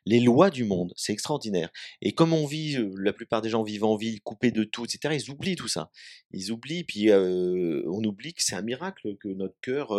les 0.07 0.21
lois 0.21 0.51
du 0.51 0.65
monde, 0.65 0.93
c'est 0.97 1.13
extraordinaire. 1.13 1.69
Et 2.01 2.13
comme 2.13 2.33
on 2.33 2.47
vit, 2.47 2.79
la 2.97 3.13
plupart 3.13 3.43
des 3.43 3.51
gens 3.51 3.63
vivent 3.63 3.74
vivent 3.75 3.85
en 3.85 3.97
ville, 3.97 4.21
coupés 4.23 4.51
de 4.51 4.65
tout, 4.65 4.85
etc. 4.85 5.15
Ils 5.21 5.31
oublient 5.31 5.57
tout 5.57 5.69
ça. 5.69 5.91
Ils 6.33 6.51
oublient, 6.53 6.85
puis 6.85 7.13
on 7.13 8.03
oublie 8.05 8.35
que 8.35 8.43
c'est 8.43 8.57
un 8.57 8.63
miracle 8.63 9.17
que 9.21 9.29
notre 9.29 9.57
cœur 9.61 9.99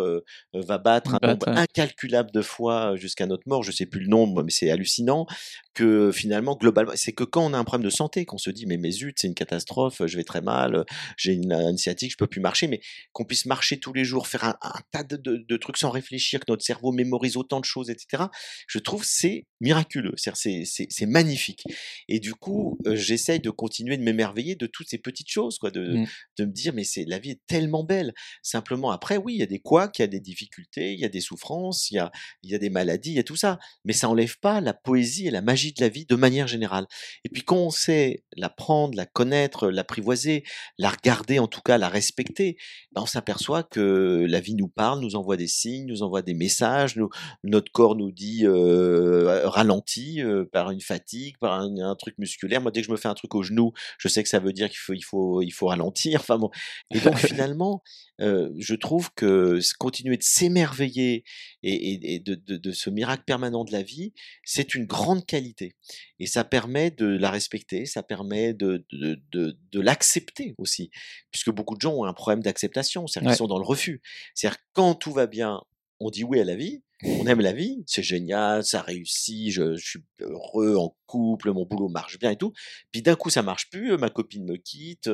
va 0.53 0.77
battre 0.77 1.15
un 1.21 1.27
nombre 1.27 1.47
incalculable 1.47 2.31
de 2.31 2.41
fois 2.41 2.95
jusqu'à 2.95 3.25
notre 3.25 3.47
mort. 3.47 3.63
Je 3.63 3.71
sais 3.71 3.85
plus 3.85 4.01
le 4.01 4.07
nombre, 4.07 4.43
mais 4.43 4.51
c'est 4.51 4.71
hallucinant 4.71 5.25
que 5.73 6.11
finalement, 6.11 6.55
globalement, 6.55 6.93
c'est 6.95 7.11
que 7.11 7.23
quand 7.23 7.45
on 7.45 7.53
a 7.53 7.57
un 7.57 7.63
problème 7.63 7.85
de 7.85 7.93
santé, 7.93 8.25
qu'on 8.25 8.37
se 8.37 8.49
dit, 8.49 8.65
mais 8.65 8.77
mes 8.77 8.91
zut, 8.91 9.17
c'est 9.19 9.27
une 9.27 9.35
catastrophe, 9.35 10.01
je 10.05 10.17
vais 10.17 10.23
très 10.23 10.41
mal, 10.41 10.85
j'ai 11.17 11.33
une, 11.33 11.51
une 11.51 11.77
sciatique, 11.77 12.11
je 12.11 12.17
peux 12.17 12.27
plus 12.27 12.41
marcher, 12.41 12.67
mais 12.67 12.79
qu'on 13.11 13.25
puisse 13.25 13.45
marcher 13.45 13.77
tous 13.79 13.93
les 13.93 14.05
jours, 14.05 14.27
faire 14.27 14.43
un, 14.43 14.55
tas 14.91 15.03
de, 15.03 15.57
trucs 15.57 15.77
sans 15.77 15.89
réfléchir, 15.89 16.39
que 16.39 16.45
notre 16.47 16.63
cerveau 16.63 16.91
mémorise 16.91 17.37
autant 17.37 17.59
de 17.59 17.65
choses, 17.65 17.89
etc. 17.89 18.23
Je 18.67 18.79
trouve 18.79 19.03
c'est 19.05 19.45
miraculeux, 19.61 20.15
c'est 20.17 21.05
magnifique. 21.05 21.63
Et 22.07 22.19
du 22.19 22.33
coup, 22.33 22.77
j'essaye 22.85 23.39
de 23.39 23.49
continuer 23.65 23.97
de 23.97 24.03
m'émerveiller 24.03 24.55
de 24.55 24.67
toutes 24.67 24.87
ces 24.87 24.99
petites 24.99 25.29
choses, 25.29 25.57
quoi, 25.57 25.71
de, 25.71 25.97
mmh. 25.97 26.07
de 26.37 26.45
me 26.45 26.51
dire, 26.51 26.73
mais 26.73 26.83
c'est 26.83 27.03
la 27.05 27.17
vie 27.17 27.31
est 27.31 27.41
tellement 27.47 27.83
belle. 27.83 28.13
Simplement, 28.43 28.91
après, 28.91 29.17
oui, 29.17 29.33
il 29.33 29.39
y 29.39 29.43
a 29.43 29.47
des 29.47 29.59
couacs, 29.59 29.97
il 29.97 30.03
y 30.03 30.05
a 30.05 30.07
des 30.07 30.19
difficultés, 30.19 30.93
il 30.93 30.99
y 30.99 31.05
a 31.05 31.09
des 31.09 31.19
souffrances, 31.19 31.89
il 31.89 31.95
y 31.95 31.99
a, 31.99 32.11
il 32.43 32.51
y 32.51 32.55
a 32.55 32.59
des 32.59 32.69
maladies, 32.69 33.11
il 33.11 33.15
y 33.15 33.19
a 33.19 33.23
tout 33.23 33.35
ça. 33.35 33.57
Mais 33.85 33.93
ça 33.93 34.07
enlève 34.07 34.37
pas 34.39 34.61
la 34.61 34.75
poésie 34.75 35.25
et 35.27 35.31
la 35.31 35.41
magie 35.41 35.73
de 35.73 35.81
la 35.81 35.89
vie 35.89 36.05
de 36.05 36.15
manière 36.15 36.47
générale. 36.47 36.85
Et 37.23 37.29
puis 37.29 37.41
quand 37.41 37.57
on 37.57 37.71
sait 37.71 38.23
la 38.37 38.49
prendre, 38.49 38.95
la 38.95 39.07
connaître, 39.07 39.69
l'apprivoiser, 39.69 40.43
la 40.77 40.89
regarder 40.89 41.39
en 41.39 41.47
tout 41.47 41.61
cas, 41.61 41.77
la 41.77 41.89
respecter, 41.89 42.57
ben 42.91 43.01
on 43.01 43.07
s'aperçoit 43.07 43.63
que 43.63 44.25
la 44.29 44.39
vie 44.39 44.55
nous 44.55 44.67
parle, 44.67 44.99
nous 44.99 45.15
envoie 45.15 45.37
des 45.37 45.47
signes, 45.47 45.87
nous 45.87 46.03
envoie 46.03 46.21
des 46.21 46.33
messages, 46.33 46.95
nous, 46.95 47.09
notre 47.43 47.71
corps 47.71 47.95
nous 47.95 48.11
dit 48.11 48.45
euh, 48.45 49.47
ralenti 49.47 50.21
euh, 50.21 50.45
par 50.51 50.71
une 50.71 50.81
fatigue, 50.81 51.37
par 51.39 51.61
un, 51.61 51.95
truc 51.95 52.17
musculaire. 52.17 52.61
Moi, 52.61 52.71
dès 52.71 52.81
que 52.81 52.87
je 52.87 52.91
me 52.91 52.97
fais 52.97 53.07
un 53.07 53.13
truc 53.13 53.33
au 53.35 53.43
genou, 53.43 53.54
je 53.97 54.07
sais 54.07 54.23
que 54.23 54.29
ça 54.29 54.39
veut 54.39 54.53
dire 54.53 54.69
qu'il 54.69 54.77
faut, 54.77 54.93
il 54.93 55.01
faut, 55.01 55.41
il 55.41 55.51
faut 55.51 55.67
ralentir. 55.67 56.19
Enfin 56.25 56.37
bon. 56.37 56.49
Et 56.91 56.99
donc 56.99 57.17
finalement, 57.17 57.83
euh, 58.21 58.51
je 58.57 58.75
trouve 58.75 59.11
que 59.15 59.59
continuer 59.77 60.17
de 60.17 60.23
s'émerveiller 60.23 61.23
et, 61.63 62.15
et, 62.15 62.19
de, 62.19 62.35
de, 62.35 62.57
de, 62.57 62.71
ce 62.71 62.89
miracle 62.89 63.23
permanent 63.25 63.63
de 63.65 63.71
la 63.71 63.83
vie, 63.83 64.13
c'est 64.43 64.75
une 64.75 64.85
grande 64.85 65.25
qualité. 65.25 65.75
Et 66.19 66.27
ça 66.27 66.43
permet 66.43 66.91
de 66.91 67.05
la 67.05 67.29
respecter, 67.29 67.85
ça 67.85 68.03
permet 68.03 68.53
de, 68.53 68.85
de 68.91 69.79
l'accepter 69.79 70.55
aussi. 70.57 70.89
Puisque 71.31 71.51
beaucoup 71.51 71.75
de 71.75 71.81
gens 71.81 71.93
ont 71.93 72.05
un 72.05 72.13
problème 72.13 72.41
d'acceptation, 72.41 73.07
c'est-à-dire 73.07 73.31
qu'ils 73.31 73.37
sont 73.37 73.47
dans 73.47 73.59
le 73.59 73.65
refus. 73.65 74.01
C'est-à-dire 74.33 74.59
quand 74.73 74.95
tout 74.95 75.11
va 75.11 75.27
bien, 75.27 75.61
on 75.99 76.09
dit 76.09 76.23
oui 76.23 76.39
à 76.39 76.45
la 76.45 76.55
vie, 76.55 76.84
on 77.03 77.27
aime 77.27 77.41
la 77.41 77.51
vie, 77.51 77.83
c'est 77.87 78.03
génial, 78.03 78.63
ça 78.63 78.81
réussit, 78.81 79.51
je, 79.51 79.75
suis 79.75 79.99
heureux 80.21 80.75
en 80.75 80.95
couple, 81.07 81.51
mon 81.51 81.65
boulot 81.65 81.89
marche 81.89 82.17
bien 82.19 82.31
et 82.31 82.37
tout. 82.37 82.53
Puis 82.91 83.01
d'un 83.01 83.15
coup, 83.15 83.29
ça 83.29 83.41
marche 83.41 83.69
plus, 83.69 83.97
ma 83.97 84.09
copine 84.09 84.45
me 84.45 84.55
quitte, 84.55 85.09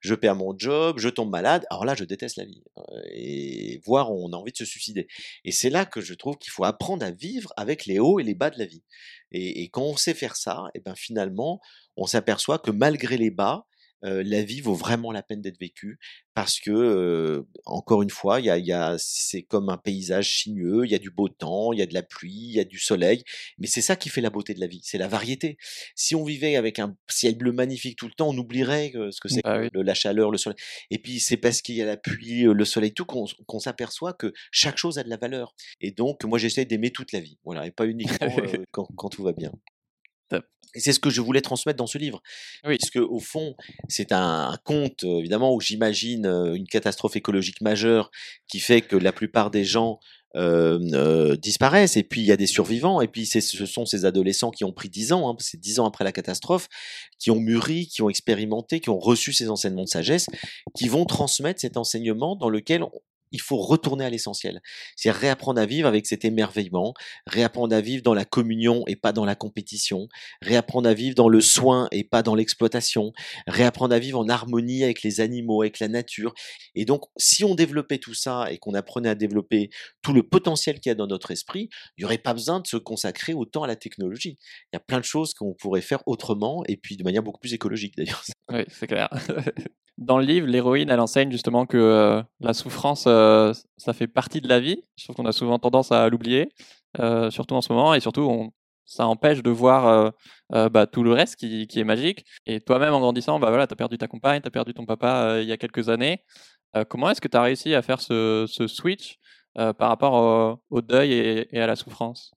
je 0.00 0.14
perds 0.14 0.36
mon 0.36 0.56
job, 0.56 0.98
je 0.98 1.08
tombe 1.08 1.30
malade. 1.30 1.66
Alors 1.70 1.84
là, 1.84 1.94
je 1.94 2.04
déteste 2.04 2.36
la 2.36 2.44
vie. 2.44 2.62
Et 3.12 3.80
voire, 3.84 4.12
on 4.12 4.32
a 4.32 4.36
envie 4.36 4.52
de 4.52 4.56
se 4.56 4.64
suicider. 4.64 5.08
Et 5.44 5.50
c'est 5.50 5.70
là 5.70 5.84
que 5.84 6.00
je 6.00 6.14
trouve 6.14 6.38
qu'il 6.38 6.52
faut 6.52 6.64
apprendre 6.64 7.04
à 7.04 7.10
vivre 7.10 7.52
avec 7.56 7.86
les 7.86 7.98
hauts 7.98 8.20
et 8.20 8.22
les 8.22 8.34
bas 8.34 8.50
de 8.50 8.58
la 8.58 8.66
vie. 8.66 8.84
Et, 9.32 9.68
quand 9.70 9.82
on 9.82 9.96
sait 9.96 10.14
faire 10.14 10.36
ça, 10.36 10.64
et 10.74 10.80
ben 10.80 10.94
finalement, 10.94 11.60
on 11.96 12.06
s'aperçoit 12.06 12.58
que 12.60 12.70
malgré 12.70 13.16
les 13.16 13.30
bas, 13.30 13.66
la 14.04 14.42
vie 14.42 14.60
vaut 14.60 14.74
vraiment 14.74 15.12
la 15.12 15.22
peine 15.22 15.40
d'être 15.40 15.58
vécue 15.58 15.98
parce 16.34 16.58
que, 16.58 17.44
encore 17.64 18.02
une 18.02 18.10
fois, 18.10 18.40
y 18.40 18.50
a, 18.50 18.58
y 18.58 18.72
a, 18.72 18.96
c'est 18.98 19.42
comme 19.42 19.68
un 19.68 19.78
paysage 19.78 20.42
sinueux, 20.42 20.84
il 20.84 20.90
y 20.90 20.94
a 20.94 20.98
du 20.98 21.10
beau 21.10 21.28
temps, 21.28 21.72
il 21.72 21.78
y 21.78 21.82
a 21.82 21.86
de 21.86 21.94
la 21.94 22.02
pluie, 22.02 22.32
il 22.32 22.54
y 22.54 22.60
a 22.60 22.64
du 22.64 22.78
soleil, 22.78 23.22
mais 23.58 23.66
c'est 23.66 23.80
ça 23.80 23.96
qui 23.96 24.08
fait 24.08 24.20
la 24.20 24.30
beauté 24.30 24.52
de 24.52 24.60
la 24.60 24.66
vie, 24.66 24.80
c'est 24.82 24.98
la 24.98 25.08
variété. 25.08 25.56
Si 25.94 26.14
on 26.14 26.24
vivait 26.24 26.56
avec 26.56 26.78
un 26.78 26.96
ciel 27.08 27.36
bleu 27.36 27.52
magnifique 27.52 27.96
tout 27.96 28.06
le 28.06 28.12
temps, 28.12 28.28
on 28.28 28.36
oublierait 28.36 28.92
ce 29.10 29.20
que 29.20 29.28
c'est 29.28 29.42
Bah 29.44 29.60
oui. 29.60 29.68
la 29.72 29.94
chaleur, 29.94 30.30
le 30.30 30.38
soleil. 30.38 30.56
Et 30.90 30.98
puis 30.98 31.20
c'est 31.20 31.36
parce 31.36 31.62
qu'il 31.62 31.76
y 31.76 31.82
a 31.82 31.86
la 31.86 31.96
pluie, 31.96 32.42
le 32.42 32.64
soleil, 32.64 32.92
tout 32.92 33.04
qu'on 33.04 33.58
s'aperçoit 33.60 34.12
que 34.12 34.32
chaque 34.50 34.76
chose 34.76 34.98
a 34.98 35.02
de 35.02 35.08
la 35.08 35.16
valeur. 35.16 35.54
Et 35.80 35.92
donc, 35.92 36.24
moi, 36.24 36.38
j'essaie 36.38 36.64
d'aimer 36.64 36.90
toute 36.90 37.12
la 37.12 37.20
vie, 37.20 37.38
voilà, 37.44 37.66
et 37.66 37.70
pas 37.70 37.86
uniquement 37.86 38.36
quand, 38.70 38.88
quand 38.96 39.08
tout 39.08 39.22
va 39.22 39.32
bien. 39.32 39.52
Et 40.76 40.80
c'est 40.80 40.92
ce 40.92 40.98
que 40.98 41.10
je 41.10 41.20
voulais 41.20 41.40
transmettre 41.40 41.76
dans 41.76 41.86
ce 41.86 41.98
livre. 41.98 42.20
Oui. 42.66 42.78
Puisque, 42.78 42.96
au 42.96 43.20
fond, 43.20 43.54
c'est 43.88 44.10
un, 44.10 44.50
un 44.50 44.56
conte, 44.64 45.04
euh, 45.04 45.20
évidemment, 45.20 45.54
où 45.54 45.60
j'imagine 45.60 46.26
euh, 46.26 46.54
une 46.54 46.66
catastrophe 46.66 47.14
écologique 47.14 47.60
majeure 47.60 48.10
qui 48.48 48.58
fait 48.58 48.80
que 48.80 48.96
la 48.96 49.12
plupart 49.12 49.52
des 49.52 49.64
gens 49.64 50.00
euh, 50.36 50.80
euh, 50.94 51.36
disparaissent. 51.36 51.96
Et 51.96 52.02
puis, 52.02 52.20
il 52.20 52.26
y 52.26 52.32
a 52.32 52.36
des 52.36 52.48
survivants. 52.48 53.00
Et 53.00 53.06
puis, 53.06 53.24
ce 53.24 53.40
sont 53.66 53.86
ces 53.86 54.04
adolescents 54.04 54.50
qui 54.50 54.64
ont 54.64 54.72
pris 54.72 54.88
10 54.88 55.12
ans, 55.12 55.30
hein, 55.30 55.36
c'est 55.38 55.60
10 55.60 55.78
ans 55.78 55.86
après 55.86 56.02
la 56.02 56.10
catastrophe, 56.10 56.68
qui 57.20 57.30
ont 57.30 57.38
mûri, 57.38 57.86
qui 57.86 58.02
ont 58.02 58.10
expérimenté, 58.10 58.80
qui 58.80 58.90
ont 58.90 58.98
reçu 58.98 59.32
ces 59.32 59.48
enseignements 59.48 59.84
de 59.84 59.88
sagesse, 59.88 60.26
qui 60.76 60.88
vont 60.88 61.04
transmettre 61.04 61.60
cet 61.60 61.76
enseignement 61.76 62.34
dans 62.34 62.48
lequel 62.48 62.82
il 63.32 63.40
faut 63.40 63.56
retourner 63.56 64.04
à 64.04 64.10
l'essentiel. 64.10 64.60
C'est 64.96 65.10
réapprendre 65.10 65.60
à 65.60 65.66
vivre 65.66 65.88
avec 65.88 66.06
cet 66.06 66.24
émerveillement, 66.24 66.94
réapprendre 67.26 67.74
à 67.74 67.80
vivre 67.80 68.02
dans 68.02 68.14
la 68.14 68.24
communion 68.24 68.84
et 68.86 68.96
pas 68.96 69.12
dans 69.12 69.24
la 69.24 69.34
compétition, 69.34 70.08
réapprendre 70.42 70.88
à 70.88 70.94
vivre 70.94 71.14
dans 71.14 71.28
le 71.28 71.40
soin 71.40 71.88
et 71.90 72.04
pas 72.04 72.22
dans 72.22 72.34
l'exploitation, 72.34 73.12
réapprendre 73.46 73.94
à 73.94 73.98
vivre 73.98 74.18
en 74.18 74.28
harmonie 74.28 74.84
avec 74.84 75.02
les 75.02 75.20
animaux, 75.20 75.62
avec 75.62 75.80
la 75.80 75.88
nature. 75.88 76.34
Et 76.74 76.84
donc, 76.84 77.04
si 77.16 77.44
on 77.44 77.54
développait 77.54 77.98
tout 77.98 78.14
ça 78.14 78.50
et 78.50 78.58
qu'on 78.58 78.74
apprenait 78.74 79.08
à 79.08 79.14
développer 79.14 79.70
tout 80.02 80.12
le 80.12 80.22
potentiel 80.22 80.80
qu'il 80.80 80.90
y 80.90 80.92
a 80.92 80.94
dans 80.94 81.06
notre 81.06 81.30
esprit, 81.30 81.68
il 81.96 82.02
n'y 82.02 82.04
aurait 82.04 82.18
pas 82.18 82.34
besoin 82.34 82.60
de 82.60 82.66
se 82.66 82.76
consacrer 82.76 83.34
autant 83.34 83.62
à 83.62 83.66
la 83.66 83.76
technologie. 83.76 84.38
Il 84.72 84.74
y 84.74 84.76
a 84.76 84.80
plein 84.80 85.00
de 85.00 85.04
choses 85.04 85.34
qu'on 85.34 85.54
pourrait 85.54 85.80
faire 85.80 86.02
autrement 86.06 86.62
et 86.68 86.76
puis 86.76 86.96
de 86.96 87.04
manière 87.04 87.22
beaucoup 87.22 87.40
plus 87.40 87.54
écologique 87.54 87.96
d'ailleurs. 87.96 88.24
Oui, 88.52 88.64
c'est 88.68 88.86
clair. 88.86 89.08
Dans 89.98 90.18
le 90.18 90.24
livre, 90.24 90.46
l'héroïne, 90.48 90.90
elle 90.90 91.00
enseigne 91.00 91.30
justement 91.30 91.66
que 91.66 91.76
euh, 91.76 92.22
la 92.40 92.52
souffrance, 92.52 93.04
euh, 93.06 93.52
ça 93.76 93.92
fait 93.92 94.08
partie 94.08 94.40
de 94.40 94.48
la 94.48 94.58
vie. 94.58 94.82
Je 94.96 95.04
trouve 95.04 95.16
qu'on 95.16 95.26
a 95.26 95.32
souvent 95.32 95.58
tendance 95.60 95.92
à 95.92 96.08
l'oublier, 96.08 96.50
euh, 96.98 97.30
surtout 97.30 97.54
en 97.54 97.60
ce 97.60 97.72
moment, 97.72 97.94
et 97.94 98.00
surtout, 98.00 98.52
ça 98.86 99.06
empêche 99.06 99.42
de 99.42 99.50
voir 99.50 100.12
bah, 100.50 100.86
tout 100.86 101.02
le 101.02 101.12
reste 101.12 101.36
qui, 101.36 101.66
est 101.74 101.84
magique. 101.84 102.24
Et 102.44 102.60
toi-même, 102.60 102.92
en 102.92 103.00
grandissant, 103.00 103.38
bah, 103.38 103.48
voilà, 103.48 103.66
tu 103.66 103.72
as 103.72 103.76
perdu 103.76 103.96
ta 103.96 104.08
compagne, 104.08 104.42
tu 104.42 104.48
as 104.48 104.50
perdu 104.50 104.74
ton 104.74 104.84
papa 104.84 105.38
il 105.40 105.48
y 105.48 105.52
a 105.52 105.56
quelques 105.56 105.88
années. 105.88 106.22
Comment 106.90 107.08
est-ce 107.08 107.20
que 107.20 107.28
tu 107.28 107.36
as 107.36 107.42
réussi 107.42 107.74
à 107.74 107.80
faire 107.80 108.00
ce, 108.00 108.46
switch 108.66 109.16
par 109.54 109.88
rapport 109.88 110.58
au, 110.68 110.82
deuil 110.82 111.12
et 111.50 111.60
à 111.60 111.66
la 111.66 111.76
souffrance? 111.76 112.32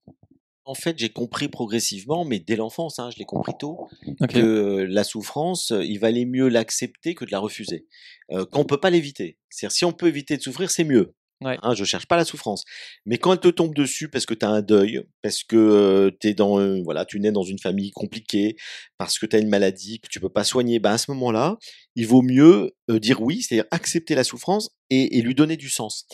En 0.68 0.74
fait, 0.74 1.00
j'ai 1.00 1.08
compris 1.08 1.48
progressivement, 1.48 2.26
mais 2.26 2.40
dès 2.40 2.58
l'enfance, 2.58 3.00
hein, 3.00 3.10
je 3.10 3.18
l'ai 3.18 3.24
compris 3.24 3.54
tôt, 3.58 3.88
que 4.30 4.86
la 4.90 5.06
souffrance, 5.06 5.72
euh, 5.72 5.82
il 5.82 5.98
valait 5.98 6.26
mieux 6.26 6.50
l'accepter 6.50 7.16
que 7.16 7.24
de 7.24 7.32
la 7.32 7.40
refuser. 7.40 7.88
Euh, 8.32 8.46
quand 8.52 8.60
on 8.60 8.66
peut 8.66 8.80
pas 8.80 8.90
l'éviter. 8.90 9.38
C'est-à-dire, 9.50 9.74
si 9.74 9.86
on 9.86 9.94
peut 9.94 10.08
éviter 10.08 10.36
de 10.36 10.42
souffrir, 10.42 10.70
c'est 10.70 10.84
mieux. 10.84 11.16
Ouais. 11.42 11.58
Hein, 11.62 11.76
je 11.76 11.84
cherche 11.84 12.08
pas 12.08 12.16
la 12.16 12.26
souffrance. 12.26 12.64
Mais 13.06 13.20
quand 13.20 13.32
elle 13.32 13.40
te 13.40 13.48
tombe 13.48 13.76
dessus 13.76 14.10
parce 14.10 14.26
que 14.26 14.34
tu 14.34 14.44
as 14.44 14.50
un 14.50 14.62
deuil, 14.62 15.04
parce 15.22 15.44
que 15.44 16.16
t'es 16.20 16.34
dans, 16.34 16.82
voilà, 16.84 17.06
tu 17.06 17.20
nais 17.20 17.32
dans 17.32 17.44
une 17.44 17.60
famille 17.60 17.92
compliquée, 17.92 18.56
parce 18.98 19.20
que 19.20 19.28
tu 19.28 19.36
as 19.36 19.40
une 19.40 19.50
maladie 19.50 20.00
que 20.00 20.08
tu 20.08 20.20
peux 20.20 20.30
pas 20.30 20.44
soigner, 20.44 20.80
ben 20.80 20.94
à 20.94 20.98
ce 20.98 21.12
moment-là, 21.12 21.58
il 21.96 22.08
vaut 22.08 22.24
mieux 22.24 22.72
dire 22.90 23.22
oui, 23.22 23.44
c'est-à-dire 23.44 23.68
accepter 23.70 24.16
la 24.16 24.24
souffrance 24.24 24.72
et, 24.90 25.18
et 25.18 25.22
lui 25.22 25.36
donner 25.36 25.58
du 25.58 25.70
sens. 25.70 26.08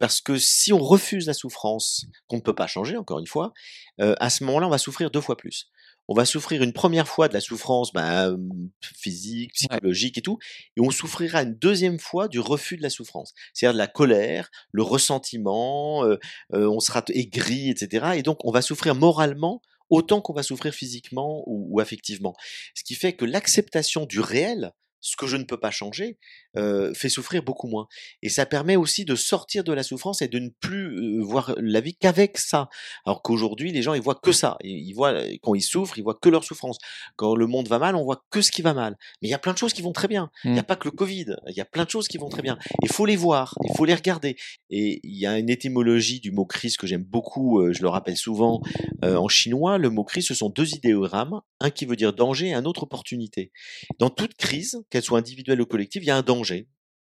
Parce 0.00 0.20
que 0.22 0.38
si 0.38 0.72
on 0.72 0.78
refuse 0.78 1.26
la 1.26 1.34
souffrance, 1.34 2.06
qu'on 2.26 2.36
ne 2.36 2.42
peut 2.42 2.54
pas 2.54 2.66
changer, 2.66 2.96
encore 2.96 3.18
une 3.18 3.26
fois, 3.26 3.52
à 3.98 4.30
ce 4.30 4.44
moment-là, 4.44 4.66
on 4.66 4.70
va 4.70 4.78
souffrir 4.78 5.10
deux 5.10 5.20
fois 5.20 5.36
plus. 5.36 5.68
On 6.08 6.14
va 6.14 6.24
souffrir 6.24 6.62
une 6.62 6.72
première 6.72 7.08
fois 7.08 7.28
de 7.28 7.34
la 7.34 7.40
souffrance 7.40 7.92
euh, 7.96 8.36
physique, 8.82 9.54
psychologique 9.54 10.18
et 10.18 10.22
tout, 10.22 10.38
et 10.76 10.80
on 10.80 10.90
souffrira 10.90 11.42
une 11.42 11.54
deuxième 11.54 11.98
fois 11.98 12.28
du 12.28 12.40
refus 12.40 12.76
de 12.76 12.82
la 12.82 12.90
souffrance, 12.90 13.32
c'est-à-dire 13.52 13.74
de 13.74 13.78
la 13.78 13.86
colère, 13.86 14.50
le 14.72 14.82
ressentiment, 14.82 16.04
euh, 16.04 16.18
euh, 16.52 16.68
on 16.68 16.80
sera 16.80 17.02
aigri, 17.08 17.70
etc. 17.70 18.12
Et 18.16 18.22
donc 18.22 18.44
on 18.44 18.50
va 18.50 18.60
souffrir 18.60 18.94
moralement 18.94 19.62
autant 19.90 20.20
qu'on 20.20 20.32
va 20.32 20.42
souffrir 20.42 20.74
physiquement 20.74 21.42
ou, 21.46 21.68
ou 21.70 21.80
affectivement. 21.80 22.34
Ce 22.74 22.84
qui 22.84 22.94
fait 22.94 23.14
que 23.14 23.24
l'acceptation 23.24 24.04
du 24.06 24.20
réel, 24.20 24.72
ce 25.00 25.16
que 25.16 25.26
je 25.26 25.36
ne 25.36 25.44
peux 25.44 25.60
pas 25.60 25.70
changer, 25.70 26.18
euh, 26.56 26.92
fait 26.94 27.08
souffrir 27.08 27.42
beaucoup 27.42 27.68
moins. 27.68 27.86
Et 28.22 28.28
ça 28.28 28.46
permet 28.46 28.76
aussi 28.76 29.04
de 29.04 29.14
sortir 29.14 29.64
de 29.64 29.72
la 29.72 29.82
souffrance 29.82 30.22
et 30.22 30.28
de 30.28 30.38
ne 30.38 30.48
plus 30.60 31.18
euh, 31.18 31.22
voir 31.22 31.54
la 31.58 31.80
vie 31.80 31.94
qu'avec 31.94 32.38
ça. 32.38 32.68
Alors 33.04 33.22
qu'aujourd'hui, 33.22 33.72
les 33.72 33.82
gens, 33.82 33.94
ils 33.94 34.02
voient 34.02 34.20
que 34.22 34.32
ça. 34.32 34.56
Ils, 34.62 34.92
voient, 34.92 35.12
euh, 35.12 35.36
quand 35.42 35.54
ils 35.54 35.62
souffrent, 35.62 35.98
ils 35.98 36.02
voient 36.02 36.18
que 36.20 36.28
leur 36.28 36.44
souffrance. 36.44 36.78
Quand 37.16 37.34
le 37.34 37.46
monde 37.46 37.68
va 37.68 37.78
mal, 37.78 37.96
on 37.96 38.04
voit 38.04 38.24
que 38.30 38.40
ce 38.42 38.50
qui 38.50 38.62
va 38.62 38.74
mal. 38.74 38.96
Mais 39.22 39.28
il 39.28 39.30
y 39.30 39.34
a 39.34 39.38
plein 39.38 39.52
de 39.52 39.58
choses 39.58 39.72
qui 39.72 39.82
vont 39.82 39.92
très 39.92 40.08
bien. 40.08 40.30
Il 40.44 40.52
n'y 40.52 40.58
a 40.58 40.62
Mm. 40.62 40.66
pas 40.66 40.76
que 40.76 40.88
le 40.88 40.92
Covid. 40.92 41.36
Il 41.48 41.54
y 41.56 41.60
a 41.60 41.64
plein 41.64 41.84
de 41.84 41.90
choses 41.90 42.08
qui 42.08 42.18
vont 42.18 42.28
très 42.28 42.42
bien. 42.42 42.58
Il 42.82 42.90
faut 42.90 43.06
les 43.06 43.16
voir, 43.16 43.54
il 43.64 43.76
faut 43.76 43.84
les 43.84 43.94
regarder. 43.94 44.36
Et 44.70 45.00
il 45.02 45.18
y 45.18 45.26
a 45.26 45.38
une 45.38 45.50
étymologie 45.50 46.20
du 46.20 46.30
mot 46.32 46.44
crise 46.44 46.76
que 46.76 46.86
j'aime 46.86 47.04
beaucoup, 47.04 47.60
euh, 47.60 47.72
je 47.72 47.82
le 47.82 47.88
rappelle 47.88 48.16
souvent, 48.16 48.60
euh, 49.04 49.16
en 49.16 49.28
chinois, 49.28 49.78
le 49.78 49.90
mot 49.90 50.04
crise, 50.04 50.26
ce 50.26 50.34
sont 50.34 50.50
deux 50.50 50.74
idéogrammes, 50.74 51.40
un 51.60 51.70
qui 51.70 51.84
veut 51.86 51.96
dire 51.96 52.12
danger 52.12 52.48
et 52.48 52.54
un 52.54 52.64
autre 52.64 52.84
opportunité. 52.84 53.52
Dans 53.98 54.10
toute 54.10 54.34
crise, 54.34 54.82
qu'elle 54.90 55.02
soit 55.02 55.18
individuelle 55.18 55.60
ou 55.60 55.66
collective, 55.66 56.02
il 56.02 56.06
y 56.06 56.10
a 56.10 56.16
un 56.16 56.22
danger. 56.22 56.43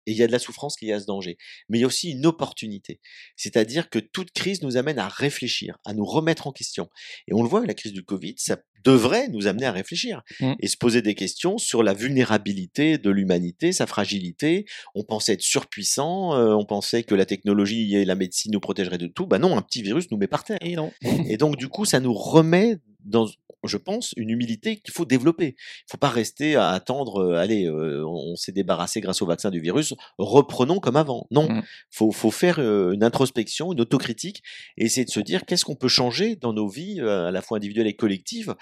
Et 0.07 0.11
il 0.11 0.17
y 0.17 0.23
a 0.23 0.27
de 0.27 0.31
la 0.31 0.39
souffrance 0.39 0.75
qui 0.75 0.89
est 0.89 0.93
à 0.93 0.99
ce 0.99 1.05
danger. 1.05 1.37
Mais 1.69 1.77
il 1.77 1.81
y 1.81 1.83
a 1.83 1.87
aussi 1.87 2.11
une 2.11 2.25
opportunité. 2.25 2.99
C'est-à-dire 3.35 3.89
que 3.89 3.99
toute 3.99 4.31
crise 4.31 4.63
nous 4.63 4.75
amène 4.77 4.97
à 4.97 5.07
réfléchir, 5.07 5.77
à 5.85 5.93
nous 5.93 6.05
remettre 6.05 6.47
en 6.47 6.51
question. 6.51 6.89
Et 7.27 7.33
on 7.35 7.43
le 7.43 7.49
voit, 7.49 7.63
la 7.65 7.75
crise 7.75 7.93
du 7.93 8.03
Covid, 8.03 8.33
ça 8.37 8.57
devrait 8.83 9.27
nous 9.27 9.45
amener 9.45 9.67
à 9.67 9.71
réfléchir 9.71 10.23
Mm. 10.39 10.53
et 10.59 10.67
se 10.67 10.75
poser 10.75 11.03
des 11.03 11.13
questions 11.13 11.59
sur 11.59 11.83
la 11.83 11.93
vulnérabilité 11.93 12.97
de 12.97 13.11
l'humanité, 13.11 13.71
sa 13.73 13.85
fragilité. 13.85 14.65
On 14.95 15.03
pensait 15.03 15.33
être 15.33 15.41
surpuissant, 15.41 16.35
euh, 16.35 16.55
on 16.55 16.65
pensait 16.65 17.03
que 17.03 17.13
la 17.13 17.27
technologie 17.27 17.95
et 17.95 18.03
la 18.03 18.15
médecine 18.15 18.51
nous 18.53 18.59
protégeraient 18.59 18.97
de 18.97 19.05
tout. 19.05 19.27
Bah 19.27 19.37
non, 19.37 19.55
un 19.55 19.61
petit 19.61 19.83
virus 19.83 20.09
nous 20.09 20.17
met 20.17 20.25
par 20.27 20.43
terre. 20.43 20.57
Et 20.61 20.75
non. 20.75 20.91
Et 21.27 21.37
donc, 21.37 21.57
du 21.57 21.67
coup, 21.67 21.85
ça 21.85 21.99
nous 21.99 22.13
remet 22.13 22.77
dans, 23.03 23.27
je 23.63 23.77
pense, 23.77 24.13
une 24.17 24.29
humilité 24.29 24.77
qu'il 24.77 24.93
faut 24.93 25.05
développer. 25.05 25.55
Il 25.57 25.91
faut 25.91 25.97
pas 25.97 26.09
rester 26.09 26.55
à 26.55 26.69
attendre, 26.69 27.21
euh, 27.21 27.35
allez, 27.35 27.65
euh, 27.65 28.03
on, 28.05 28.31
on 28.31 28.35
s'est 28.35 28.51
débarrassé 28.51 29.01
grâce 29.01 29.21
au 29.21 29.25
vaccin 29.25 29.51
du 29.51 29.59
virus, 29.59 29.93
reprenons 30.17 30.79
comme 30.79 30.95
avant. 30.95 31.27
Non, 31.31 31.47
Mm. 31.49 31.63
faut, 31.89 32.11
faut 32.11 32.31
faire 32.31 32.59
euh, 32.59 32.91
une 32.91 33.03
introspection, 33.03 33.73
une 33.73 33.81
autocritique, 33.81 34.43
et 34.77 34.85
essayer 34.85 35.05
de 35.05 35.11
se 35.11 35.19
dire 35.19 35.45
qu'est-ce 35.45 35.65
qu'on 35.65 35.75
peut 35.75 35.87
changer 35.87 36.35
dans 36.35 36.53
nos 36.53 36.67
vies, 36.67 37.01
à 37.01 37.31
la 37.31 37.41
fois 37.41 37.57
individuelles 37.57 37.87
et 37.87 37.95
collectives, 37.95 38.55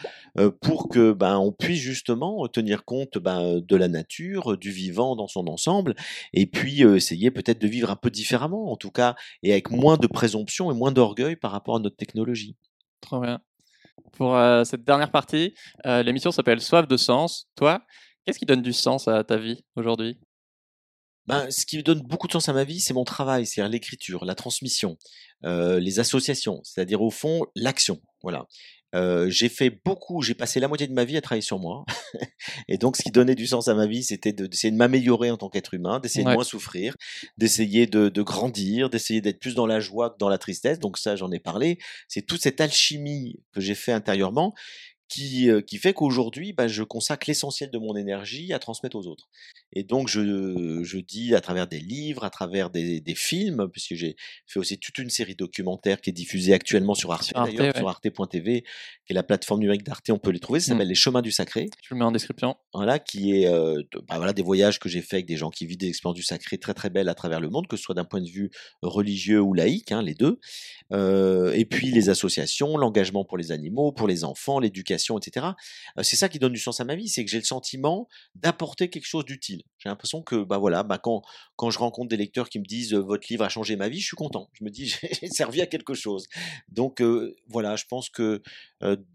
pour 0.61 0.89
que 0.89 1.13
ben, 1.13 1.37
on 1.37 1.51
puisse 1.51 1.79
justement 1.79 2.47
tenir 2.47 2.83
compte 2.85 3.17
ben, 3.17 3.59
de 3.59 3.75
la 3.75 3.87
nature, 3.87 4.57
du 4.57 4.71
vivant 4.71 5.15
dans 5.15 5.27
son 5.27 5.47
ensemble, 5.47 5.95
et 6.33 6.45
puis 6.45 6.81
essayer 6.81 7.31
peut-être 7.31 7.59
de 7.59 7.67
vivre 7.67 7.91
un 7.91 7.95
peu 7.95 8.09
différemment, 8.09 8.71
en 8.71 8.75
tout 8.77 8.91
cas, 8.91 9.15
et 9.43 9.51
avec 9.51 9.71
moins 9.71 9.97
de 9.97 10.07
présomption 10.07 10.71
et 10.71 10.73
moins 10.73 10.91
d'orgueil 10.91 11.35
par 11.35 11.51
rapport 11.51 11.75
à 11.75 11.79
notre 11.79 11.97
technologie. 11.97 12.55
Trop 13.01 13.19
bien. 13.19 13.39
Pour 14.13 14.35
euh, 14.35 14.63
cette 14.63 14.83
dernière 14.83 15.11
partie, 15.11 15.53
euh, 15.85 16.03
l'émission 16.03 16.31
s'appelle 16.31 16.61
Soif 16.61 16.87
de 16.87 16.97
sens. 16.97 17.47
Toi, 17.55 17.81
qu'est-ce 18.25 18.39
qui 18.39 18.45
donne 18.45 18.61
du 18.61 18.73
sens 18.73 19.07
à 19.07 19.23
ta 19.23 19.37
vie 19.37 19.63
aujourd'hui? 19.75 20.19
Ben, 21.27 21.51
ce 21.51 21.65
qui 21.65 21.81
donne 21.83 22.01
beaucoup 22.01 22.25
de 22.25 22.31
sens 22.31 22.49
à 22.49 22.53
ma 22.53 22.63
vie, 22.63 22.79
c'est 22.79 22.93
mon 22.93 23.03
travail, 23.03 23.45
c'est-à-dire 23.45 23.71
l'écriture, 23.71 24.25
la 24.25 24.33
transmission, 24.33 24.97
euh, 25.45 25.79
les 25.79 25.99
associations, 25.99 26.59
c'est-à-dire 26.63 27.03
au 27.03 27.11
fond 27.11 27.45
l'action. 27.55 28.01
Voilà. 28.23 28.47
Euh, 28.95 29.29
j'ai 29.29 29.49
fait 29.49 29.69
beaucoup, 29.69 30.21
j'ai 30.21 30.33
passé 30.33 30.59
la 30.59 30.67
moitié 30.67 30.87
de 30.87 30.93
ma 30.93 31.05
vie 31.05 31.15
à 31.17 31.21
travailler 31.21 31.41
sur 31.43 31.59
moi. 31.59 31.85
Et 32.67 32.77
donc, 32.77 32.97
ce 32.97 33.03
qui 33.03 33.11
donnait 33.11 33.35
du 33.35 33.45
sens 33.45 33.67
à 33.67 33.75
ma 33.75 33.85
vie, 33.85 34.03
c'était 34.03 34.33
de- 34.33 34.47
d'essayer 34.47 34.71
de, 34.71 34.77
m'améliorer 34.77 35.29
en 35.29 35.37
tant 35.37 35.49
qu'être 35.49 35.73
humain, 35.73 35.99
d'essayer 35.99 36.25
Ouais. 36.25 36.31
de 36.31 36.35
moins 36.35 36.43
souffrir, 36.43 36.95
d'essayer 37.37 37.85
de, 37.85 38.09
de 38.09 38.21
grandir, 38.21 38.89
d'essayer 38.89 39.21
d'être 39.21 39.39
plus 39.39 39.53
dans 39.55 39.67
la 39.67 39.79
joie 39.79 40.09
que 40.09 40.17
dans 40.17 40.29
la 40.29 40.37
tristesse. 40.39 40.79
Donc 40.79 40.97
ça, 40.97 41.15
j'en 41.15 41.31
ai 41.31 41.39
parlé. 41.39 41.77
C'est 42.07 42.23
toute 42.25 42.41
cette 42.41 42.61
alchimie 42.61 43.39
que 43.53 43.61
j'ai 43.61 43.75
fait 43.75 43.91
intérieurement 43.91 44.53
qui, 45.07 45.49
euh, 45.49 45.61
qui 45.61 45.77
fait 45.77 45.93
qu'aujourd'hui, 45.93 46.53
bah, 46.53 46.67
je 46.67 46.83
consacre 46.83 47.25
l'essentiel 47.27 47.71
de 47.71 47.77
mon 47.79 47.95
énergie 47.95 48.53
à 48.53 48.59
transmettre 48.59 48.95
aux 48.95 49.07
autres. 49.07 49.27
Et 49.73 49.83
donc, 49.83 50.07
je, 50.07 50.81
je 50.83 50.97
dis 50.97 51.35
à 51.35 51.41
travers 51.41 51.67
des 51.67 51.79
livres, 51.79 52.23
à 52.23 52.29
travers 52.29 52.69
des, 52.69 53.01
des 53.01 53.15
films, 53.15 53.67
puisque 53.71 53.93
j'ai 53.95 54.15
fait 54.47 54.59
aussi 54.59 54.77
toute 54.79 54.97
une 54.97 55.09
série 55.09 55.35
documentaire 55.35 56.01
qui 56.01 56.09
est 56.09 56.13
diffusée 56.13 56.53
actuellement 56.53 56.95
sur 56.95 57.11
Arte, 57.11 57.31
d'ailleurs, 57.33 57.67
ouais. 57.67 57.77
sur 57.77 57.87
arte.tv, 57.87 58.61
qui 58.61 58.67
est 59.09 59.13
la 59.13 59.23
plateforme 59.23 59.59
numérique 59.59 59.83
d'Arte, 59.83 60.09
on 60.09 60.17
peut 60.17 60.31
les 60.31 60.39
trouver, 60.39 60.59
ça 60.59 60.71
Mm. 60.73 60.75
s'appelle 60.75 60.87
Les 60.87 60.95
Chemins 60.95 61.21
du 61.21 61.31
Sacré 61.31 61.69
Je 61.83 61.93
le 61.93 61.99
mets 61.99 62.05
en 62.05 62.11
description. 62.11 62.55
voilà, 62.73 62.99
qui 62.99 63.33
est 63.33 63.47
euh, 63.47 63.81
bah, 64.07 64.15
voilà, 64.17 64.33
des 64.33 64.41
voyages 64.41 64.79
que 64.79 64.89
j'ai 64.89 65.01
fait 65.01 65.17
avec 65.17 65.25
des 65.27 65.37
gens 65.37 65.49
qui 65.49 65.65
vivent 65.65 65.77
des 65.77 65.89
expériences 65.89 66.15
du 66.15 66.23
sacré 66.23 66.57
très 66.57 66.73
très 66.73 66.89
belles 66.89 67.09
à 67.09 67.13
travers 67.15 67.39
le 67.39 67.49
monde, 67.49 67.67
que 67.67 67.77
ce 67.77 67.83
soit 67.83 67.95
d'un 67.95 68.05
point 68.05 68.21
de 68.21 68.29
vue 68.29 68.49
religieux 68.81 69.39
ou 69.41 69.53
laïque, 69.53 69.91
hein, 69.91 70.01
les 70.01 70.15
deux. 70.15 70.39
Euh, 70.93 71.53
et 71.53 71.65
puis 71.65 71.91
les 71.91 72.09
associations, 72.09 72.75
l'engagement 72.77 73.23
pour 73.23 73.37
les 73.37 73.51
animaux, 73.51 73.91
pour 73.91 74.07
les 74.07 74.23
enfants, 74.23 74.59
l'éducation 74.59 74.79
l'éducation, 74.79 75.17
etc. 75.17 75.47
c'est 76.03 76.15
ça 76.15 76.29
qui 76.29 76.39
donne 76.39 76.53
du 76.53 76.59
sens 76.59 76.79
à 76.79 76.85
ma 76.85 76.95
vie, 76.95 77.09
c'est 77.09 77.25
que 77.25 77.29
j'ai 77.31 77.37
le 77.39 77.43
sentiment 77.43 78.07
d'apporter 78.35 78.89
quelque 78.89 79.05
chose 79.07 79.25
d'utile. 79.25 79.58
J'ai 79.77 79.89
l'impression 79.89 80.21
que 80.21 80.43
bah 80.43 80.57
voilà, 80.57 80.83
bah 80.83 80.97
quand 80.97 81.21
quand 81.55 81.69
je 81.69 81.79
rencontre 81.79 82.09
des 82.09 82.17
lecteurs 82.17 82.49
qui 82.49 82.59
me 82.59 82.65
disent 82.65 82.93
votre 82.93 83.27
livre 83.29 83.43
a 83.45 83.49
changé 83.49 83.75
ma 83.75 83.87
vie, 83.89 83.99
je 83.99 84.07
suis 84.07 84.17
content. 84.17 84.49
Je 84.53 84.63
me 84.63 84.69
dis 84.69 84.87
j'ai 85.21 85.27
servi 85.27 85.61
à 85.61 85.67
quelque 85.67 85.93
chose. 85.93 86.27
Donc 86.69 87.01
voilà, 87.47 87.75
je 87.75 87.85
pense 87.89 88.09
que 88.09 88.41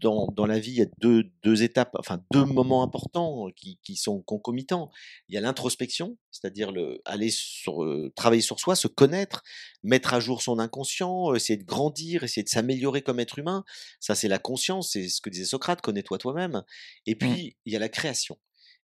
dans, 0.00 0.28
dans 0.28 0.46
la 0.46 0.58
vie 0.58 0.72
il 0.72 0.78
y 0.78 0.82
a 0.82 0.86
deux, 1.00 1.24
deux 1.42 1.62
étapes, 1.62 1.94
enfin 1.98 2.22
deux 2.32 2.44
moments 2.44 2.82
importants 2.82 3.48
qui, 3.56 3.78
qui 3.82 3.96
sont 3.96 4.22
concomitants. 4.22 4.90
Il 5.28 5.34
y 5.34 5.38
a 5.38 5.40
l'introspection, 5.40 6.16
c'est-à-dire 6.30 6.72
le 6.72 7.00
aller 7.04 7.30
sur, 7.30 7.86
travailler 8.16 8.42
sur 8.42 8.58
soi, 8.58 8.76
se 8.76 8.88
connaître, 8.88 9.42
mettre 9.82 10.14
à 10.14 10.20
jour 10.20 10.42
son 10.42 10.58
inconscient, 10.58 11.34
essayer 11.34 11.58
de 11.58 11.64
grandir, 11.64 12.22
essayer 12.24 12.42
de 12.42 12.48
s'améliorer 12.48 13.02
comme 13.02 13.20
être 13.20 13.38
humain. 13.38 13.64
Ça 14.00 14.14
c'est 14.14 14.28
la 14.28 14.38
conscience, 14.38 14.92
c'est 14.92 15.08
ce 15.08 15.20
que 15.20 15.30
disait 15.30 15.44
Socrate, 15.44 15.80
connais-toi 15.80 16.18
toi-même. 16.18 16.62
Et 17.06 17.14
mmh. 17.14 17.18
puis 17.18 17.56
il 17.64 17.72
y 17.72 17.76
a 17.76 17.78
la 17.78 17.88
création. 17.88 18.38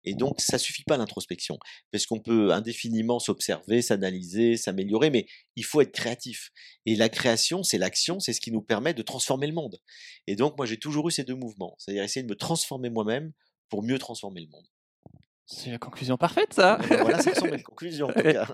Et 0.05 0.15
donc, 0.15 0.41
ça 0.41 0.59
suffit 0.59 0.85
pas 0.85 0.97
l'introspection, 0.97 1.59
parce 1.93 2.07
qu'on 2.07 2.21
peut 2.21 2.53
indéfiniment 2.53 3.19
s'observer, 3.19 3.83
s'analyser, 3.83 4.57
s'améliorer, 4.57 5.11
mais 5.11 5.27
il 5.57 5.65
faut 5.65 5.81
être 5.81 5.93
créatif. 5.93 6.51
Et 6.87 6.97
la 6.97 7.09
création, 7.09 7.63
c'est 7.63 7.79
l'action, 7.79 8.21
c'est 8.21 8.33
ce 8.33 8.41
qui 8.41 8.53
nous 8.53 8.63
permet 8.63 8.95
de 8.95 9.03
transformer 9.03 9.47
le 9.47 9.55
monde. 9.55 9.79
Et 10.27 10.37
donc, 10.37 10.57
moi, 10.57 10.67
j'ai 10.67 10.79
toujours 10.79 11.09
eu 11.09 11.13
ces 11.13 11.25
deux 11.25 11.35
mouvements, 11.35 11.77
c'est-à-dire 11.79 12.03
essayer 12.03 12.23
de 12.25 12.31
me 12.31 12.37
transformer 12.37 12.91
moi-même 12.91 13.33
pour 13.69 13.83
mieux 13.83 13.99
transformer 13.99 14.41
le 14.41 14.49
monde. 14.49 14.67
C'est 15.53 15.73
la 15.73 15.79
conclusion 15.79 16.17
parfaite, 16.17 16.55
ça. 16.55 16.79
Ben 16.89 17.03
voilà, 17.03 17.21
ça 17.21 17.31
ressemble 17.31 17.55
à 17.55 17.57
une 17.57 17.63
conclusion. 17.65 18.09
En 18.09 18.13
tout 18.13 18.23
cas. 18.23 18.47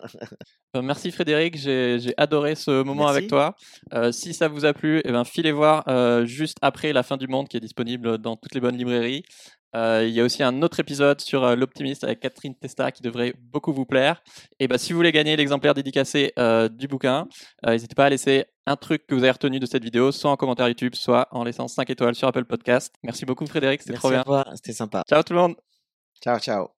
Ben, 0.73 0.81
merci 0.81 1.11
Frédéric, 1.11 1.59
j'ai 1.59 2.15
adoré 2.17 2.55
ce 2.55 2.83
moment 2.83 3.07
avec 3.07 3.29
toi. 3.29 3.55
Euh, 3.93 4.13
si 4.13 4.33
ça 4.33 4.49
vous 4.49 4.65
a 4.65 4.73
plu, 4.73 5.03
eh 5.05 5.13
ben, 5.13 5.25
filez 5.25 5.53
voir 5.53 5.85
euh, 5.89 6.25
juste 6.25 6.57
après 6.63 6.95
La 6.95 7.03
fin 7.03 7.19
du 7.19 7.29
monde 7.29 7.49
qui 7.49 7.59
est 7.59 7.61
disponible 7.61 8.17
dans 8.17 8.37
toutes 8.37 8.55
les 8.55 8.63
bonnes 8.63 8.79
librairies. 8.79 9.25
Euh, 9.77 10.07
il 10.07 10.15
y 10.15 10.21
a 10.21 10.25
aussi 10.25 10.43
un 10.43 10.63
autre 10.63 10.81
épisode 10.81 11.21
sur 11.21 11.45
euh, 11.45 11.55
l'optimiste 11.55 12.03
avec 12.03 12.21
Catherine 12.21 12.55
Testa 12.55 12.91
qui 12.91 13.03
devrait 13.03 13.35
beaucoup 13.39 13.73
vous 13.73 13.85
plaire. 13.85 14.23
Et 14.59 14.69
bah, 14.69 14.79
si 14.79 14.93
vous 14.93 14.99
voulez 14.99 15.13
gagner 15.13 15.37
l'exemplaire 15.37 15.75
dédicacé 15.75 16.33
euh, 16.39 16.69
du 16.69 16.89
bouquin, 16.89 17.29
n'hésitez 17.65 17.95
pas 17.95 18.07
à 18.07 18.11
laisser 18.11 18.47
un 18.67 18.77
truc 18.77 19.07
que 19.07 19.15
vous 19.15 19.23
avez 19.23 19.33
retenu 19.33 19.61
de 19.61 19.67
cette 19.67 19.85
vidéo, 19.85 20.13
soit 20.13 20.31
en 20.31 20.37
commentaire 20.37 20.69
YouTube, 20.69 20.95
soit 20.95 21.29
en 21.31 21.45
laissant 21.45 21.69
5 21.69 21.89
étoiles 21.91 22.15
sur 22.15 22.27
Apple 22.27 22.47
Podcast. 22.47 22.95
Merci 23.03 23.27
beaucoup 23.27 23.47
Frédéric, 23.47 23.83
c'était 23.83 23.95
trop 23.99 24.11
bien. 24.11 24.25
C'était 24.55 24.73
sympa. 24.73 25.03
Ciao 25.09 25.23
tout 25.23 25.35
le 25.35 25.41
monde. 25.41 25.57
Ciao, 26.23 26.39
ciao. 26.39 26.76